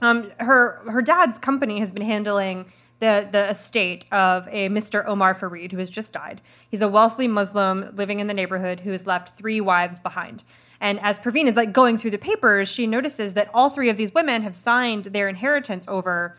Um, 0.00 0.30
her 0.40 0.82
her 0.90 1.00
dad's 1.00 1.38
company 1.38 1.78
has 1.78 1.92
been 1.92 2.02
handling 2.02 2.66
the 2.98 3.28
the 3.30 3.50
estate 3.50 4.04
of 4.10 4.48
a 4.48 4.68
Mr. 4.68 5.06
Omar 5.06 5.34
Farid 5.34 5.70
who 5.70 5.78
has 5.78 5.90
just 5.90 6.12
died. 6.12 6.42
He's 6.68 6.82
a 6.82 6.88
wealthy 6.88 7.28
Muslim 7.28 7.88
living 7.94 8.18
in 8.18 8.26
the 8.26 8.34
neighborhood 8.34 8.80
who 8.80 8.90
has 8.90 9.06
left 9.06 9.38
three 9.38 9.60
wives 9.60 10.00
behind. 10.00 10.42
And 10.80 10.98
as 11.00 11.20
Perveen 11.20 11.46
is 11.46 11.54
like 11.54 11.72
going 11.72 11.96
through 11.98 12.10
the 12.10 12.18
papers, 12.18 12.68
she 12.68 12.88
notices 12.88 13.34
that 13.34 13.48
all 13.54 13.70
three 13.70 13.88
of 13.88 13.96
these 13.96 14.12
women 14.12 14.42
have 14.42 14.56
signed 14.56 15.04
their 15.04 15.28
inheritance 15.28 15.86
over 15.86 16.36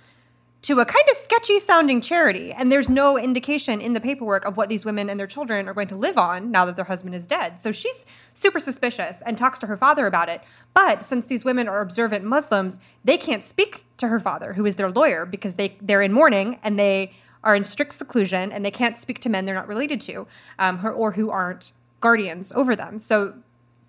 to 0.64 0.80
a 0.80 0.86
kind 0.86 1.06
of 1.12 1.16
sketchy 1.16 1.60
sounding 1.60 2.02
charity. 2.02 2.52
And 2.52 2.72
there's 2.72 2.90
no 2.90 3.20
indication 3.20 3.80
in 3.80 3.94
the 3.94 4.02
paperwork 4.02 4.46
of 4.46 4.58
what 4.58 4.68
these 4.68 4.84
women 4.84 5.12
and 5.12 5.20
their 5.20 5.28
children 5.28 5.70
are 5.70 5.76
going 5.76 5.88
to 5.90 5.96
live 5.96 6.18
on 6.18 6.50
now 6.50 6.66
that 6.66 6.76
their 6.76 6.86
husband 6.86 7.14
is 7.14 7.28
dead. 7.28 7.62
So 7.62 7.72
she's 7.72 8.06
super 8.36 8.60
suspicious 8.60 9.24
and 9.26 9.36
talks 9.38 9.58
to 9.60 9.66
her 9.66 9.76
father 9.76 10.06
about 10.06 10.30
it. 10.30 10.42
But 10.76 11.02
since 11.02 11.26
these 11.26 11.44
women 11.44 11.68
are 11.68 11.82
observant 11.82 12.24
Muslims, 12.24 12.78
they 13.04 13.18
can't 13.18 13.44
speak 13.44 13.86
to 13.98 14.10
her 14.10 14.20
father, 14.20 14.54
who 14.54 14.66
is 14.68 14.76
their 14.76 14.92
lawyer, 14.92 15.26
because 15.26 15.56
they, 15.56 15.78
they're 15.82 16.04
in 16.04 16.14
mourning 16.14 16.60
and 16.62 16.78
they 16.78 17.14
are 17.44 17.56
in 17.56 17.64
strict 17.64 17.94
seclusion 17.94 18.52
and 18.52 18.64
they 18.64 18.72
can't 18.72 18.98
speak 18.98 19.20
to 19.22 19.30
men 19.30 19.46
they're 19.46 19.56
not 19.56 19.68
related 19.68 20.02
to 20.02 20.28
um, 20.60 20.86
or 20.96 21.14
who 21.14 21.32
aren't 21.32 21.72
guardians 22.02 22.52
over 22.52 22.76
them. 22.76 23.00
So 23.00 23.36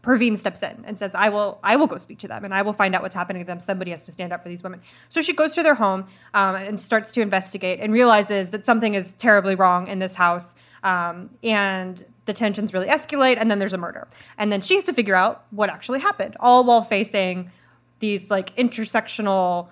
Perveen 0.02 0.36
steps 0.36 0.62
in 0.62 0.84
and 0.86 0.96
says, 0.96 1.16
"I 1.16 1.28
will, 1.30 1.58
I 1.64 1.74
will 1.74 1.88
go 1.88 1.98
speak 1.98 2.20
to 2.20 2.28
them, 2.28 2.44
and 2.44 2.54
I 2.54 2.62
will 2.62 2.72
find 2.72 2.94
out 2.94 3.02
what's 3.02 3.14
happening 3.14 3.42
to 3.42 3.46
them. 3.46 3.58
Somebody 3.58 3.90
has 3.90 4.06
to 4.06 4.12
stand 4.12 4.32
up 4.32 4.40
for 4.40 4.48
these 4.48 4.62
women." 4.62 4.80
So 5.08 5.20
she 5.20 5.32
goes 5.32 5.52
to 5.56 5.64
their 5.64 5.74
home 5.74 6.06
um, 6.32 6.54
and 6.54 6.78
starts 6.78 7.10
to 7.12 7.22
investigate, 7.22 7.80
and 7.80 7.92
realizes 7.92 8.50
that 8.50 8.64
something 8.64 8.94
is 8.94 9.14
terribly 9.14 9.56
wrong 9.56 9.88
in 9.88 9.98
this 9.98 10.14
house, 10.14 10.54
um, 10.82 11.30
and 11.42 12.04
the 12.26 12.32
tensions 12.32 12.72
really 12.74 12.88
escalate, 12.88 13.36
and 13.38 13.50
then 13.50 13.58
there's 13.58 13.72
a 13.72 13.78
murder, 13.78 14.08
and 14.38 14.52
then 14.52 14.60
she 14.60 14.74
has 14.74 14.84
to 14.84 14.92
figure 14.92 15.14
out 15.14 15.44
what 15.50 15.70
actually 15.70 16.00
happened, 16.00 16.36
all 16.40 16.64
while 16.64 16.82
facing 16.82 17.50
these 18.00 18.30
like 18.30 18.54
intersectional 18.56 19.68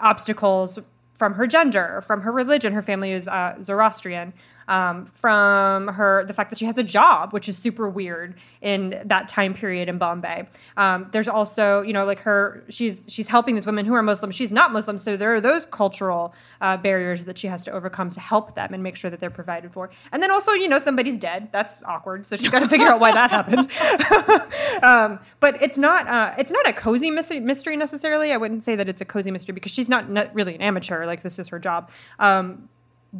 obstacles 0.00 0.78
from 1.14 1.34
her 1.34 1.46
gender, 1.46 2.02
from 2.06 2.20
her 2.22 2.32
religion. 2.32 2.72
Her 2.72 2.82
family 2.82 3.12
is 3.12 3.26
uh, 3.28 3.56
Zoroastrian 3.62 4.32
um, 4.68 5.06
from 5.06 5.88
her 5.88 6.24
the 6.24 6.32
fact 6.32 6.50
that 6.50 6.58
she 6.58 6.64
has 6.64 6.78
a 6.78 6.82
job, 6.82 7.32
which 7.32 7.48
is 7.48 7.56
super 7.56 7.88
weird 7.88 8.34
in 8.60 9.00
that 9.04 9.28
time 9.28 9.54
period 9.54 9.88
in 9.88 9.98
Bombay. 9.98 10.48
Um, 10.76 11.08
there's 11.12 11.28
also 11.28 11.82
you 11.82 11.92
know 11.92 12.04
like 12.04 12.20
her 12.20 12.64
she's 12.68 13.06
she's 13.08 13.28
helping 13.28 13.54
these 13.54 13.66
women 13.66 13.86
who 13.86 13.94
are 13.94 14.02
Muslim. 14.02 14.30
She's 14.30 14.52
not 14.52 14.72
Muslim, 14.72 14.98
so 14.98 15.16
there 15.16 15.34
are 15.34 15.40
those 15.40 15.66
cultural 15.66 16.34
uh, 16.60 16.76
barriers 16.76 17.24
that 17.24 17.38
she 17.38 17.46
has 17.46 17.64
to 17.64 17.72
overcome 17.72 18.08
to 18.10 18.20
help 18.20 18.54
them 18.54 18.74
and 18.74 18.82
make 18.82 18.96
sure 18.96 19.10
that 19.10 19.20
they're 19.20 19.30
provided 19.30 19.72
for. 19.72 19.90
And 20.12 20.22
then 20.22 20.30
also 20.30 20.52
you 20.52 20.68
know 20.68 20.78
somebody's 20.78 21.18
dead. 21.18 21.50
That's 21.52 21.82
awkward. 21.84 22.26
So 22.26 22.36
she's 22.36 22.50
got 22.50 22.60
to 22.60 22.68
figure 22.68 22.88
out 22.88 23.00
why 23.00 23.12
that 23.12 23.30
happened. 23.30 24.82
um, 24.82 25.18
but 25.40 25.62
it's 25.62 25.78
not 25.78 26.08
uh, 26.08 26.34
it's 26.38 26.50
not 26.50 26.68
a 26.68 26.72
cozy 26.72 27.10
mystery 27.10 27.76
necessarily. 27.76 28.32
I 28.32 28.36
wouldn't 28.36 28.62
say 28.62 28.76
that 28.76 28.88
it's 28.88 29.00
a 29.00 29.04
cozy 29.04 29.30
mystery 29.30 29.54
because 29.54 29.72
she's 29.72 29.88
not, 29.88 30.10
not 30.10 30.34
really 30.34 30.54
an 30.54 30.62
amateur. 30.62 31.06
Like 31.06 31.22
this 31.22 31.38
is 31.38 31.48
her 31.48 31.58
job. 31.58 31.90
Um, 32.18 32.68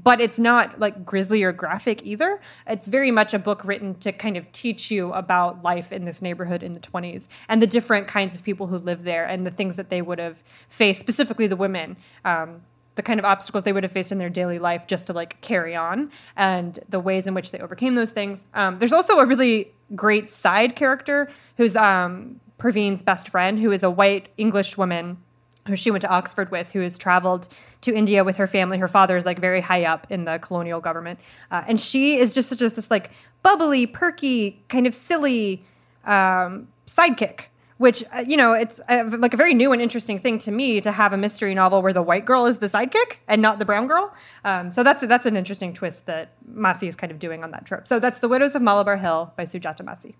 but 0.02 0.20
it's 0.20 0.38
not 0.38 0.78
like 0.78 1.06
grisly 1.06 1.42
or 1.42 1.52
graphic 1.52 2.04
either. 2.04 2.38
It's 2.66 2.86
very 2.86 3.10
much 3.10 3.32
a 3.32 3.38
book 3.38 3.64
written 3.64 3.94
to 4.00 4.12
kind 4.12 4.36
of 4.36 4.50
teach 4.52 4.90
you 4.90 5.10
about 5.14 5.64
life 5.64 5.90
in 5.90 6.02
this 6.02 6.20
neighborhood 6.20 6.62
in 6.62 6.74
the 6.74 6.80
20s 6.80 7.28
and 7.48 7.62
the 7.62 7.66
different 7.66 8.06
kinds 8.06 8.34
of 8.34 8.42
people 8.42 8.66
who 8.66 8.76
live 8.76 9.04
there 9.04 9.24
and 9.24 9.46
the 9.46 9.50
things 9.50 9.76
that 9.76 9.88
they 9.88 10.02
would 10.02 10.18
have 10.18 10.42
faced, 10.68 11.00
specifically 11.00 11.46
the 11.46 11.56
women. 11.56 11.96
Um, 12.24 12.62
the 12.96 13.02
kind 13.02 13.20
of 13.20 13.26
obstacles 13.26 13.64
they 13.64 13.74
would 13.74 13.82
have 13.82 13.92
faced 13.92 14.10
in 14.10 14.16
their 14.16 14.30
daily 14.30 14.58
life 14.58 14.86
just 14.86 15.06
to 15.06 15.12
like 15.12 15.38
carry 15.42 15.76
on 15.76 16.10
and 16.34 16.78
the 16.88 16.98
ways 16.98 17.26
in 17.26 17.34
which 17.34 17.50
they 17.50 17.58
overcame 17.58 17.94
those 17.94 18.10
things. 18.10 18.46
Um, 18.54 18.78
there's 18.78 18.92
also 18.92 19.18
a 19.18 19.26
really 19.26 19.70
great 19.94 20.30
side 20.30 20.76
character 20.76 21.28
who's 21.58 21.76
um, 21.76 22.40
Perveen's 22.56 23.02
best 23.02 23.28
friend, 23.28 23.58
who 23.58 23.70
is 23.70 23.82
a 23.82 23.90
white 23.90 24.30
English 24.38 24.78
woman 24.78 25.18
who 25.66 25.76
she 25.76 25.90
went 25.90 26.02
to 26.02 26.08
Oxford 26.08 26.50
with, 26.50 26.72
who 26.72 26.80
has 26.80 26.96
traveled 26.98 27.48
to 27.82 27.94
India 27.94 28.24
with 28.24 28.36
her 28.36 28.46
family. 28.46 28.78
Her 28.78 28.88
father 28.88 29.16
is 29.16 29.24
like 29.24 29.38
very 29.38 29.60
high 29.60 29.84
up 29.84 30.06
in 30.10 30.24
the 30.24 30.38
colonial 30.38 30.80
government, 30.80 31.18
uh, 31.50 31.64
and 31.68 31.80
she 31.80 32.16
is 32.16 32.34
just 32.34 32.48
such 32.48 32.62
a, 32.62 32.68
this 32.68 32.90
like 32.90 33.10
bubbly, 33.42 33.86
perky, 33.86 34.62
kind 34.68 34.86
of 34.86 34.94
silly 34.94 35.64
um, 36.04 36.68
sidekick. 36.86 37.46
Which 37.78 38.02
uh, 38.14 38.24
you 38.26 38.38
know, 38.38 38.54
it's 38.54 38.80
uh, 38.88 39.04
like 39.18 39.34
a 39.34 39.36
very 39.36 39.52
new 39.52 39.70
and 39.70 39.82
interesting 39.82 40.18
thing 40.18 40.38
to 40.38 40.50
me 40.50 40.80
to 40.80 40.90
have 40.92 41.12
a 41.12 41.18
mystery 41.18 41.52
novel 41.52 41.82
where 41.82 41.92
the 41.92 42.00
white 42.00 42.24
girl 42.24 42.46
is 42.46 42.56
the 42.56 42.68
sidekick 42.68 43.18
and 43.28 43.42
not 43.42 43.58
the 43.58 43.66
brown 43.66 43.86
girl. 43.86 44.14
Um, 44.44 44.70
so 44.70 44.82
that's 44.82 45.06
that's 45.06 45.26
an 45.26 45.36
interesting 45.36 45.74
twist 45.74 46.06
that 46.06 46.30
Massey 46.46 46.88
is 46.88 46.96
kind 46.96 47.12
of 47.12 47.18
doing 47.18 47.44
on 47.44 47.50
that 47.50 47.66
trope. 47.66 47.86
So 47.86 47.98
that's 47.98 48.20
The 48.20 48.28
Widows 48.28 48.54
of 48.54 48.62
Malabar 48.62 48.96
Hill 48.96 49.34
by 49.36 49.44
Sujata 49.44 49.84
Massey. 49.84 50.16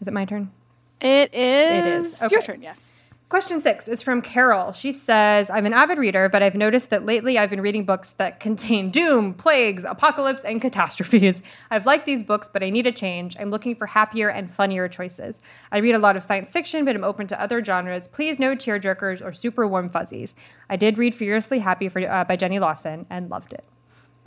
Is 0.00 0.08
it 0.08 0.12
my 0.12 0.24
turn? 0.24 0.50
It 1.00 1.32
is. 1.32 1.34
It 1.34 1.86
is. 1.86 2.22
Okay. 2.22 2.34
Your 2.34 2.42
turn. 2.42 2.62
Yes. 2.62 2.92
Question 3.30 3.58
six 3.60 3.88
is 3.88 4.02
from 4.02 4.20
Carol. 4.20 4.70
She 4.72 4.92
says, 4.92 5.48
I'm 5.48 5.64
an 5.64 5.72
avid 5.72 5.96
reader, 5.96 6.28
but 6.28 6.42
I've 6.42 6.54
noticed 6.54 6.90
that 6.90 7.06
lately 7.06 7.38
I've 7.38 7.48
been 7.48 7.62
reading 7.62 7.84
books 7.84 8.12
that 8.12 8.38
contain 8.38 8.90
doom, 8.90 9.32
plagues, 9.32 9.82
apocalypse, 9.82 10.44
and 10.44 10.60
catastrophes. 10.60 11.42
I've 11.70 11.86
liked 11.86 12.04
these 12.04 12.22
books, 12.22 12.50
but 12.52 12.62
I 12.62 12.68
need 12.68 12.86
a 12.86 12.92
change. 12.92 13.34
I'm 13.40 13.50
looking 13.50 13.76
for 13.76 13.86
happier 13.86 14.28
and 14.28 14.50
funnier 14.50 14.88
choices. 14.88 15.40
I 15.72 15.78
read 15.78 15.94
a 15.94 15.98
lot 15.98 16.16
of 16.16 16.22
science 16.22 16.52
fiction, 16.52 16.84
but 16.84 16.94
I'm 16.94 17.02
open 17.02 17.26
to 17.28 17.40
other 17.40 17.64
genres. 17.64 18.06
Please 18.06 18.38
no 18.38 18.54
tearjerkers 18.54 19.24
or 19.24 19.32
super 19.32 19.66
warm 19.66 19.88
fuzzies. 19.88 20.34
I 20.68 20.76
did 20.76 20.98
read 20.98 21.14
Furiously 21.14 21.60
Happy 21.60 21.88
for, 21.88 22.06
uh, 22.06 22.24
by 22.24 22.36
Jenny 22.36 22.58
Lawson 22.58 23.06
and 23.08 23.30
loved 23.30 23.54
it. 23.54 23.64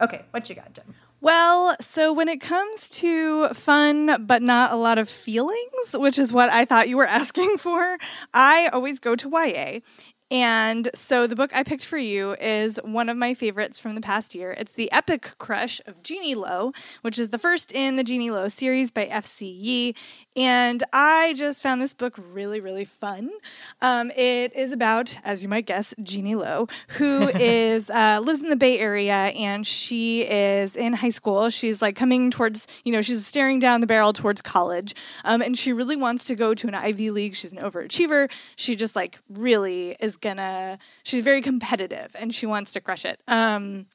Okay, 0.02 0.26
what 0.32 0.50
you 0.50 0.56
got, 0.56 0.74
Jenn? 0.74 0.96
Well, 1.28 1.76
so 1.82 2.14
when 2.14 2.30
it 2.30 2.40
comes 2.40 2.88
to 3.02 3.50
fun 3.50 4.26
but 4.26 4.42
not 4.42 4.72
a 4.72 4.78
lot 4.78 4.98
of 4.98 5.10
feelings, 5.10 5.94
which 5.94 6.18
is 6.18 6.32
what 6.32 6.50
I 6.54 6.64
thought 6.64 6.88
you 6.88 6.96
were 6.96 7.06
asking 7.20 7.58
for, 7.58 7.98
I 8.34 8.70
always 8.72 8.98
go 8.98 9.14
to 9.18 9.30
YA. 9.30 9.82
And 10.30 10.90
so 10.94 11.26
the 11.26 11.38
book 11.38 11.56
I 11.56 11.64
picked 11.64 11.86
for 11.86 11.98
you 11.98 12.34
is 12.34 12.80
one 12.84 13.08
of 13.08 13.16
my 13.16 13.34
favorites 13.34 13.80
from 13.80 13.96
the 13.96 14.02
past 14.02 14.36
year. 14.36 14.52
It's 14.58 14.74
The 14.74 14.92
Epic 14.92 15.36
Crush 15.38 15.80
of 15.86 16.04
Jeannie 16.04 16.36
Lo, 16.36 16.74
which 17.02 17.18
is 17.18 17.30
the 17.30 17.38
first 17.38 17.72
in 17.72 17.96
the 17.96 18.04
Jeannie 18.04 18.32
Lo 18.32 18.50
series 18.50 18.92
by 18.92 19.06
F.C. 19.06 19.48
Yee. 19.48 19.96
And 20.36 20.84
I 20.92 21.34
just 21.38 21.64
found 21.64 21.82
this 21.82 21.94
book 21.94 22.20
really, 22.32 22.60
really 22.60 22.84
fun. 22.84 23.32
Um, 23.82 24.12
it 24.12 24.54
is 24.54 24.74
about, 24.74 25.18
as 25.24 25.44
you 25.44 25.50
might 25.50 25.66
guess, 25.66 25.96
Jeannie 26.04 26.36
Lo, 26.36 26.68
who 26.90 27.30
is 27.36 27.90
uh, 27.90 28.20
lives 28.22 28.44
in 28.44 28.50
the 28.50 28.58
Bay 28.58 28.80
Area 28.80 29.14
and 29.14 29.66
she 29.66 30.24
is 30.24 30.76
in 30.76 30.92
high 30.92 31.10
school. 31.10 31.50
She's 31.50 31.82
like 31.82 31.96
coming 31.96 32.32
towards, 32.32 32.68
you 32.84 32.92
know, 32.92 33.02
she's 33.02 33.26
staring 33.26 33.60
down 33.60 33.80
the 33.80 33.88
barrel 33.88 34.12
towards 34.12 34.42
college. 34.42 34.94
Um, 35.24 35.42
and 35.42 35.58
she 35.58 35.72
really 35.72 35.96
wants 35.96 36.26
to 36.26 36.36
go 36.36 36.54
to 36.54 36.68
an 36.68 36.76
Ivy 36.76 37.12
League. 37.12 37.36
She's 37.36 37.54
an 37.54 37.60
overachiever. 37.60 38.30
She 38.58 38.76
just 38.76 38.94
like 38.94 39.20
really 39.30 39.96
is 40.02 40.17
gonna 40.22 40.78
she's 41.04 41.24
very 41.24 41.42
competitive 41.42 42.16
and 42.20 42.34
she 42.34 42.46
wants 42.46 42.74
to 42.74 42.82
crush 42.82 43.06
it 43.06 43.22
um 43.28 43.86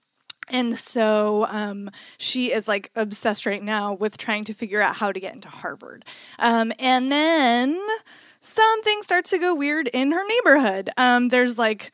and 0.48 0.76
so 0.78 1.46
um, 1.48 1.90
she 2.18 2.52
is 2.52 2.66
like 2.66 2.90
obsessed 2.96 3.46
right 3.46 3.62
now 3.62 3.94
with 3.94 4.18
trying 4.18 4.44
to 4.44 4.54
figure 4.54 4.82
out 4.82 4.96
how 4.96 5.12
to 5.12 5.20
get 5.20 5.34
into 5.34 5.48
Harvard. 5.48 6.04
Um, 6.38 6.72
and 6.78 7.12
then 7.12 7.80
something 8.40 9.02
starts 9.02 9.30
to 9.30 9.38
go 9.38 9.54
weird 9.54 9.88
in 9.88 10.10
her 10.10 10.22
neighborhood. 10.26 10.90
Um, 10.96 11.28
there's 11.28 11.58
like 11.58 11.92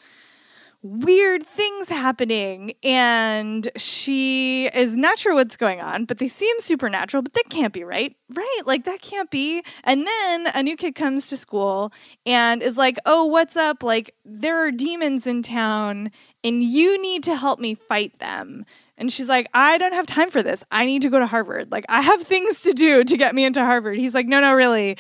weird 0.83 1.45
things 1.45 1.89
happening 1.89 2.73
and 2.85 3.69
she 3.77 4.67
is 4.69 4.97
not 4.97 5.19
sure 5.19 5.35
what's 5.35 5.57
going 5.57 5.81
on 5.81 6.05
but 6.05 6.19
they 6.19 6.29
seem 6.29 6.55
supernatural 6.61 7.21
but 7.21 7.33
that 7.33 7.49
can't 7.51 7.73
be 7.73 7.83
right 7.83 8.15
right 8.33 8.61
like 8.65 8.85
that 8.85 9.03
can't 9.03 9.29
be 9.29 9.61
and 9.83 10.07
then 10.07 10.47
a 10.55 10.63
new 10.63 10.77
kid 10.77 10.95
comes 10.95 11.29
to 11.29 11.37
school 11.37 11.93
and 12.27 12.63
is 12.63 12.77
like 12.77 12.97
oh 13.07 13.25
what's 13.25 13.57
up 13.57 13.83
like 13.83 14.15
there 14.25 14.65
are 14.65 14.71
demons 14.71 15.27
in 15.27 15.43
town 15.43 16.13
and 16.45 16.63
you 16.63 17.01
need 17.03 17.25
to 17.25 17.35
help 17.35 17.59
me 17.59 17.75
fight 17.75 18.17
them 18.21 18.65
and 18.99 19.13
she's 19.13 19.29
like, 19.29 19.49
I 19.55 19.79
don't 19.79 19.93
have 19.93 20.07
time 20.07 20.29
for 20.29 20.43
this. 20.43 20.65
I 20.73 20.85
need 20.85 21.03
to 21.03 21.09
go 21.09 21.21
to 21.21 21.27
Harvard. 21.27 21.71
Like, 21.71 21.85
I 21.89 22.01
have 22.01 22.21
things 22.23 22.63
to 22.63 22.73
do 22.73 23.05
to 23.05 23.17
get 23.17 23.33
me 23.33 23.45
into 23.45 23.65
Harvard. 23.65 23.97
He's 23.97 24.13
like, 24.13 24.27
No, 24.27 24.41
no, 24.41 24.53
really 24.55 24.99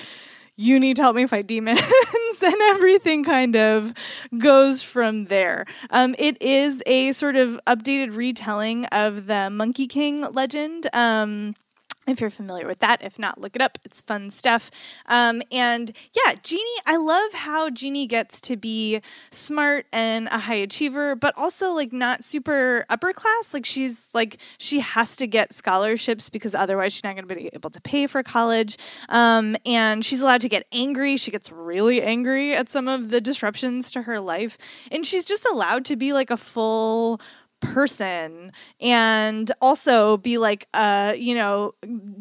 you 0.59 0.81
need 0.81 0.97
to 0.97 1.03
help 1.03 1.15
me 1.15 1.25
fight 1.27 1.47
demons 1.47 1.81
and 2.43 2.57
everything 2.71 3.23
kind 3.23 3.55
of 3.55 3.95
goes 4.37 4.83
from 4.83 5.27
there. 5.27 5.65
Um, 5.91 6.17
it 6.19 6.41
is 6.43 6.83
a 6.85 7.13
sort 7.13 7.37
of 7.37 7.61
updated 7.67 8.15
retelling 8.17 8.85
of 8.87 9.27
the 9.27 9.51
monkey 9.51 9.87
king 9.87 10.23
legend. 10.33 10.89
Um, 10.93 11.55
if 12.09 12.21
you're 12.21 12.31
familiar 12.31 12.67
with 12.67 12.79
that. 12.81 13.03
If 13.03 13.19
not, 13.19 13.41
look 13.41 13.55
it 13.55 13.63
up. 13.63 13.79
It's 13.85 14.03
fun 14.03 14.31
stuff. 14.31 14.71
Um, 15.07 15.43
and 15.53 15.93
yeah, 16.15 16.35
Jeannie, 16.43 16.65
I 16.87 16.97
love 16.97 17.33
how 17.33 17.71
Jeannie 17.71 18.07
gets 18.07 18.41
to 18.43 18.57
be 18.57 19.01
smart 19.31 19.87
and 19.93 20.27
a 20.29 20.39
high 20.39 20.55
achiever, 20.55 21.15
but 21.15 21.35
also 21.37 21.73
like 21.73 21.93
not 21.93 22.25
super 22.25 22.87
upper 22.89 23.13
class. 23.13 23.53
Like 23.55 23.67
she's 23.67 24.11
like, 24.15 24.39
she 24.59 24.81
has 24.81 25.17
to 25.17 25.27
get 25.27 25.53
scholarships 25.53 26.29
because 26.29 26.55
otherwise 26.55 26.93
she's 26.93 27.05
not 27.05 27.15
going 27.15 27.29
to 27.29 27.35
be 27.35 27.51
able 27.53 27.71
to 27.71 27.81
pay 27.81 28.07
for 28.07 28.23
college. 28.23 28.77
Um, 29.09 29.57
and 29.67 30.05
she's 30.05 30.21
allowed 30.21 30.41
to 30.43 30.49
get 30.49 30.67
angry. 30.73 31.17
She 31.17 31.31
gets 31.31 31.53
really 31.53 32.03
angry 32.03 32.55
at 32.55 32.69
some 32.69 32.89
of 32.89 33.11
the 33.11 33.21
disruptions 33.21 33.91
to 33.93 34.03
her 34.03 34.21
life. 34.21 34.57
And 34.91 35.07
she's 35.07 35.25
just 35.25 35.47
allowed 35.47 35.85
to 35.87 35.97
be 35.97 36.13
like 36.13 36.31
a 36.31 36.37
full 36.37 37.21
person 37.61 38.53
and 38.81 39.51
also 39.61 40.17
be 40.19 40.39
like 40.39 40.69
a 40.75 41.15
you 41.17 41.35
know 41.35 41.75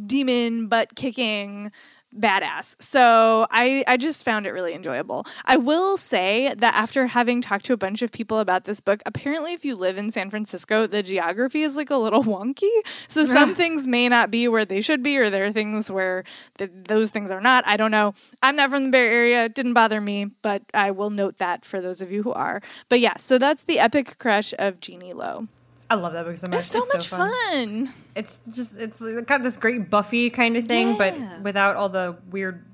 demon 0.06 0.68
butt 0.68 0.96
kicking 0.96 1.72
badass. 2.20 2.76
So 2.82 3.48
I 3.52 3.84
I 3.88 3.98
just 3.98 4.24
found 4.24 4.46
it 4.46 4.52
really 4.52 4.74
enjoyable. 4.74 5.26
I 5.46 5.58
will 5.58 5.98
say 5.98 6.54
that 6.58 6.74
after 6.76 7.08
having 7.08 7.42
talked 7.42 7.66
to 7.66 7.74
a 7.74 7.78
bunch 7.78 8.02
of 8.02 8.12
people 8.12 8.40
about 8.40 8.66
this 8.66 8.80
book, 8.80 9.02
apparently 9.06 9.54
if 9.54 9.64
you 9.66 9.76
live 9.76 9.98
in 9.98 10.12
San 10.12 10.30
Francisco, 10.30 10.88
the 10.88 11.04
geography 11.04 11.64
is 11.64 11.76
like 11.78 11.90
a 11.90 11.98
little 11.98 12.24
wonky. 12.34 12.70
So 13.08 13.26
some 13.38 13.56
things 13.56 13.88
may 13.88 14.10
not 14.10 14.32
be 14.32 14.48
where 14.48 14.66
they 14.66 14.82
should 14.82 15.04
be 15.04 15.18
or 15.18 15.30
there 15.30 15.46
are 15.46 15.52
things 15.52 15.92
where 15.92 16.24
th- 16.58 16.72
those 16.74 17.12
things 17.12 17.32
are 17.32 17.42
not. 17.42 17.66
I 17.68 17.78
don't 17.78 17.92
know. 17.92 18.14
I'm 18.42 18.56
not 18.56 18.70
from 18.70 18.86
the 18.86 18.92
Bay 18.92 19.08
Area. 19.08 19.46
It 19.46 19.56
didn't 19.56 19.74
bother 19.74 20.02
me, 20.02 20.26
but 20.42 20.64
I 20.74 20.92
will 20.92 21.10
note 21.10 21.38
that 21.38 21.66
for 21.66 21.82
those 21.82 22.02
of 22.02 22.12
you 22.12 22.24
who 22.24 22.34
are. 22.34 22.62
But 22.90 23.00
yeah, 23.00 23.18
so 23.18 23.38
that's 23.38 23.64
the 23.64 23.80
epic 23.80 24.18
crush 24.18 24.54
of 24.58 24.80
Jeannie 24.80 25.14
Lo. 25.14 25.48
I 25.90 25.96
love 25.96 26.14
that 26.14 26.26
book 26.26 26.38
so 26.38 26.48
much. 26.48 26.60
It's 26.60 26.68
so 26.68 26.84
it's 26.84 26.94
much 26.94 27.08
so 27.08 27.18
fun. 27.18 27.32
fun. 27.52 27.94
It's 28.16 28.40
just 28.50 28.78
it's 28.78 29.02
got 29.26 29.44
this 29.44 29.58
great 29.58 29.90
Buffy 29.90 30.30
kind 30.30 30.58
of 30.58 30.66
thing, 30.66 30.96
yeah. 30.96 30.98
but 30.98 31.42
without 31.42 31.76
all 31.76 31.90
the 31.90 32.18
weird 32.30 32.66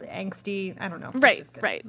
angsty. 0.00 0.76
I 0.80 0.88
don't 0.88 1.00
know. 1.00 1.10
Right, 1.14 1.48
right. 1.60 1.84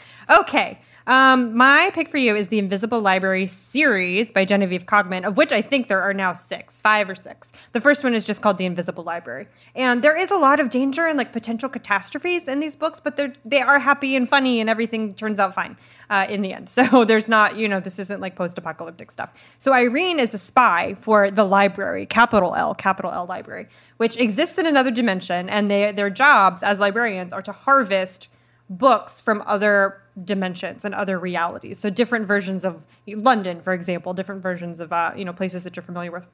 okay. 0.30 0.80
Um, 1.06 1.56
my 1.56 1.90
pick 1.92 2.08
for 2.08 2.18
you 2.18 2.36
is 2.36 2.48
the 2.48 2.58
Invisible 2.58 3.00
Library 3.00 3.46
series 3.46 4.30
by 4.30 4.44
Genevieve 4.44 4.86
Cogman, 4.86 5.26
of 5.26 5.36
which 5.36 5.50
I 5.50 5.60
think 5.60 5.88
there 5.88 6.00
are 6.00 6.14
now 6.14 6.32
six, 6.32 6.80
five 6.80 7.10
or 7.10 7.14
six. 7.14 7.50
The 7.72 7.80
first 7.80 8.04
one 8.04 8.14
is 8.14 8.24
just 8.24 8.40
called 8.40 8.58
The 8.58 8.66
Invisible 8.66 9.02
Library, 9.02 9.48
and 9.74 10.02
there 10.02 10.16
is 10.16 10.30
a 10.30 10.36
lot 10.36 10.60
of 10.60 10.70
danger 10.70 11.06
and 11.06 11.18
like 11.18 11.32
potential 11.32 11.68
catastrophes 11.68 12.46
in 12.46 12.60
these 12.60 12.76
books, 12.76 13.00
but 13.00 13.16
they're 13.16 13.32
they 13.44 13.60
are 13.60 13.78
happy 13.78 14.14
and 14.14 14.28
funny, 14.28 14.60
and 14.60 14.70
everything 14.70 15.12
turns 15.12 15.40
out 15.40 15.54
fine 15.54 15.76
uh, 16.08 16.26
in 16.28 16.42
the 16.42 16.52
end. 16.52 16.68
So 16.82 17.04
there's 17.04 17.28
not, 17.28 17.56
you 17.56 17.68
know, 17.68 17.80
this 17.80 17.98
isn't 17.98 18.20
like 18.20 18.34
post-apocalyptic 18.34 19.10
stuff. 19.10 19.30
So 19.58 19.72
Irene 19.72 20.18
is 20.18 20.34
a 20.34 20.38
spy 20.38 20.94
for 20.94 21.30
the 21.30 21.44
library, 21.44 22.06
capital 22.06 22.54
L, 22.54 22.74
capital 22.74 23.12
L 23.12 23.26
library, 23.26 23.68
which 23.98 24.16
exists 24.16 24.58
in 24.58 24.66
another 24.66 24.90
dimension, 24.90 25.48
and 25.48 25.70
they 25.70 25.92
their 25.92 26.10
jobs 26.10 26.62
as 26.62 26.78
librarians 26.78 27.32
are 27.32 27.42
to 27.42 27.52
harvest 27.52 28.28
books 28.68 29.20
from 29.20 29.42
other 29.46 30.01
dimensions 30.24 30.84
and 30.84 30.94
other 30.94 31.18
realities. 31.18 31.78
So 31.78 31.90
different 31.90 32.26
versions 32.26 32.64
of 32.64 32.86
London, 33.06 33.60
for 33.60 33.72
example, 33.72 34.12
different 34.14 34.42
versions 34.42 34.80
of 34.80 34.92
uh, 34.92 35.12
you 35.16 35.24
know 35.24 35.32
places 35.32 35.64
that 35.64 35.76
you're 35.76 35.82
familiar 35.82 36.10
with 36.10 36.28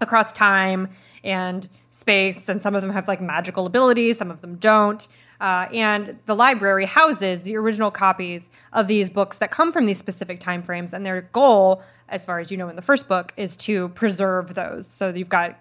across 0.00 0.32
time 0.32 0.88
and 1.22 1.68
space, 1.90 2.48
and 2.48 2.60
some 2.60 2.74
of 2.74 2.82
them 2.82 2.90
have 2.90 3.06
like 3.08 3.20
magical 3.20 3.66
abilities, 3.66 4.18
some 4.18 4.30
of 4.30 4.40
them 4.40 4.56
don't. 4.56 5.06
Uh, 5.40 5.66
and 5.72 6.18
the 6.26 6.34
library 6.34 6.84
houses 6.84 7.42
the 7.42 7.56
original 7.56 7.90
copies 7.90 8.48
of 8.72 8.86
these 8.86 9.10
books 9.10 9.38
that 9.38 9.50
come 9.50 9.72
from 9.72 9.86
these 9.86 9.98
specific 9.98 10.38
time 10.38 10.62
frames. 10.62 10.94
And 10.94 11.04
their 11.04 11.22
goal, 11.22 11.82
as 12.08 12.24
far 12.24 12.38
as 12.38 12.50
you 12.50 12.56
know 12.56 12.68
in 12.68 12.76
the 12.76 12.82
first 12.82 13.08
book, 13.08 13.32
is 13.36 13.56
to 13.58 13.88
preserve 13.90 14.54
those. 14.54 14.86
So 14.86 15.08
you've 15.08 15.28
got 15.28 15.58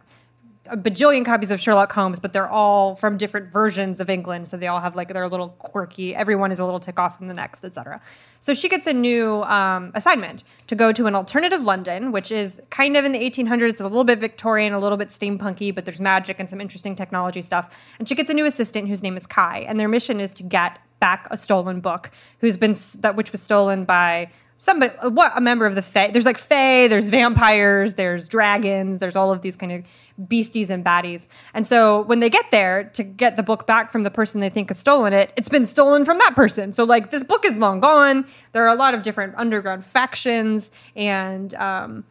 a 0.68 0.78
bajillion 0.78 1.26
copies 1.26 1.50
of 1.50 1.60
Sherlock 1.60 1.92
Holmes, 1.92 2.20
but 2.20 2.34
they're 2.34 2.50
all 2.50 2.96
from 2.96 3.18
different 3.18 3.52
versions 3.52 4.00
of 4.00 4.10
England, 4.10 4.48
so 4.48 4.58
they 4.58 4.68
all 4.68 4.80
have 4.80 4.96
like 4.96 5.08
their 5.08 5.28
little 5.28 5.50
quirky. 5.50 6.16
Everyone 6.16 6.52
is 6.52 6.60
a 6.60 6.66
little 6.66 6.80
tick 6.80 7.00
off 7.00 7.18
from 7.18 7.26
the 7.26 7.34
next, 7.34 7.66
etc. 7.66 8.00
So 8.40 8.54
she 8.54 8.70
gets 8.70 8.86
a 8.86 8.94
new 8.94 9.42
um, 9.44 9.92
assignment 9.96 10.44
to 10.68 10.76
go 10.76 10.92
to 10.92 11.08
an 11.08 11.16
alternative 11.16 11.64
London, 11.64 12.12
which 12.12 12.32
is 12.32 12.62
kind 12.70 12.96
of 12.96 13.06
in 13.06 13.12
the 13.12 13.20
1800s. 13.20 13.70
It's 13.70 13.82
a 13.82 13.86
little 13.86 14.04
bit 14.04 14.20
Victorian, 14.20 14.74
a 14.74 14.80
little 14.80 14.98
bit 14.98 15.10
steampunky, 15.10 15.74
but 15.74 15.86
there's 15.86 16.02
magic 16.02 16.40
and 16.40 16.50
some 16.50 16.62
interesting 16.62 16.96
technology 16.96 17.42
stuff. 17.42 17.76
And 17.98 18.08
she 18.08 18.14
gets 18.14 18.30
a 18.30 18.34
new 18.34 18.46
assistant 18.46 18.88
whose 18.88 19.02
name 19.02 19.18
is 19.18 19.26
Kai, 19.26 19.60
and 19.68 19.80
their 19.80 19.88
mission 19.88 20.20
is 20.20 20.34
to 20.36 20.44
get 20.44 20.80
back 21.00 21.28
a 21.32 21.38
stolen 21.38 21.82
book, 21.82 22.12
who's 22.40 22.56
been 22.56 22.76
that 23.00 23.16
which 23.16 23.32
was 23.32 23.42
stolen 23.42 23.84
by 23.84 24.30
somebody 24.62 24.94
what 25.10 25.32
a 25.36 25.42
member 25.42 25.66
of 25.66 25.74
the 25.74 25.82
fae 25.82 26.12
there's 26.12 26.26
like 26.26 26.38
fae 26.38 26.88
there's 26.88 27.10
vampires 27.10 27.96
there's 27.96 28.28
dragons 28.28 29.00
there's 29.00 29.16
all 29.16 29.32
of 29.32 29.42
these 29.42 29.56
kind 29.56 29.72
of 29.72 29.84
beasties 30.28 30.70
and 30.70 30.86
baddies. 30.86 31.26
And 31.56 31.66
so 31.66 32.02
when 32.02 32.20
they 32.20 32.30
get 32.30 32.52
there 32.52 32.84
to 32.94 33.02
get 33.02 33.38
the 33.38 33.44
book 33.44 33.66
back 33.66 33.92
from 33.92 34.04
the 34.04 34.12
person 34.12 34.40
they 34.40 34.50
think 34.50 34.70
has 34.70 34.78
stolen 34.78 35.14
it 35.14 35.34
it's 35.36 35.50
been 35.50 35.66
stolen 35.66 36.06
from 36.06 36.20
that 36.20 36.36
person. 36.36 36.74
So 36.74 36.84
like 36.84 37.10
this 37.10 37.24
book 37.24 37.44
is 37.44 37.54
long 37.58 37.80
gone. 37.80 38.28
There 38.52 38.64
are 38.64 38.70
a 38.70 38.76
lot 38.76 38.94
of 38.94 39.02
different 39.02 39.34
underground 39.36 39.84
factions 39.84 40.72
and 40.96 41.56
um, 41.56 42.04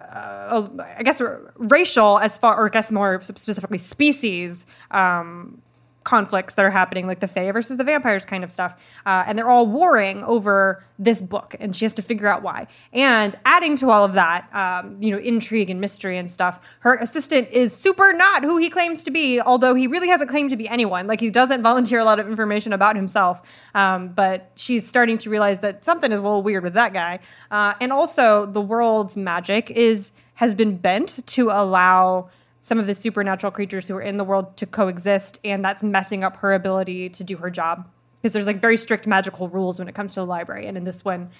uh, 0.00 0.68
I 0.96 1.02
guess 1.02 1.20
racial 1.56 2.20
as 2.20 2.38
far, 2.38 2.56
or 2.56 2.66
I 2.66 2.68
guess 2.68 2.92
more 2.92 3.20
specifically 3.22 3.78
species 3.78 4.64
um, 4.92 5.60
conflicts 6.06 6.54
that 6.54 6.64
are 6.64 6.70
happening, 6.70 7.06
like 7.06 7.20
the 7.20 7.28
Fae 7.28 7.50
versus 7.50 7.76
the 7.76 7.84
vampires 7.84 8.24
kind 8.24 8.44
of 8.44 8.50
stuff. 8.50 8.80
Uh, 9.04 9.24
and 9.26 9.36
they're 9.36 9.50
all 9.50 9.66
warring 9.66 10.22
over 10.22 10.84
this 10.98 11.20
book, 11.20 11.56
and 11.58 11.74
she 11.74 11.84
has 11.84 11.92
to 11.94 12.00
figure 12.00 12.28
out 12.28 12.42
why. 12.42 12.68
And 12.92 13.34
adding 13.44 13.76
to 13.76 13.90
all 13.90 14.04
of 14.04 14.14
that, 14.14 14.48
um, 14.54 15.02
you 15.02 15.10
know, 15.10 15.18
intrigue 15.18 15.68
and 15.68 15.80
mystery 15.80 16.16
and 16.16 16.30
stuff, 16.30 16.60
her 16.80 16.94
assistant 16.94 17.48
is 17.50 17.76
super 17.76 18.12
not 18.12 18.44
who 18.44 18.56
he 18.56 18.70
claims 18.70 19.02
to 19.02 19.10
be, 19.10 19.40
although 19.40 19.74
he 19.74 19.88
really 19.88 20.08
hasn't 20.08 20.30
claimed 20.30 20.50
to 20.50 20.56
be 20.56 20.68
anyone. 20.68 21.08
Like 21.08 21.20
he 21.20 21.28
doesn't 21.28 21.62
volunteer 21.70 21.98
a 21.98 22.04
lot 22.04 22.20
of 22.20 22.28
information 22.28 22.72
about 22.72 22.94
himself. 22.94 23.42
Um, 23.74 24.08
but 24.08 24.52
she's 24.54 24.86
starting 24.86 25.18
to 25.18 25.28
realize 25.28 25.60
that 25.60 25.84
something 25.84 26.12
is 26.12 26.20
a 26.20 26.22
little 26.22 26.42
weird 26.42 26.62
with 26.62 26.74
that 26.74 26.94
guy. 26.94 27.18
Uh, 27.50 27.74
and 27.80 27.92
also, 27.92 28.46
the 28.46 28.60
world's 28.60 29.16
magic 29.16 29.70
is 29.72 30.12
has 30.34 30.54
been 30.54 30.76
bent 30.76 31.26
to 31.26 31.48
allow 31.50 32.28
some 32.66 32.80
of 32.80 32.88
the 32.88 32.96
supernatural 32.96 33.52
creatures 33.52 33.86
who 33.86 33.94
are 33.94 34.02
in 34.02 34.16
the 34.16 34.24
world 34.24 34.56
to 34.56 34.66
coexist, 34.66 35.38
and 35.44 35.64
that's 35.64 35.84
messing 35.84 36.24
up 36.24 36.38
her 36.38 36.52
ability 36.52 37.08
to 37.08 37.22
do 37.22 37.36
her 37.36 37.48
job 37.48 37.88
because 38.16 38.32
there's 38.32 38.44
like 38.44 38.60
very 38.60 38.76
strict 38.76 39.06
magical 39.06 39.48
rules 39.48 39.78
when 39.78 39.86
it 39.86 39.94
comes 39.94 40.14
to 40.14 40.20
the 40.20 40.26
library, 40.26 40.66
and 40.66 40.76
in 40.76 40.82
this 40.82 41.04
one, 41.04 41.30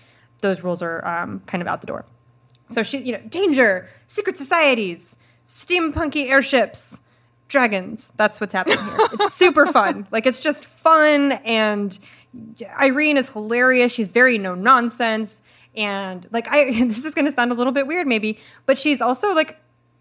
those 0.41 0.63
rules 0.63 0.83
are 0.83 1.05
um, 1.05 1.41
kind 1.47 1.63
of 1.63 1.67
out 1.67 1.81
the 1.81 1.89
door. 1.89 2.05
So 2.69 2.85
she, 2.85 2.99
you 2.99 3.11
know, 3.11 3.21
danger, 3.29 3.89
secret 4.07 4.37
societies, 4.37 5.19
steampunky 5.49 6.31
airships, 6.31 7.03
dragons. 7.49 8.13
That's 8.17 8.41
what's 8.41 8.53
happening 8.53 8.79
here. 8.79 8.97
It's 9.15 9.35
super 9.35 9.67
fun. 9.67 10.07
Like 10.13 10.27
it's 10.27 10.39
just 10.39 10.65
fun, 10.65 11.33
and 11.45 11.99
Irene 12.79 13.17
is 13.17 13.33
hilarious. 13.33 13.91
She's 13.91 14.13
very 14.13 14.39
no 14.39 14.55
nonsense, 14.55 15.43
and 15.75 16.25
like 16.31 16.47
I, 16.47 16.71
this 16.85 17.05
is 17.05 17.17
going 17.17 17.25
to 17.25 17.33
sound 17.33 17.51
a 17.51 17.57
little 17.57 17.73
bit 17.73 17.89
weird, 17.89 18.07
maybe, 18.07 18.39
but 18.65 18.79
she's 18.79 19.01
also 19.03 19.35
like 19.35 19.59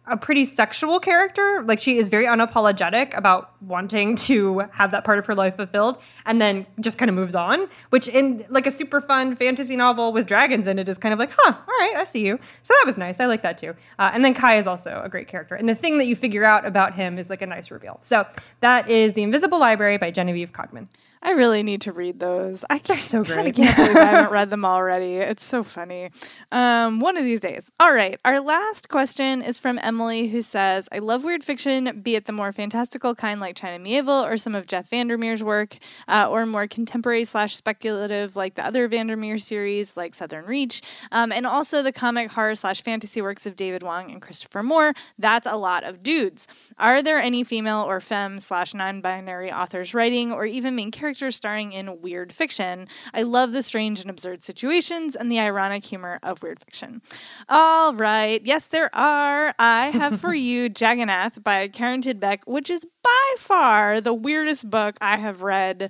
a 0.08 0.18
pretty 0.18 0.46
sexual 0.46 1.00
character. 1.00 1.64
Like 1.66 1.80
she 1.80 1.98
is 1.98 2.10
very 2.10 2.26
unapologetic 2.26 3.16
about 3.18 3.52
wanting 3.62 4.16
to 4.16 4.60
have 4.72 4.92
that 4.92 5.04
part 5.04 5.20
of 5.20 5.26
her 5.26 5.36
life 5.36 5.56
fulfilled 5.56 6.02
and 6.26 6.40
then 6.40 6.66
just 6.80 6.98
kind 6.98 7.10
of 7.10 7.16
moves 7.16 7.36
on, 7.36 7.68
which 7.90 8.08
in 8.08 8.46
like 8.50 8.68
a 8.68 8.72
super 8.72 9.02
fun 9.02 9.36
fantasy 9.36 9.76
novel 9.76 10.14
with 10.14 10.28
dragons 10.28 10.68
in 10.68 10.80
it 10.80 10.88
is 10.88 10.98
kind 10.98 11.14
of 11.14 11.20
like, 11.20 11.32
huh, 11.36 11.54
all 11.56 11.74
right, 11.80 11.96
I 11.98 12.04
see 12.04 12.26
you. 12.26 12.40
So 12.62 12.74
that 12.80 12.84
was 12.86 12.98
nice. 12.98 13.20
I 13.20 13.26
like 13.26 13.42
that 13.42 13.58
too. 13.58 13.76
Uh, 13.98 14.12
and 14.14 14.24
then 14.24 14.34
Kai 14.34 14.58
is 14.58 14.68
also 14.68 15.02
a 15.04 15.10
great 15.10 15.28
character. 15.28 15.56
And 15.56 15.68
the 15.68 15.76
thing 15.76 15.98
that 15.98 16.06
you 16.06 16.16
figure 16.16 16.44
out 16.44 16.66
about 16.66 16.94
him 16.94 17.18
is 17.18 17.30
like 17.30 17.42
a 17.42 17.48
nice 17.48 17.72
reveal. 17.72 17.98
So 18.02 18.28
that 18.60 18.90
is 18.90 19.14
The 19.14 19.24
Invisible 19.24 19.60
Library 19.60 19.98
by 19.98 20.12
Genevieve 20.12 20.52
Cogman. 20.52 20.88
I 21.26 21.32
really 21.32 21.64
need 21.64 21.82
to 21.82 21.92
read 21.92 22.20
those. 22.20 22.64
I 22.70 22.78
They're 22.78 22.98
so 22.98 23.24
great. 23.24 23.56
can't 23.56 23.76
believe 23.76 23.96
I 23.98 24.06
haven't 24.06 24.32
read 24.32 24.50
them 24.52 24.64
already. 24.64 25.16
It's 25.16 25.44
so 25.44 25.64
funny. 25.64 26.12
Um, 26.52 27.00
one 27.00 27.18
of 27.18 27.24
these 27.24 27.40
days. 27.40 27.72
All 27.80 27.92
right. 27.96 28.20
Our 28.24 28.40
last 28.40 28.90
question 28.90 29.42
is 29.42 29.58
from 29.58 29.80
Emily, 29.82 30.28
who 30.28 30.44
says, 30.44 30.88
"I 30.92 31.00
love 31.00 31.24
weird 31.24 31.44
fiction, 31.44 32.02
be 32.04 32.14
it 32.16 32.26
the 32.26 32.32
more 32.32 32.54
fantastical 32.54 33.16
kind 33.16 33.42
like 33.42 33.56
China 33.56 33.84
Miéville 33.84 34.24
or 34.32 34.38
some 34.38 34.54
of 34.54 34.68
Jeff 34.68 34.88
Vandermeer's 34.92 35.42
work, 35.42 35.78
uh, 36.08 36.30
or 36.30 36.46
more 36.46 36.68
contemporary 36.68 37.26
slash 37.26 37.56
speculative 37.56 38.36
like 38.36 38.54
the 38.54 38.64
other 38.64 38.88
Vandermeer 38.88 39.40
series 39.40 39.98
like 39.98 40.14
Southern 40.14 40.46
Reach, 40.46 40.84
um, 41.12 41.32
and 41.32 41.48
also 41.48 41.82
the 41.82 41.92
comic 41.92 42.30
horror 42.34 42.54
slash 42.54 42.84
fantasy 42.84 43.20
works 43.20 43.48
of 43.48 43.56
David 43.56 43.82
Wong 43.82 44.12
and 44.12 44.22
Christopher 44.22 44.62
Moore. 44.62 44.94
That's 45.18 45.48
a 45.48 45.56
lot 45.56 45.84
of 45.84 46.04
dudes. 46.04 46.48
Are 46.78 47.02
there 47.02 47.18
any 47.18 47.44
female 47.44 47.82
or 47.82 48.00
femme 48.00 48.40
slash 48.40 48.76
non-binary 48.76 49.52
authors 49.52 49.96
writing, 49.96 50.32
or 50.32 50.46
even 50.46 50.76
main 50.76 50.92
characters?" 50.92 51.15
Characters 51.16 51.38
starring 51.38 51.72
in 51.72 52.02
weird 52.02 52.34
fiction. 52.34 52.90
I 53.14 53.22
love 53.22 53.54
the 53.54 53.64
strange 53.64 54.02
and 54.02 54.10
absurd 54.10 54.44
situations 54.44 55.16
and 55.16 55.32
the 55.32 55.40
ironic 55.40 55.86
humor 55.86 56.20
of 56.22 56.44
weird 56.44 56.60
fiction. 56.60 57.02
All 57.48 57.94
right. 57.94 58.42
Yes, 58.44 58.68
there 58.68 58.94
are. 58.94 59.56
I 59.58 59.92
have 59.92 60.20
for 60.20 60.34
you 60.34 60.64
Jagannath 60.64 61.42
by 61.42 61.70
Karin 61.70 62.02
Tidbeck, 62.02 62.40
which 62.46 62.70
is 62.70 62.86
by 63.02 63.36
far 63.38 64.02
the 64.02 64.14
weirdest 64.14 64.70
book 64.70 64.98
I 65.00 65.16
have 65.16 65.42
read 65.42 65.90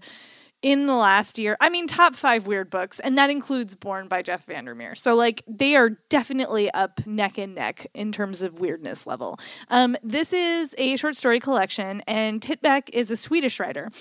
in 0.65 0.87
the 0.87 0.95
last 0.95 1.37
year. 1.37 1.55
I 1.61 1.69
mean, 1.69 1.85
top 1.85 2.15
five 2.15 2.47
weird 2.47 2.71
books, 2.71 2.99
and 2.99 3.17
that 3.19 3.29
includes 3.29 3.75
Borne 3.75 4.07
by 4.07 4.23
Jeff 4.23 4.45
Vandermeer. 4.45 4.95
So, 4.95 5.13
like, 5.13 5.43
they 5.47 5.75
are 5.75 5.91
definitely 6.09 6.71
up 6.71 7.05
neck 7.05 7.37
and 7.37 7.53
neck 7.53 7.85
in 7.93 8.11
terms 8.11 8.41
of 8.41 8.59
weirdness 8.59 9.05
level. 9.05 9.39
Um, 9.69 9.95
this 10.01 10.33
is 10.33 10.73
a 10.79 10.95
short 10.95 11.15
story 11.15 11.39
collection, 11.39 12.01
and 12.07 12.41
Tidbeck 12.41 12.89
is 12.93 13.11
a 13.11 13.15
Swedish 13.15 13.59
writer 13.59 13.91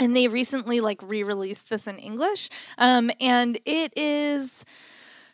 and 0.00 0.16
they 0.16 0.26
recently 0.26 0.80
like 0.80 1.00
re-released 1.02 1.70
this 1.70 1.86
in 1.86 1.98
english. 1.98 2.48
Um, 2.78 3.10
and 3.20 3.58
it 3.66 3.92
is 3.96 4.64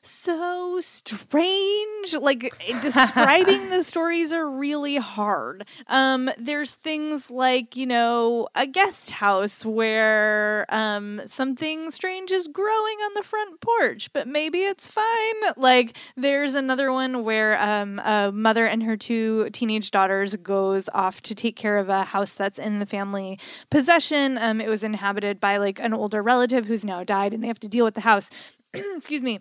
so 0.06 0.78
strange. 0.80 2.14
Like 2.20 2.52
describing 2.82 3.70
the 3.70 3.82
stories 3.82 4.32
are 4.32 4.48
really 4.48 4.96
hard. 4.96 5.66
Um, 5.88 6.30
there's 6.38 6.74
things 6.74 7.30
like, 7.30 7.76
you 7.76 7.86
know, 7.86 8.48
a 8.54 8.66
guest 8.66 9.10
house 9.10 9.64
where 9.64 10.66
um, 10.68 11.20
something 11.26 11.90
strange 11.90 12.30
is 12.30 12.48
growing 12.48 12.96
on 12.98 13.14
the 13.14 13.22
front 13.22 13.60
porch, 13.60 14.12
but 14.12 14.26
maybe 14.26 14.58
it's 14.58 14.90
fine. 14.90 15.34
Like 15.56 15.96
there's 16.16 16.54
another 16.54 16.92
one 16.92 17.24
where 17.24 17.60
um, 17.60 17.98
a 18.00 18.30
mother 18.32 18.66
and 18.66 18.82
her 18.84 18.96
two 18.96 19.50
teenage 19.50 19.90
daughters 19.90 20.36
goes 20.36 20.88
off 20.94 21.20
to 21.22 21.34
take 21.34 21.56
care 21.56 21.78
of 21.78 21.88
a 21.88 22.04
house 22.04 22.34
that's 22.34 22.58
in 22.58 22.78
the 22.78 22.86
family 22.86 23.38
possession. 23.70 24.38
Um, 24.38 24.60
it 24.60 24.68
was 24.68 24.82
inhabited 24.82 25.40
by 25.40 25.56
like 25.56 25.80
an 25.80 25.92
older 25.92 26.22
relative 26.22 26.66
who's 26.66 26.84
now 26.84 27.04
died, 27.04 27.34
and 27.34 27.42
they 27.42 27.48
have 27.48 27.60
to 27.60 27.68
deal 27.68 27.84
with 27.84 27.94
the 27.94 28.00
house. 28.02 28.30
Excuse 28.74 29.22
me 29.22 29.40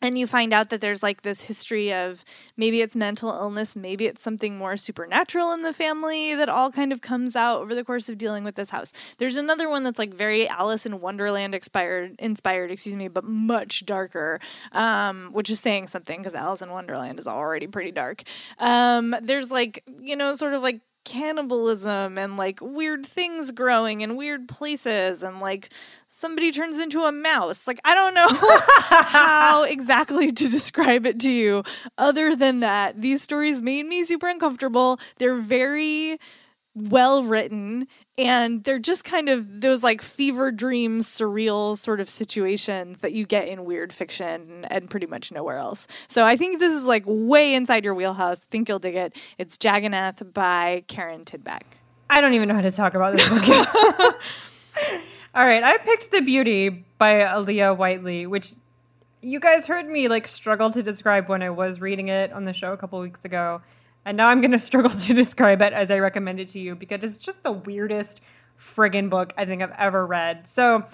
and 0.00 0.18
you 0.18 0.26
find 0.26 0.52
out 0.52 0.70
that 0.70 0.80
there's 0.80 1.02
like 1.02 1.22
this 1.22 1.42
history 1.42 1.92
of 1.92 2.24
maybe 2.56 2.80
it's 2.80 2.96
mental 2.96 3.30
illness, 3.30 3.76
maybe 3.76 4.06
it's 4.06 4.22
something 4.22 4.56
more 4.56 4.76
supernatural 4.76 5.52
in 5.52 5.62
the 5.62 5.72
family 5.72 6.34
that 6.34 6.48
all 6.48 6.70
kind 6.70 6.92
of 6.92 7.00
comes 7.00 7.36
out 7.36 7.60
over 7.60 7.74
the 7.74 7.84
course 7.84 8.08
of 8.08 8.18
dealing 8.18 8.44
with 8.44 8.54
this 8.54 8.70
house. 8.70 8.92
There's 9.18 9.36
another 9.36 9.68
one 9.68 9.84
that's 9.84 9.98
like 9.98 10.14
very 10.14 10.48
Alice 10.48 10.86
in 10.86 11.00
Wonderland 11.00 11.54
inspired, 11.54 12.16
inspired, 12.18 12.70
excuse 12.70 12.96
me, 12.96 13.08
but 13.08 13.24
much 13.24 13.84
darker, 13.86 14.40
um, 14.72 15.30
which 15.32 15.50
is 15.50 15.60
saying 15.60 15.88
something 15.88 16.20
because 16.20 16.34
Alice 16.34 16.62
in 16.62 16.70
Wonderland 16.70 17.18
is 17.18 17.26
already 17.26 17.66
pretty 17.66 17.90
dark. 17.90 18.22
Um, 18.58 19.14
there's 19.22 19.50
like 19.50 19.84
you 20.00 20.16
know, 20.16 20.34
sort 20.34 20.54
of 20.54 20.62
like 20.62 20.80
cannibalism 21.08 22.18
and 22.18 22.36
like 22.36 22.60
weird 22.60 23.06
things 23.06 23.50
growing 23.50 24.02
in 24.02 24.14
weird 24.16 24.46
places 24.46 25.22
and 25.22 25.40
like 25.40 25.70
somebody 26.08 26.52
turns 26.52 26.76
into 26.76 27.04
a 27.04 27.12
mouse. 27.12 27.66
Like 27.66 27.80
I 27.82 27.94
don't 27.94 28.12
know 28.12 28.28
how 28.30 29.62
exactly 29.68 30.30
to 30.30 30.48
describe 30.50 31.06
it 31.06 31.18
to 31.20 31.30
you 31.30 31.64
other 31.96 32.36
than 32.36 32.60
that 32.60 33.00
these 33.00 33.22
stories 33.22 33.62
made 33.62 33.86
me 33.86 34.04
super 34.04 34.28
uncomfortable. 34.28 35.00
They're 35.16 35.34
very 35.34 36.18
well 36.90 37.24
written 37.24 37.86
and 38.16 38.64
they're 38.64 38.78
just 38.78 39.04
kind 39.04 39.28
of 39.28 39.60
those 39.60 39.82
like 39.82 40.02
fever 40.02 40.50
dream 40.50 41.00
surreal 41.00 41.76
sort 41.76 42.00
of 42.00 42.08
situations 42.08 42.98
that 42.98 43.12
you 43.12 43.26
get 43.26 43.48
in 43.48 43.64
weird 43.64 43.92
fiction 43.92 44.66
and 44.70 44.90
pretty 44.90 45.06
much 45.06 45.32
nowhere 45.32 45.58
else 45.58 45.86
so 46.08 46.24
i 46.24 46.36
think 46.36 46.58
this 46.58 46.72
is 46.72 46.84
like 46.84 47.02
way 47.06 47.54
inside 47.54 47.84
your 47.84 47.94
wheelhouse 47.94 48.44
think 48.44 48.68
you'll 48.68 48.78
dig 48.78 48.94
it 48.94 49.14
it's 49.38 49.56
jagannath 49.62 50.22
by 50.32 50.82
karin 50.88 51.24
tidbeck 51.24 51.62
I 52.10 52.20
don't 52.20 52.34
even 52.34 52.48
know 52.48 52.54
how 52.54 52.62
to 52.62 52.70
talk 52.70 52.94
about 52.94 53.16
this 53.16 53.28
book. 53.28 53.46
All 55.34 55.44
right, 55.44 55.62
I 55.62 55.78
picked 55.78 56.10
The 56.10 56.22
Beauty 56.22 56.84
by 56.96 57.20
Aliya 57.20 57.76
Whiteley, 57.76 58.26
which 58.26 58.52
you 59.20 59.40
guys 59.40 59.66
heard 59.66 59.86
me 59.86 60.08
like 60.08 60.26
struggle 60.26 60.70
to 60.70 60.82
describe 60.82 61.28
when 61.28 61.42
I 61.42 61.50
was 61.50 61.80
reading 61.80 62.08
it 62.08 62.32
on 62.32 62.44
the 62.44 62.52
show 62.52 62.72
a 62.72 62.76
couple 62.76 62.98
weeks 63.00 63.24
ago. 63.24 63.60
And 64.08 64.16
now 64.16 64.28
I'm 64.28 64.40
going 64.40 64.50
to 64.58 64.58
struggle 64.58 64.90
to 64.90 65.14
describe 65.14 65.60
it 65.60 65.72
as 65.74 65.90
I 65.90 65.98
recommend 65.98 66.40
it 66.40 66.48
to 66.48 66.58
you 66.58 66.74
because 66.74 67.04
it's 67.04 67.18
just 67.18 67.42
the 67.42 67.52
weirdest 67.52 68.22
friggin' 68.58 69.10
book 69.10 69.34
I 69.36 69.44
think 69.44 69.62
I've 69.62 69.74
ever 69.78 70.04
read. 70.06 70.48
So 70.48 70.84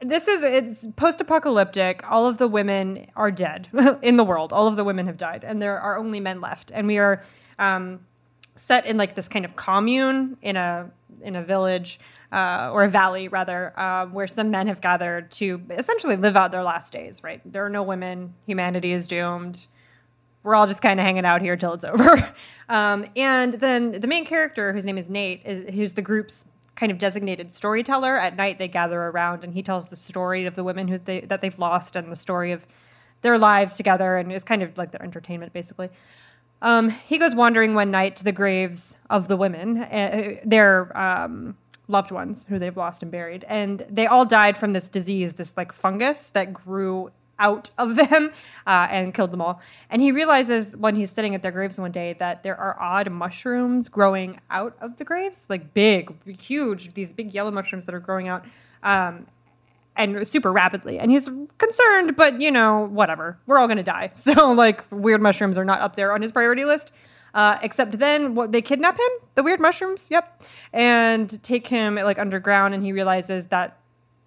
this 0.00 0.28
is 0.28 0.42
it's 0.42 0.86
post-apocalyptic. 0.96 2.02
All 2.10 2.26
of 2.26 2.38
the 2.38 2.48
women 2.48 3.06
are 3.16 3.30
dead 3.30 3.68
in 4.02 4.16
the 4.16 4.24
world. 4.24 4.52
All 4.52 4.66
of 4.66 4.76
the 4.76 4.84
women 4.84 5.06
have 5.06 5.16
died, 5.16 5.44
and 5.44 5.62
there 5.62 5.80
are 5.80 5.96
only 5.96 6.20
men 6.20 6.40
left. 6.40 6.72
And 6.74 6.86
we 6.86 6.98
are 6.98 7.22
um, 7.58 8.00
set 8.56 8.86
in 8.86 8.96
like 8.96 9.14
this 9.14 9.28
kind 9.28 9.44
of 9.44 9.56
commune 9.56 10.36
in 10.42 10.56
a 10.56 10.90
in 11.22 11.36
a 11.36 11.42
village 11.42 11.98
uh, 12.30 12.70
or 12.72 12.84
a 12.84 12.88
valley 12.88 13.28
rather, 13.28 13.72
uh, 13.78 14.06
where 14.06 14.26
some 14.26 14.50
men 14.50 14.66
have 14.66 14.80
gathered 14.80 15.30
to 15.32 15.60
essentially 15.70 16.16
live 16.16 16.36
out 16.36 16.52
their 16.52 16.62
last 16.62 16.92
days. 16.92 17.22
Right? 17.22 17.40
There 17.50 17.64
are 17.64 17.70
no 17.70 17.82
women. 17.82 18.34
Humanity 18.46 18.92
is 18.92 19.06
doomed 19.06 19.68
we're 20.42 20.54
all 20.54 20.66
just 20.66 20.82
kind 20.82 20.98
of 21.00 21.04
hanging 21.04 21.24
out 21.24 21.42
here 21.42 21.56
till 21.56 21.74
it's 21.74 21.84
over. 21.84 22.32
Um, 22.70 23.06
and 23.16 23.54
then 23.54 23.92
the 23.92 24.06
main 24.06 24.26
character, 24.26 24.74
whose 24.74 24.84
name 24.84 24.98
is 24.98 25.08
Nate, 25.08 25.40
is, 25.46 25.74
who's 25.74 25.94
the 25.94 26.02
group's 26.02 26.44
kind 26.74 26.92
of 26.92 26.98
designated 26.98 27.54
storyteller. 27.54 28.18
At 28.18 28.36
night, 28.36 28.58
they 28.58 28.68
gather 28.68 29.00
around, 29.00 29.42
and 29.42 29.54
he 29.54 29.62
tells 29.62 29.86
the 29.86 29.96
story 29.96 30.44
of 30.44 30.54
the 30.54 30.62
women 30.62 30.86
who 30.86 30.98
they, 30.98 31.20
that 31.20 31.40
they've 31.40 31.58
lost 31.58 31.96
and 31.96 32.12
the 32.12 32.16
story 32.16 32.52
of 32.52 32.66
their 33.22 33.38
lives 33.38 33.76
together, 33.76 34.18
and 34.18 34.30
is 34.30 34.44
kind 34.44 34.62
of 34.62 34.76
like 34.76 34.92
their 34.92 35.02
entertainment, 35.02 35.54
basically. 35.54 35.88
Um, 36.60 36.90
he 36.90 37.16
goes 37.18 37.34
wandering 37.34 37.74
one 37.74 37.90
night 37.90 38.16
to 38.16 38.24
the 38.24 38.32
graves 38.32 38.98
of 39.08 39.28
the 39.28 39.36
women, 39.36 39.78
uh, 39.78 40.36
their 40.44 40.96
um, 40.96 41.56
loved 41.88 42.10
ones 42.10 42.44
who 42.48 42.58
they've 42.58 42.76
lost 42.76 43.02
and 43.02 43.10
buried, 43.10 43.44
and 43.48 43.84
they 43.88 44.06
all 44.06 44.24
died 44.24 44.56
from 44.56 44.72
this 44.72 44.88
disease, 44.88 45.34
this 45.34 45.56
like 45.56 45.72
fungus 45.72 46.30
that 46.30 46.52
grew 46.52 47.10
out 47.38 47.70
of 47.78 47.96
them 47.96 48.30
uh, 48.66 48.88
and 48.90 49.14
killed 49.14 49.30
them 49.30 49.40
all. 49.40 49.60
And 49.90 50.02
he 50.02 50.12
realizes 50.12 50.76
when 50.76 50.96
he's 50.96 51.10
sitting 51.10 51.34
at 51.34 51.42
their 51.42 51.52
graves 51.52 51.78
one 51.78 51.92
day 51.92 52.14
that 52.14 52.42
there 52.42 52.56
are 52.56 52.76
odd 52.80 53.10
mushrooms 53.10 53.88
growing 53.88 54.40
out 54.50 54.76
of 54.80 54.96
the 54.96 55.04
graves, 55.04 55.46
like 55.48 55.74
big, 55.74 56.14
huge, 56.40 56.94
these 56.94 57.12
big 57.12 57.34
yellow 57.34 57.50
mushrooms 57.50 57.84
that 57.86 57.94
are 57.94 58.00
growing 58.00 58.28
out. 58.28 58.44
Um, 58.82 59.26
and 59.98 60.26
super 60.26 60.52
rapidly. 60.52 60.98
And 60.98 61.10
he's 61.10 61.28
concerned, 61.58 62.16
but 62.16 62.40
you 62.40 62.50
know, 62.50 62.86
whatever. 62.86 63.36
We're 63.46 63.58
all 63.58 63.66
going 63.66 63.78
to 63.78 63.82
die. 63.82 64.12
So, 64.28 64.52
like, 64.52 64.84
weird 64.90 65.22
mushrooms 65.22 65.56
are 65.56 65.64
not 65.64 65.80
up 65.80 65.96
there 65.96 66.12
on 66.12 66.20
his 66.22 66.32
priority 66.32 66.64
list. 66.64 66.92
Uh, 67.34 67.58
except 67.62 67.98
then, 67.98 68.34
what 68.34 68.52
they 68.52 68.60
kidnap 68.60 68.98
him, 68.98 69.08
the 69.34 69.42
weird 69.42 69.60
mushrooms, 69.60 70.08
yep, 70.10 70.42
and 70.72 71.42
take 71.42 71.66
him 71.66 71.94
like 71.94 72.18
underground. 72.18 72.74
And 72.74 72.84
he 72.84 72.92
realizes 72.92 73.46
that 73.46 73.77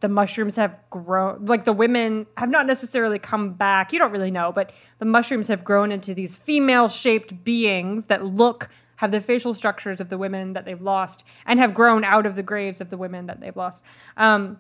the 0.01 0.09
mushrooms 0.09 0.55
have 0.55 0.75
grown 0.89 1.45
like 1.45 1.65
the 1.65 1.73
women 1.73 2.27
have 2.37 2.49
not 2.49 2.67
necessarily 2.67 3.17
come 3.17 3.53
back 3.53 3.93
you 3.93 3.99
don't 3.99 4.11
really 4.11 4.31
know 4.31 4.51
but 4.51 4.71
the 4.99 5.05
mushrooms 5.05 5.47
have 5.47 5.63
grown 5.63 5.91
into 5.91 6.13
these 6.13 6.35
female 6.35 6.87
shaped 6.89 7.43
beings 7.43 8.05
that 8.05 8.25
look 8.25 8.69
have 9.01 9.11
the 9.11 9.19
facial 9.19 9.55
structures 9.55 9.99
of 9.99 10.09
the 10.09 10.17
women 10.17 10.53
that 10.53 10.63
they've 10.63 10.81
lost 10.81 11.25
and 11.47 11.59
have 11.59 11.73
grown 11.73 12.03
out 12.03 12.27
of 12.27 12.35
the 12.35 12.43
graves 12.43 12.79
of 12.79 12.91
the 12.91 12.97
women 12.97 13.25
that 13.25 13.39
they've 13.39 13.57
lost. 13.57 13.83
Um, 14.15 14.59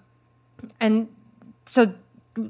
and 0.79 1.09
so 1.65 1.93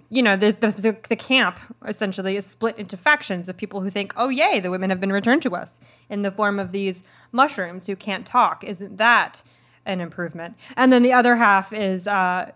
you 0.10 0.22
know 0.22 0.38
the, 0.38 0.52
the 0.54 0.98
the 1.10 1.16
camp 1.18 1.60
essentially 1.86 2.38
is 2.38 2.46
split 2.46 2.78
into 2.78 2.96
factions 2.96 3.50
of 3.50 3.58
people 3.58 3.82
who 3.82 3.90
think 3.90 4.14
oh 4.16 4.30
yay 4.30 4.60
the 4.60 4.70
women 4.70 4.90
have 4.90 5.00
been 5.00 5.12
returned 5.12 5.42
to 5.42 5.56
us 5.56 5.80
in 6.08 6.22
the 6.22 6.30
form 6.30 6.60
of 6.60 6.72
these 6.72 7.04
mushrooms 7.32 7.88
who 7.88 7.96
can't 7.96 8.26
talk. 8.26 8.64
Isn't 8.64 8.98
that 8.98 9.44
an 9.86 10.00
improvement? 10.00 10.56
And 10.78 10.94
then 10.94 11.04
the 11.04 11.12
other 11.12 11.36
half 11.36 11.74
is 11.74 12.08
uh, 12.08 12.52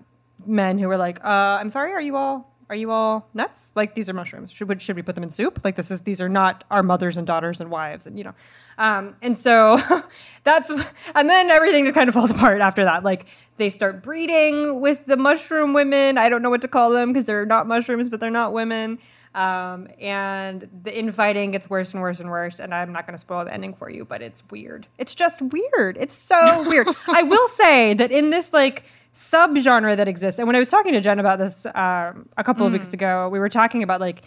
men 0.45 0.77
who 0.77 0.87
were 0.87 0.97
like, 0.97 1.23
uh, 1.23 1.57
"I'm 1.59 1.69
sorry, 1.69 1.91
are 1.93 2.01
you 2.01 2.15
all 2.15 2.55
are 2.69 2.75
you 2.75 2.89
all 2.89 3.29
nuts? 3.33 3.73
Like 3.75 3.93
these 3.93 4.09
are 4.09 4.13
mushrooms. 4.13 4.51
Should 4.51 4.81
should 4.81 4.95
we 4.95 5.03
put 5.03 5.15
them 5.15 5.23
in 5.23 5.29
soup? 5.29 5.59
Like 5.63 5.75
this 5.75 5.91
is 5.91 6.01
these 6.01 6.19
are 6.19 6.29
not 6.29 6.63
our 6.71 6.81
mothers 6.81 7.17
and 7.17 7.27
daughters 7.27 7.61
and 7.61 7.69
wives 7.69 8.07
and 8.07 8.17
you 8.17 8.23
know." 8.23 8.33
Um, 8.77 9.15
and 9.21 9.37
so 9.37 9.79
that's 10.43 10.71
and 11.13 11.29
then 11.29 11.49
everything 11.51 11.85
just 11.85 11.95
kind 11.95 12.09
of 12.09 12.15
falls 12.15 12.31
apart 12.35 12.61
after 12.61 12.83
that. 12.85 13.03
Like 13.03 13.27
they 13.57 13.69
start 13.69 14.01
breeding 14.01 14.81
with 14.81 15.05
the 15.05 15.17
mushroom 15.17 15.73
women. 15.73 16.17
I 16.17 16.29
don't 16.29 16.41
know 16.41 16.49
what 16.49 16.61
to 16.61 16.67
call 16.67 16.91
them 16.91 17.13
because 17.13 17.25
they're 17.25 17.45
not 17.45 17.67
mushrooms, 17.67 18.09
but 18.09 18.19
they're 18.19 18.31
not 18.31 18.51
women. 18.51 18.99
Um, 19.35 19.89
and 19.99 20.67
the 20.83 20.97
infighting 20.97 21.51
gets 21.51 21.69
worse 21.69 21.93
and 21.93 22.01
worse 22.01 22.21
and 22.21 22.29
worse. 22.29 22.59
And 22.59 22.73
I'm 22.73 22.93
not 22.93 23.05
going 23.05 23.15
to 23.15 23.19
spoil 23.19 23.43
the 23.43 23.53
ending 23.53 23.73
for 23.73 23.89
you, 23.89 24.05
but 24.05 24.21
it's 24.21 24.49
weird. 24.49 24.87
It's 24.97 25.13
just 25.13 25.41
weird. 25.41 25.97
It's 25.99 26.15
so 26.15 26.63
weird. 26.69 26.87
I 27.07 27.23
will 27.23 27.47
say 27.49 27.93
that 27.93 28.11
in 28.11 28.29
this 28.29 28.53
like 28.53 28.85
subgenre 29.15 29.95
that 29.97 30.07
exists. 30.07 30.37
And 30.39 30.45
when 30.47 30.55
I 30.55 30.59
was 30.59 30.69
talking 30.69 30.93
to 30.93 31.01
Jenn 31.01 31.19
about 31.19 31.39
this 31.39 31.65
um, 31.73 32.27
a 32.37 32.43
couple 32.43 32.67
of 32.67 32.73
weeks 32.73 32.93
ago, 32.93 33.29
we 33.29 33.39
were 33.39 33.49
talking 33.49 33.81
about 33.81 33.99
like 34.01 34.21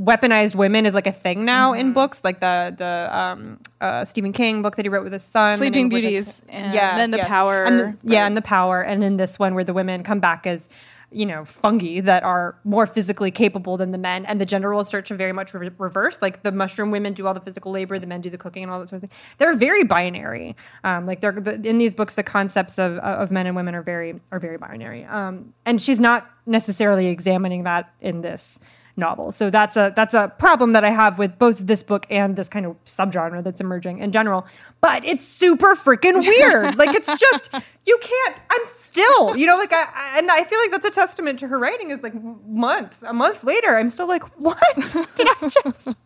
weaponized 0.00 0.54
women 0.56 0.86
is 0.86 0.92
like 0.94 1.06
a 1.06 1.12
thing 1.12 1.44
now 1.44 1.72
in 1.72 1.92
books, 1.92 2.22
like 2.24 2.40
the 2.40 2.74
the 2.76 3.08
um, 3.18 3.58
uh, 3.80 4.04
Stephen 4.04 4.32
King 4.32 4.60
book 4.62 4.76
that 4.76 4.84
he 4.84 4.88
wrote 4.90 5.04
with 5.04 5.12
his 5.12 5.24
son, 5.24 5.56
Sleeping 5.58 5.84
name 5.84 5.86
of 5.86 5.92
which 5.92 6.04
I 6.04 6.08
Beauties, 6.08 6.42
can't- 6.48 6.64
and 6.66 6.74
Yes, 6.74 6.96
then 6.96 7.10
The 7.10 7.16
yes. 7.18 7.28
Power, 7.28 7.64
and 7.64 7.78
the, 7.78 7.96
yeah, 8.02 8.26
and 8.26 8.36
the 8.36 8.42
power, 8.42 8.82
and 8.82 9.02
in 9.02 9.16
this 9.16 9.38
one 9.38 9.54
where 9.54 9.64
the 9.64 9.72
women 9.74 10.02
come 10.02 10.20
back 10.20 10.46
as 10.46 10.68
you 11.14 11.26
know 11.26 11.44
fungi 11.44 12.00
that 12.00 12.22
are 12.22 12.58
more 12.64 12.86
physically 12.86 13.30
capable 13.30 13.76
than 13.76 13.92
the 13.92 13.98
men, 13.98 14.26
and 14.26 14.40
the 14.40 14.46
gender 14.46 14.68
roles 14.68 14.88
start 14.88 15.06
to 15.06 15.14
very 15.14 15.32
much 15.32 15.54
re- 15.54 15.70
reverse. 15.78 16.20
Like 16.20 16.42
the 16.42 16.52
mushroom 16.52 16.90
women 16.90 17.12
do 17.12 17.26
all 17.26 17.34
the 17.34 17.40
physical 17.40 17.72
labor, 17.72 17.98
the 17.98 18.06
men 18.06 18.20
do 18.20 18.30
the 18.30 18.38
cooking 18.38 18.62
and 18.62 18.72
all 18.72 18.80
that 18.80 18.88
sort 18.88 19.02
of 19.02 19.08
thing. 19.08 19.16
They're 19.38 19.56
very 19.56 19.84
binary. 19.84 20.56
Um, 20.82 21.06
like 21.06 21.20
they're 21.20 21.32
the, 21.32 21.54
in 21.66 21.78
these 21.78 21.94
books, 21.94 22.14
the 22.14 22.22
concepts 22.22 22.78
of 22.78 22.98
of 22.98 23.30
men 23.30 23.46
and 23.46 23.56
women 23.56 23.74
are 23.74 23.82
very 23.82 24.20
are 24.32 24.38
very 24.38 24.58
binary. 24.58 25.04
Um, 25.04 25.54
and 25.64 25.80
she's 25.80 26.00
not 26.00 26.28
necessarily 26.46 27.06
examining 27.06 27.64
that 27.64 27.92
in 28.00 28.20
this 28.20 28.58
novel. 28.96 29.32
So 29.32 29.50
that's 29.50 29.76
a 29.76 29.92
that's 29.94 30.14
a 30.14 30.32
problem 30.38 30.72
that 30.72 30.84
I 30.84 30.90
have 30.90 31.18
with 31.18 31.38
both 31.38 31.58
this 31.58 31.82
book 31.82 32.06
and 32.10 32.36
this 32.36 32.48
kind 32.48 32.66
of 32.66 32.82
subgenre 32.84 33.42
that's 33.42 33.60
emerging 33.60 33.98
in 33.98 34.12
general. 34.12 34.46
But 34.80 35.04
it's 35.04 35.24
super 35.24 35.74
freaking 35.74 36.20
weird. 36.20 36.76
like 36.78 36.94
it's 36.94 37.12
just 37.14 37.52
you 37.86 37.98
can't. 38.00 38.40
I'm 38.50 38.66
still, 38.66 39.36
you 39.36 39.46
know, 39.46 39.56
like 39.56 39.72
I, 39.72 39.86
I 39.94 40.18
and 40.18 40.30
I 40.30 40.44
feel 40.44 40.58
like 40.60 40.70
that's 40.70 40.86
a 40.86 40.90
testament 40.90 41.38
to 41.40 41.48
her 41.48 41.58
writing. 41.58 41.90
Is 41.90 42.02
like 42.02 42.14
month 42.46 43.02
a 43.06 43.12
month 43.12 43.44
later, 43.44 43.76
I'm 43.76 43.88
still 43.88 44.08
like, 44.08 44.22
what 44.38 44.62
did 44.76 45.28
I 45.28 45.48
just? 45.64 45.96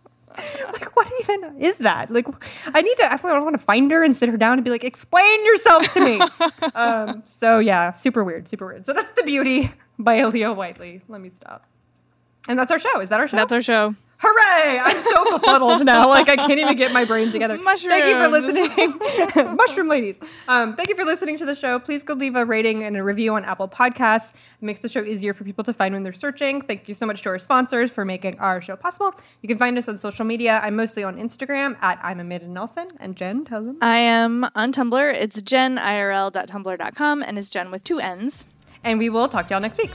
Like 0.72 0.95
what 0.95 1.11
even 1.20 1.61
is 1.61 1.78
that? 1.78 2.12
Like 2.12 2.26
I 2.72 2.80
need 2.80 2.97
to. 2.99 3.12
I 3.12 3.16
want 3.41 3.55
to 3.55 3.64
find 3.64 3.91
her 3.91 4.05
and 4.05 4.16
sit 4.16 4.28
her 4.28 4.36
down 4.36 4.55
and 4.55 4.64
be 4.64 4.70
like, 4.70 4.84
explain 4.84 5.45
yourself 5.45 5.91
to 5.93 6.01
me. 6.01 6.20
um, 6.74 7.22
so 7.24 7.59
yeah, 7.59 7.93
super 7.93 8.22
weird, 8.22 8.47
super 8.47 8.66
weird. 8.66 8.86
So 8.86 8.93
that's 8.93 9.12
the 9.12 9.24
beauty 9.24 9.72
by 9.99 10.18
Aliya 10.18 10.55
Whiteley. 10.55 11.03
Let 11.09 11.20
me 11.20 11.30
stop. 11.30 11.66
And 12.49 12.59
that's 12.59 12.72
our 12.72 12.78
show. 12.78 13.01
Is 13.01 13.11
that 13.11 13.20
our 13.20 13.28
show? 13.28 13.36
That's 13.36 13.53
our 13.53 13.62
show. 13.62 13.94
Hooray! 14.20 14.80
I'm 14.80 15.01
so 15.01 15.38
befuddled 15.38 15.84
now. 15.84 16.09
Like 16.18 16.28
I 16.28 16.36
can't 16.36 16.59
even 16.59 16.74
get 16.76 16.92
my 16.92 17.05
brain 17.05 17.30
together. 17.30 17.57
Thank 17.57 17.82
you 18.07 18.18
for 18.18 18.28
listening, 18.28 19.57
mushroom 19.57 19.88
ladies. 19.88 20.18
Um, 20.49 20.74
thank 20.74 20.88
you 20.88 20.96
for 20.96 21.05
listening 21.05 21.36
to 21.38 21.44
the 21.44 21.55
show. 21.55 21.78
Please 21.78 22.03
go 22.03 22.14
leave 22.14 22.34
a 22.34 22.44
rating 22.44 22.82
and 22.82 22.96
a 22.96 23.05
review 23.05 23.34
on 23.34 23.44
Apple 23.44 23.68
Podcasts. 23.68 24.30
It 24.30 24.62
makes 24.62 24.80
the 24.80 24.88
show 24.88 25.03
easier 25.03 25.34
for 25.34 25.44
people 25.44 25.62
to 25.64 25.72
find 25.72 25.94
when 25.94 26.03
they're 26.03 26.12
searching. 26.12 26.61
Thank 26.62 26.88
you 26.88 26.94
so 26.94 27.07
much 27.07 27.22
to 27.22 27.28
our 27.28 27.38
sponsors 27.38 27.92
for 27.92 28.05
making 28.05 28.38
our 28.40 28.61
show 28.61 28.74
possible. 28.74 29.12
You 29.42 29.49
can 29.49 29.59
find 29.59 29.78
us 29.78 29.86
on 29.86 29.99
social 29.99 30.24
media. 30.24 30.61
I'm 30.62 30.74
mostly 30.74 31.05
on 31.05 31.16
Instagram 31.18 31.80
at 31.82 32.01
I'm 32.03 32.18
Amanda 32.18 32.49
Nelson. 32.49 32.88
And 32.99 33.16
Jenn, 33.16 33.44
tell 33.44 33.62
them. 33.62 33.78
I 33.80 33.99
am 33.99 34.49
on 34.57 34.72
Tumblr. 34.72 35.14
It's 35.14 35.40
jennirl.tumblr.com 35.42 37.22
and 37.22 37.38
it's 37.38 37.51
Jenn 37.51 37.70
with 37.70 37.84
two 37.84 38.01
N's. 38.01 38.46
And 38.82 38.99
we 38.99 39.11
will 39.11 39.28
talk 39.28 39.49
to 39.49 39.55
y'all 39.55 39.61
next 39.61 39.78
week. 39.78 39.90